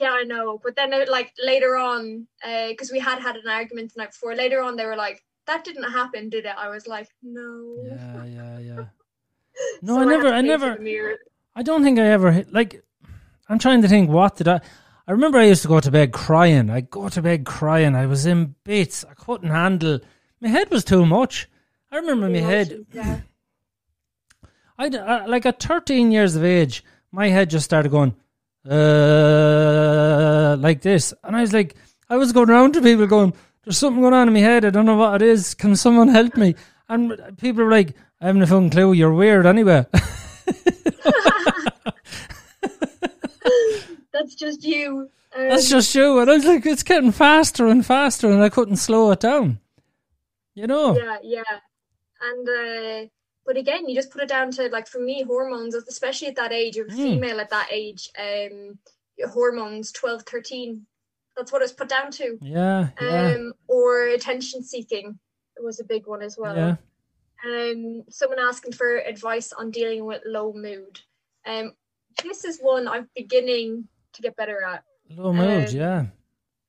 [0.00, 0.58] Yeah, I know.
[0.62, 4.34] But then, it, like later on, because we had had an argument the night before.
[4.34, 7.50] Later on, they were like, "That didn't happen, did it?" I was like, "No."
[7.92, 8.84] Yeah, yeah, yeah.
[9.82, 10.68] No, So I never to I never.
[11.58, 12.70] I don't think I ever hit like
[13.48, 14.58] I'm trying to think what did I
[15.08, 16.70] I remember I used to go to bed crying.
[16.70, 17.94] I'd go to bed crying.
[17.96, 19.04] I was in bits.
[19.04, 19.98] I couldn't handle
[20.40, 21.48] my head was too much.
[21.92, 23.20] I remember my head Yeah.
[24.78, 26.82] I'd, uh, like at 13 years of age,
[27.12, 28.14] my head just started going,
[28.68, 31.12] uh, like this.
[31.22, 31.74] And I was like,
[32.08, 33.34] I was going around to people going,
[33.64, 34.64] there's something going on in my head.
[34.64, 35.54] I don't know what it is.
[35.54, 36.54] Can someone help me?
[36.88, 38.92] And people were like, I haven't a fucking clue.
[38.92, 39.86] You're weird anyway.
[44.12, 45.08] That's just you.
[45.36, 46.18] Um, That's just you.
[46.18, 49.60] And I was like, it's getting faster and faster, and I couldn't slow it down.
[50.54, 50.96] You know?
[50.96, 51.42] yeah, yeah.
[52.20, 53.08] And uh,
[53.46, 56.52] but again, you just put it down to like for me, hormones, especially at that
[56.52, 56.96] age, you're Mm.
[56.96, 58.78] female at that age, um,
[59.16, 60.84] your hormones 12, 13.
[61.40, 62.36] That's what it's put down to.
[62.42, 65.18] Yeah, yeah, Um, or attention seeking
[65.58, 66.54] was a big one as well.
[66.54, 66.76] yeah.
[67.46, 71.00] um, someone asking for advice on dealing with low mood.
[71.46, 71.72] Um,
[72.22, 74.84] this is one I'm beginning to get better at.
[75.08, 76.06] Low mood, um, yeah.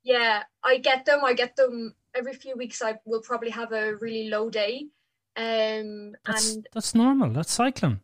[0.03, 1.19] Yeah, I get them.
[1.26, 2.81] I get them every few weeks.
[2.81, 4.88] I will probably have a really low day.
[5.35, 7.30] Um, That's, and that's normal.
[7.31, 7.99] That's cycling.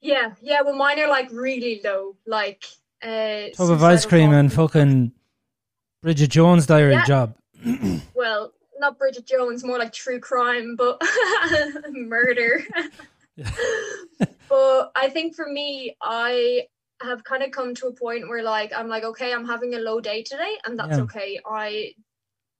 [0.00, 0.62] yeah, yeah.
[0.62, 2.64] Well, mine are like really low, like
[3.02, 5.12] uh, Tub of ice cream and fucking
[6.02, 7.04] Bridget Jones' diary Yeah.
[7.04, 7.36] job.
[8.14, 11.00] well, not Bridget Jones, more like true crime, but
[11.90, 12.64] murder.
[14.48, 16.66] but I think for me, I
[17.02, 19.78] have kind of come to a point where like I'm like, okay, I'm having a
[19.78, 21.04] low day today, and that's Yeah.
[21.04, 21.38] okay.
[21.46, 21.92] I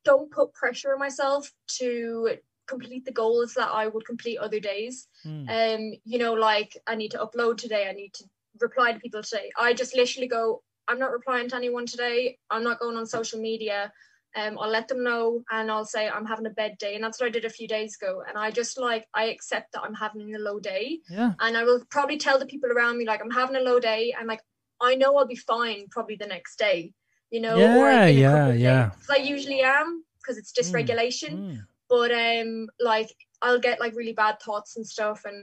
[0.05, 2.37] don't put pressure on myself to
[2.67, 5.09] complete the goals that I would complete other days.
[5.27, 5.49] Mm.
[5.51, 8.25] Um, you know, like I need to upload today, I need to
[8.61, 9.51] reply to people today.
[9.59, 12.39] I just literally go, I'm not replying to anyone today.
[12.51, 13.93] I'm not going on social media.
[14.37, 16.95] Um, I'll let them know and I'll say I'm having a bed day.
[16.95, 18.23] And that's what I did a few days ago.
[18.29, 20.99] And I just like I accept that I'm having a low day.
[21.11, 21.33] Yeah.
[21.41, 24.15] And I will probably tell the people around me like I'm having a low day
[24.19, 24.43] I'm like
[24.81, 26.93] I know I'll be fine probably the next day.
[27.31, 28.91] You know, Yeah, yeah, yeah.
[29.11, 31.59] I usually am because it's dysregulation Mm.
[31.89, 33.11] but um like
[33.43, 35.39] i'll get like really bad thoughts and stuff and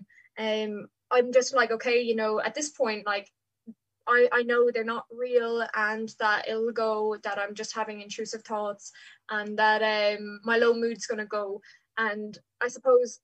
[0.46, 3.28] um i'm just like okay you know at this point like
[4.08, 8.44] I, I know they're not real and that it'll go that i'm just having intrusive
[8.44, 8.92] thoughts
[9.30, 11.62] and that um my low mood's gonna go
[11.98, 13.20] and i suppose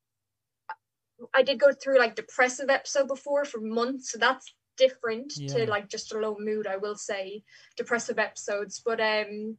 [1.33, 5.65] i did go through like depressive episode before for months so that's different Yeah.
[5.65, 7.43] to like just a low mood i will say
[7.77, 9.57] depressive episodes but um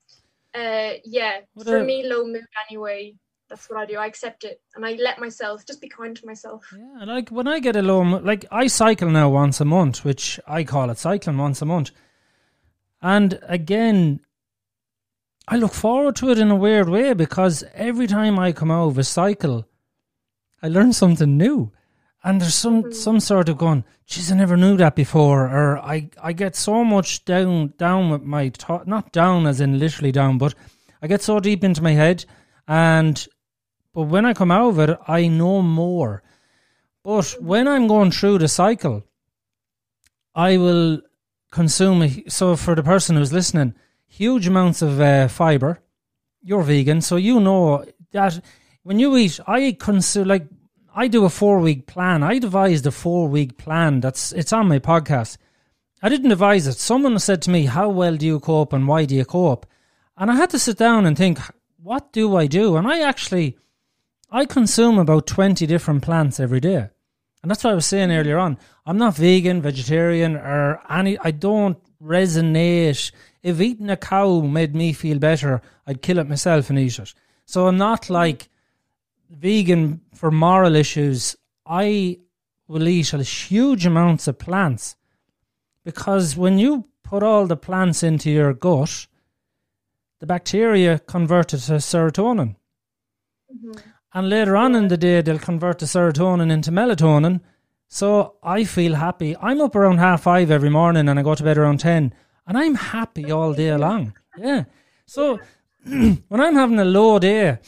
[0.55, 3.15] uh, yeah, what for a, me, low mood anyway.
[3.49, 3.97] That's what I do.
[3.97, 6.65] I accept it, and I let myself just be kind to myself.
[6.77, 10.65] Yeah, like when I get alone, like I cycle now once a month, which I
[10.65, 11.91] call it cycling once a month.
[13.03, 14.21] And again,
[15.47, 18.89] I look forward to it in a weird way because every time I come out
[18.89, 19.69] of a cycle,
[20.63, 21.71] I learn something new.
[22.23, 22.93] And there's some, mm-hmm.
[22.93, 25.43] some sort of going, geez, I never knew that before.
[25.43, 29.79] Or I, I get so much down, down with my, thought, not down as in
[29.79, 30.55] literally down, but
[31.03, 32.25] I get so deep into my head.
[32.67, 33.29] And,
[33.95, 36.23] but when I come out of it, I know more.
[37.03, 39.05] But when I'm going through the cycle,
[40.35, 41.01] I will
[41.51, 43.75] consume, so for the person who's listening,
[44.07, 45.81] huge amounts of uh, fiber.
[46.43, 48.41] You're vegan, so you know that
[48.83, 50.47] when you eat, I consume like
[50.95, 52.23] I do a four week plan.
[52.23, 54.01] I devised a four week plan.
[54.01, 55.39] That's it's on my podcast.
[56.03, 56.77] I didn't devise it.
[56.77, 59.67] Someone said to me, "How well do you cope and why do you cope?"
[60.17, 61.39] And I had to sit down and think,
[61.83, 63.57] "What do I do?" And I actually,
[64.35, 66.89] I consume about twenty different plants every day,
[67.41, 68.59] and that's what I was saying earlier on.
[68.85, 71.17] I'm not vegan, vegetarian, or any.
[71.21, 73.13] I don't resonate.
[73.45, 77.15] If eating a cow made me feel better, I'd kill it myself and eat it.
[77.45, 78.49] So I'm not like
[79.31, 81.37] vegan for moral issues.
[81.65, 82.19] I
[82.67, 84.97] will eat huge amounts of plants
[85.85, 89.07] because when you put all the plants into your gut,
[90.19, 92.57] the bacteria convert it to serotonin.
[93.55, 93.91] Mm-hmm.
[94.15, 97.41] And later on in the day, they'll convert the serotonin into melatonin.
[97.89, 99.37] So I feel happy.
[99.41, 102.15] I'm up around half five every morning and I go to bed around 10
[102.47, 104.15] and I'm happy all day long.
[104.39, 104.65] Yeah.
[105.07, 105.41] So
[105.85, 107.59] when I'm having a low day,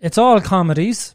[0.00, 1.14] it's all comedies.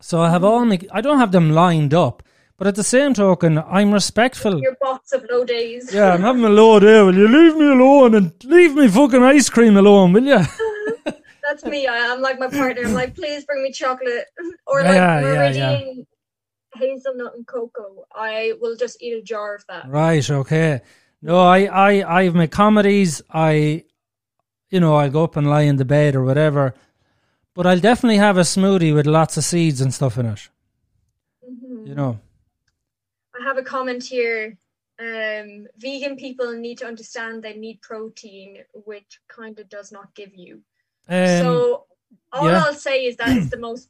[0.00, 2.22] So I have all my, I don't have them lined up,
[2.56, 4.60] but at the same token, I'm respectful.
[4.60, 5.92] Your box of low days.
[5.92, 7.00] Yeah, I'm having a low day.
[7.02, 10.38] Will you leave me alone and leave me fucking ice cream alone, will you?
[11.44, 11.86] That's me.
[11.86, 12.82] I, am like my partner.
[12.84, 14.26] I'm like, please bring me chocolate
[14.66, 16.02] or like yeah, meridian yeah, yeah.
[16.74, 18.06] hazelnut and cocoa.
[18.14, 19.88] I will just eat a jar of that.
[19.88, 20.28] Right.
[20.28, 20.80] Okay.
[21.20, 23.20] No, I, I, I have my comedies.
[23.30, 23.84] I,
[24.70, 26.74] you know, I go up and lie in the bed or whatever,
[27.54, 30.48] but I'll definitely have a smoothie with lots of seeds and stuff in it.
[31.48, 31.86] Mm-hmm.
[31.86, 32.20] You know.
[33.38, 34.56] I have a comment here.
[34.98, 40.34] Um, vegan people need to understand they need protein, which kind of does not give
[40.34, 40.62] you.
[41.08, 41.84] Um, so
[42.32, 42.64] all yeah.
[42.64, 43.88] I'll say is that it's the most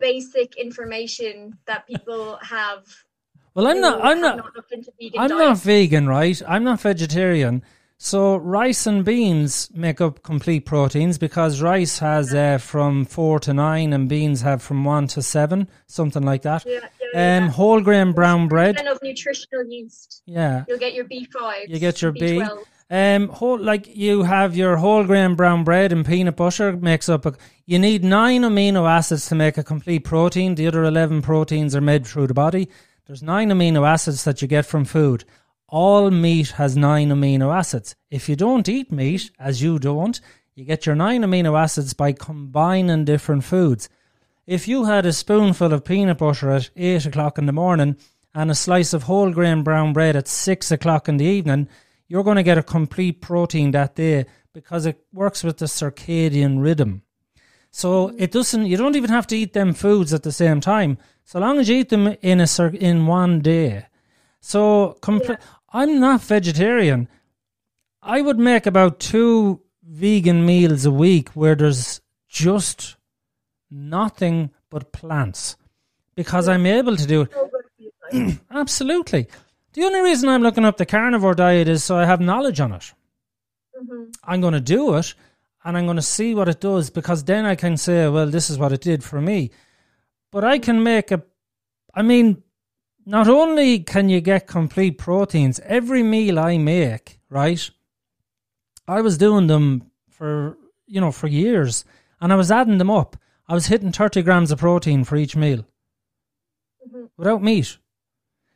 [0.00, 2.84] basic information that people have
[3.54, 4.04] well, I'm not.
[4.04, 4.36] I'm not.
[4.36, 4.52] not
[5.16, 5.30] I'm diet.
[5.30, 6.42] not vegan, right?
[6.46, 7.62] I'm not vegetarian.
[7.98, 13.54] So rice and beans make up complete proteins because rice has uh, from four to
[13.54, 16.64] nine and beans have from one to seven, something like that.
[16.66, 16.80] Yeah,
[17.14, 17.50] yeah, um, yeah.
[17.50, 18.84] whole grain brown bread.
[18.84, 20.22] of nutritional yeast.
[20.26, 20.64] Yeah.
[20.68, 21.68] You'll get your B5.
[21.68, 22.44] You get your B.
[22.90, 27.24] Um, whole like you have your whole grain brown bread and peanut butter makes up
[27.24, 27.34] a.
[27.66, 30.54] You need nine amino acids to make a complete protein.
[30.54, 32.68] The other eleven proteins are made through the body.
[33.06, 35.24] There's nine amino acids that you get from food.
[35.68, 37.96] All meat has nine amino acids.
[38.10, 40.20] If you don't eat meat, as you don't,
[40.54, 43.88] you get your nine amino acids by combining different foods.
[44.46, 47.96] If you had a spoonful of peanut butter at 8 o'clock in the morning
[48.34, 51.68] and a slice of whole grain brown bread at 6 o'clock in the evening,
[52.14, 56.62] you're going to get a complete protein that day because it works with the circadian
[56.62, 57.02] rhythm.
[57.72, 58.66] So it doesn't.
[58.66, 61.68] You don't even have to eat them foods at the same time, so long as
[61.68, 63.86] you eat them in a in one day.
[64.38, 65.36] So yeah.
[65.70, 67.08] I'm not vegetarian.
[68.00, 72.94] I would make about two vegan meals a week where there's just
[73.72, 75.56] nothing but plants
[76.14, 78.38] because I'm able to do it.
[78.52, 79.26] Absolutely.
[79.74, 82.72] The only reason I'm looking up the carnivore diet is so I have knowledge on
[82.72, 82.92] it.
[83.76, 84.04] Mm-hmm.
[84.22, 85.14] I'm going to do it
[85.64, 88.50] and I'm going to see what it does because then I can say, well, this
[88.50, 89.50] is what it did for me.
[90.30, 91.22] But I can make a,
[91.92, 92.42] I mean,
[93.04, 97.68] not only can you get complete proteins, every meal I make, right?
[98.86, 100.56] I was doing them for,
[100.86, 101.84] you know, for years
[102.20, 103.16] and I was adding them up.
[103.48, 105.66] I was hitting 30 grams of protein for each meal
[106.86, 107.06] mm-hmm.
[107.16, 107.76] without meat.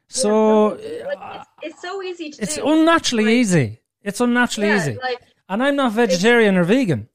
[0.09, 2.66] So yeah, uh, it's, it's, so easy to it's do.
[2.66, 3.80] unnaturally like, easy.
[4.02, 4.98] It's unnaturally yeah, easy.
[5.02, 7.09] Like, and I'm not vegetarian or vegan.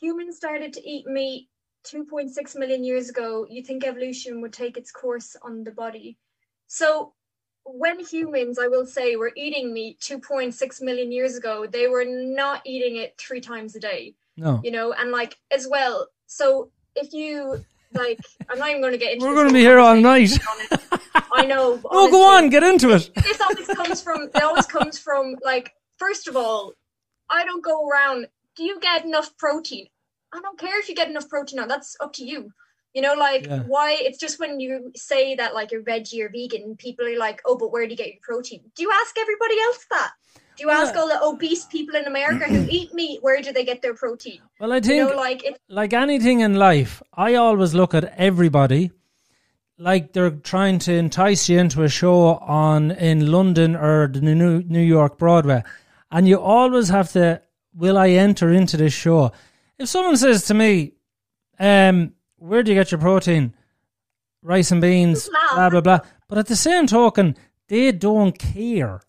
[0.00, 1.48] Humans started to eat meat
[1.84, 3.46] 2.6 million years ago.
[3.48, 6.18] You think evolution would take its course on the body.
[6.66, 7.14] So
[7.64, 12.62] when humans, I will say, were eating meat 2.6 million years ago, they were not
[12.64, 14.14] eating it three times a day.
[14.36, 14.60] No.
[14.62, 16.08] You know, and like as well.
[16.26, 19.26] So if you like, I'm not even going to get into.
[19.26, 20.30] We're going to be here all night.
[21.32, 21.80] I know.
[21.90, 23.10] oh, go on, get into it.
[23.14, 24.22] This always comes from.
[24.34, 26.74] It always comes from like first of all,
[27.30, 28.26] I don't go around.
[28.56, 29.86] Do you get enough protein?
[30.32, 31.60] I don't care if you get enough protein.
[31.60, 32.52] On that's up to you.
[32.94, 33.62] You know, like Yeah.
[33.66, 33.92] why?
[34.00, 37.56] It's just when you say that like you're veggie or vegan, people are like, "Oh,
[37.56, 40.12] but where do you get your protein?" Do you ask everybody else that?
[40.58, 41.00] Do you ask Yeah.
[41.00, 44.40] all the obese people in America who eat meat where do they get their protein?
[44.60, 48.12] Well, I You think know, like it's like anything in life, I always look at
[48.16, 48.90] everybody
[49.78, 54.62] like they're trying to entice you into a show on in London or the New
[54.64, 55.62] New York Broadway,
[56.10, 57.40] and you always have to.
[57.74, 59.30] Will I enter into this show?
[59.78, 60.94] If someone says to me,
[61.60, 63.54] um, "Where do you get your protein?"
[64.42, 66.00] Rice and beans, blah blah blah.
[66.28, 67.36] But at the same token,
[67.68, 69.00] they don't care.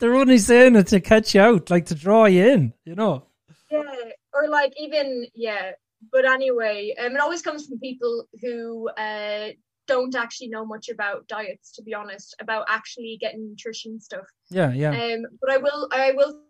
[0.00, 2.72] They're only saying it to catch you out, like to draw you in.
[2.84, 3.26] You know.
[3.70, 3.82] Yeah,
[4.34, 5.72] or like even yeah.
[6.10, 9.50] But anyway, um, it always comes from people who uh
[9.86, 11.72] don't actually know much about diets.
[11.72, 14.26] To be honest, about actually getting nutrition stuff.
[14.50, 14.90] Yeah, yeah.
[14.90, 16.40] Um, but I will, I will.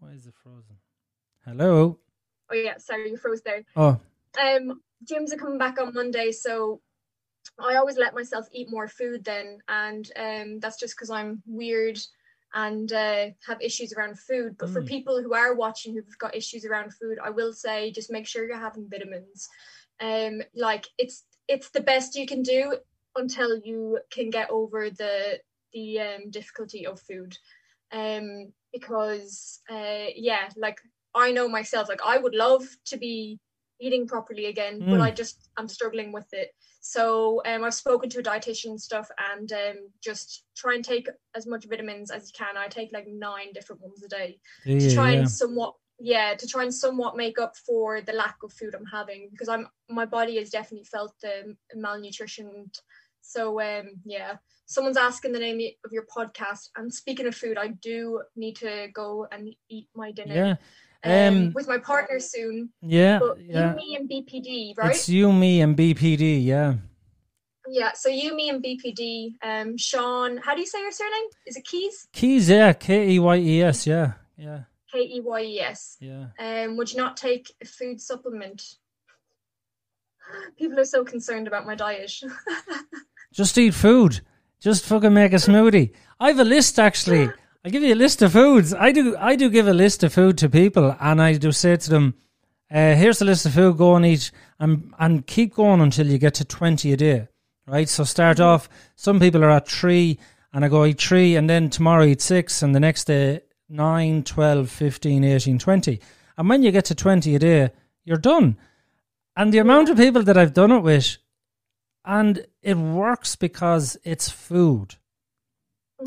[0.00, 0.76] Why is it frozen?
[1.44, 1.98] Hello.
[2.50, 3.64] Oh yeah, sorry, you froze there.
[3.76, 3.98] Oh,
[4.40, 6.80] Um, gyms are coming back on Monday, so
[7.58, 11.98] I always let myself eat more food then, and um, that's just because I'm weird
[12.54, 14.56] and uh, have issues around food.
[14.58, 14.86] But for Mm.
[14.86, 18.46] people who are watching who've got issues around food, I will say just make sure
[18.46, 19.48] you're having vitamins.
[20.00, 22.78] Um, like it's it's the best you can do
[23.16, 25.40] until you can get over the
[25.72, 27.36] the um, difficulty of food.
[27.92, 30.80] Um, because uh, yeah, like
[31.14, 33.40] I know myself, like I would love to be
[33.80, 35.02] eating properly again, but Mm.
[35.02, 36.50] I just I'm struggling with it.
[36.80, 41.08] So um, I've spoken to a dietitian and stuff, and um, just try and take
[41.34, 42.56] as much vitamins as you can.
[42.56, 45.18] I take like nine different ones a day do to try Yeah.
[45.20, 48.86] and somewhat yeah to try and somewhat make up for the lack of food I'm
[48.86, 52.70] having because I'm my body has definitely felt the malnutrition.
[53.20, 54.36] So um yeah,
[54.66, 56.68] someone's asking the name of your podcast.
[56.76, 60.34] And speaking of food, I do need to go and eat my dinner.
[60.34, 60.56] Yeah.
[61.04, 62.70] Um, Um, with my partner soon.
[62.82, 63.18] Yeah.
[63.20, 63.70] But Yeah.
[63.70, 64.90] you, me, and BPD, right?
[64.90, 66.44] It's you, me, and BPD.
[66.44, 66.74] Yeah.
[67.68, 67.92] Yeah.
[67.94, 69.34] So you, me, and BPD.
[69.42, 71.28] Um, Sean, how do you say your surname?
[71.46, 72.08] Is it Keys?
[72.12, 72.48] Keys.
[72.48, 72.72] Yeah.
[72.72, 73.86] K E Y E S.
[73.86, 74.12] Yeah.
[74.36, 74.62] Yeah.
[74.92, 75.96] K E Y E S.
[76.00, 76.26] Yeah.
[76.38, 78.62] Um, would you not take a food supplement?
[80.58, 82.12] People are so concerned about my diet.
[83.32, 84.20] Just eat food.
[84.60, 85.92] Just fucking make a smoothie.
[86.18, 87.30] I have a list actually.
[87.68, 88.72] I'll give you a list of foods.
[88.72, 89.14] I do.
[89.18, 92.14] I do give a list of food to people, and I do say to them,
[92.70, 93.76] uh, "Here's the list of food.
[93.76, 97.28] Go and eat, and and keep going until you get to twenty a day."
[97.66, 97.86] Right.
[97.86, 98.70] So start off.
[98.96, 100.18] Some people are at three,
[100.54, 104.22] and I go eat three, and then tomorrow eat six, and the next day 9,
[104.22, 106.00] 12, 15, 18, 20.
[106.38, 107.70] And when you get to 20 a day,
[108.02, 108.56] you're done.
[109.36, 111.18] And the amount of people that I've done it with,
[112.02, 114.94] and it works because it's food.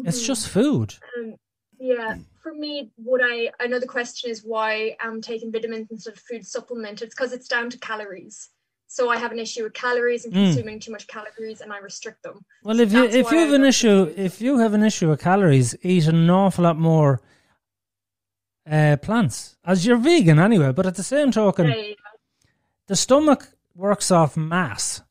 [0.04, 0.26] It's Mhm.
[0.26, 0.96] just food.
[1.20, 1.36] Um,
[1.82, 6.14] yeah, for me, what I I know the question is why I'm taking vitamins instead
[6.14, 7.02] of food supplement.
[7.02, 8.50] It's because it's down to calories.
[8.88, 10.44] So I have an issue with calories and Mm.
[10.44, 12.46] consuming too much calories, and I restrict them.
[12.64, 15.22] Well, if you if you I have an issue if you have an issue with
[15.22, 17.20] calories, eat an awful lot more
[18.70, 19.58] uh, plants.
[19.66, 21.96] As you're vegan anyway, but at the same token, Hey,
[22.88, 25.02] the stomach works off mass.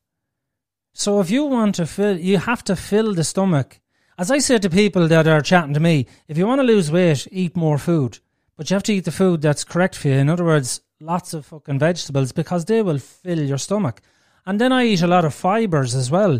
[0.93, 3.80] So if you want to fill, you have to fill the stomach.
[4.21, 6.91] As I say to people that are chatting to me, if you want to lose
[6.91, 8.19] weight, eat more food.
[8.55, 10.13] But you have to eat the food that's correct for you.
[10.13, 13.99] In other words, lots of fucking vegetables because they will fill your stomach.
[14.45, 16.39] And then I eat a lot of fibres as well.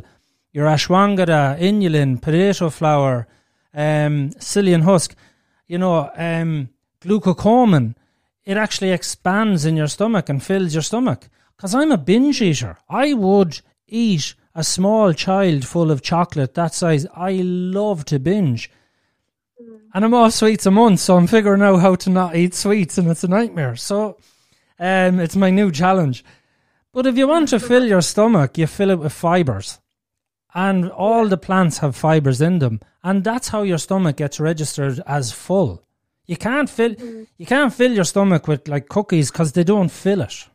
[0.51, 3.27] Your ashwagandha, inulin, potato flour,
[3.73, 5.15] um, psyllium husk,
[5.65, 6.69] you know, um,
[7.01, 7.95] glucomannan.
[8.45, 11.29] It actually expands in your stomach and fills your stomach.
[11.57, 12.77] Because I'm a binge eater.
[12.87, 17.05] I would eat a small child full of chocolate that size.
[17.15, 18.69] I love to binge.
[19.93, 22.97] And I'm off sweets a month, so I'm figuring out how to not eat sweets,
[22.97, 23.75] and it's a nightmare.
[23.75, 24.17] So
[24.79, 26.23] um, it's my new challenge.
[26.93, 29.79] But if you want to fill your stomach, you fill it with fibres.
[30.53, 32.81] And all the plants have fibres in them.
[33.03, 35.83] And that's how your stomach gets registered as full.
[36.25, 36.95] You can't fill
[37.37, 40.47] you can't fill your stomach with like cookies because they don't fill it.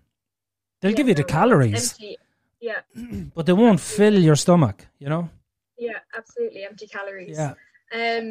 [0.80, 2.16] They'll yeah, give you the calories, Empty.
[2.68, 2.80] Yeah,
[3.34, 5.24] but they won't fill your stomach, you know?
[5.78, 7.36] yeah, absolutely empty calories.
[7.38, 7.54] Yeah.
[7.92, 8.28] Um.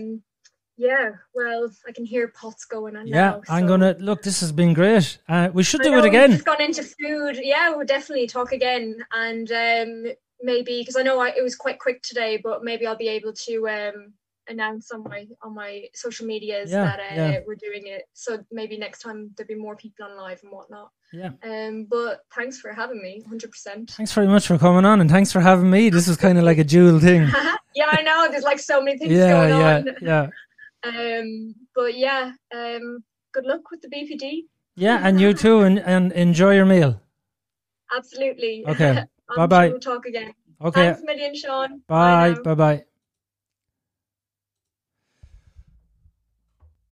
[0.78, 1.12] Yeah.
[1.34, 3.42] Well, I can hear pots going on Yeah, now.
[3.48, 4.22] I'm gonna look.
[4.24, 5.20] This has been great.
[5.30, 6.32] Uh, we should do know it we've again.
[6.32, 7.40] Just gone into food.
[7.42, 9.90] Yeah, we'll definitely talk again, and um,
[10.42, 13.34] maybe because I know I, it was quite quick today, but maybe I'll be able
[13.48, 14.14] to um,
[14.48, 17.40] announce on my on my social medias yeah, that uh, yeah.
[17.46, 18.04] we're doing it.
[18.14, 20.92] So maybe next time there'll be more people on live and whatnot.
[21.12, 21.32] Yeah.
[21.44, 21.88] Um.
[21.90, 23.24] But thanks for having me.
[23.28, 23.92] Hundred percent.
[23.92, 25.90] Thanks very much for coming on, and thanks for having me.
[25.90, 27.28] This was kind of like a dual thing.
[27.76, 28.28] yeah, I know.
[28.30, 29.96] There's like so many things yeah, going yeah, on.
[30.02, 30.28] Yeah.
[30.86, 31.56] Um.
[31.74, 32.32] But yeah.
[32.54, 33.04] Um.
[33.32, 34.44] Good luck with the BPD.
[34.76, 37.02] Yeah, and you too, and and enjoy your meal.
[37.96, 38.64] Absolutely.
[38.68, 39.04] Okay.
[39.36, 39.70] bye bye.
[39.70, 40.34] We'll talk again.
[40.62, 40.86] Okay.
[40.86, 41.82] Thanks a million, Sean.
[41.88, 42.36] Bye.
[42.44, 42.84] Bye bye.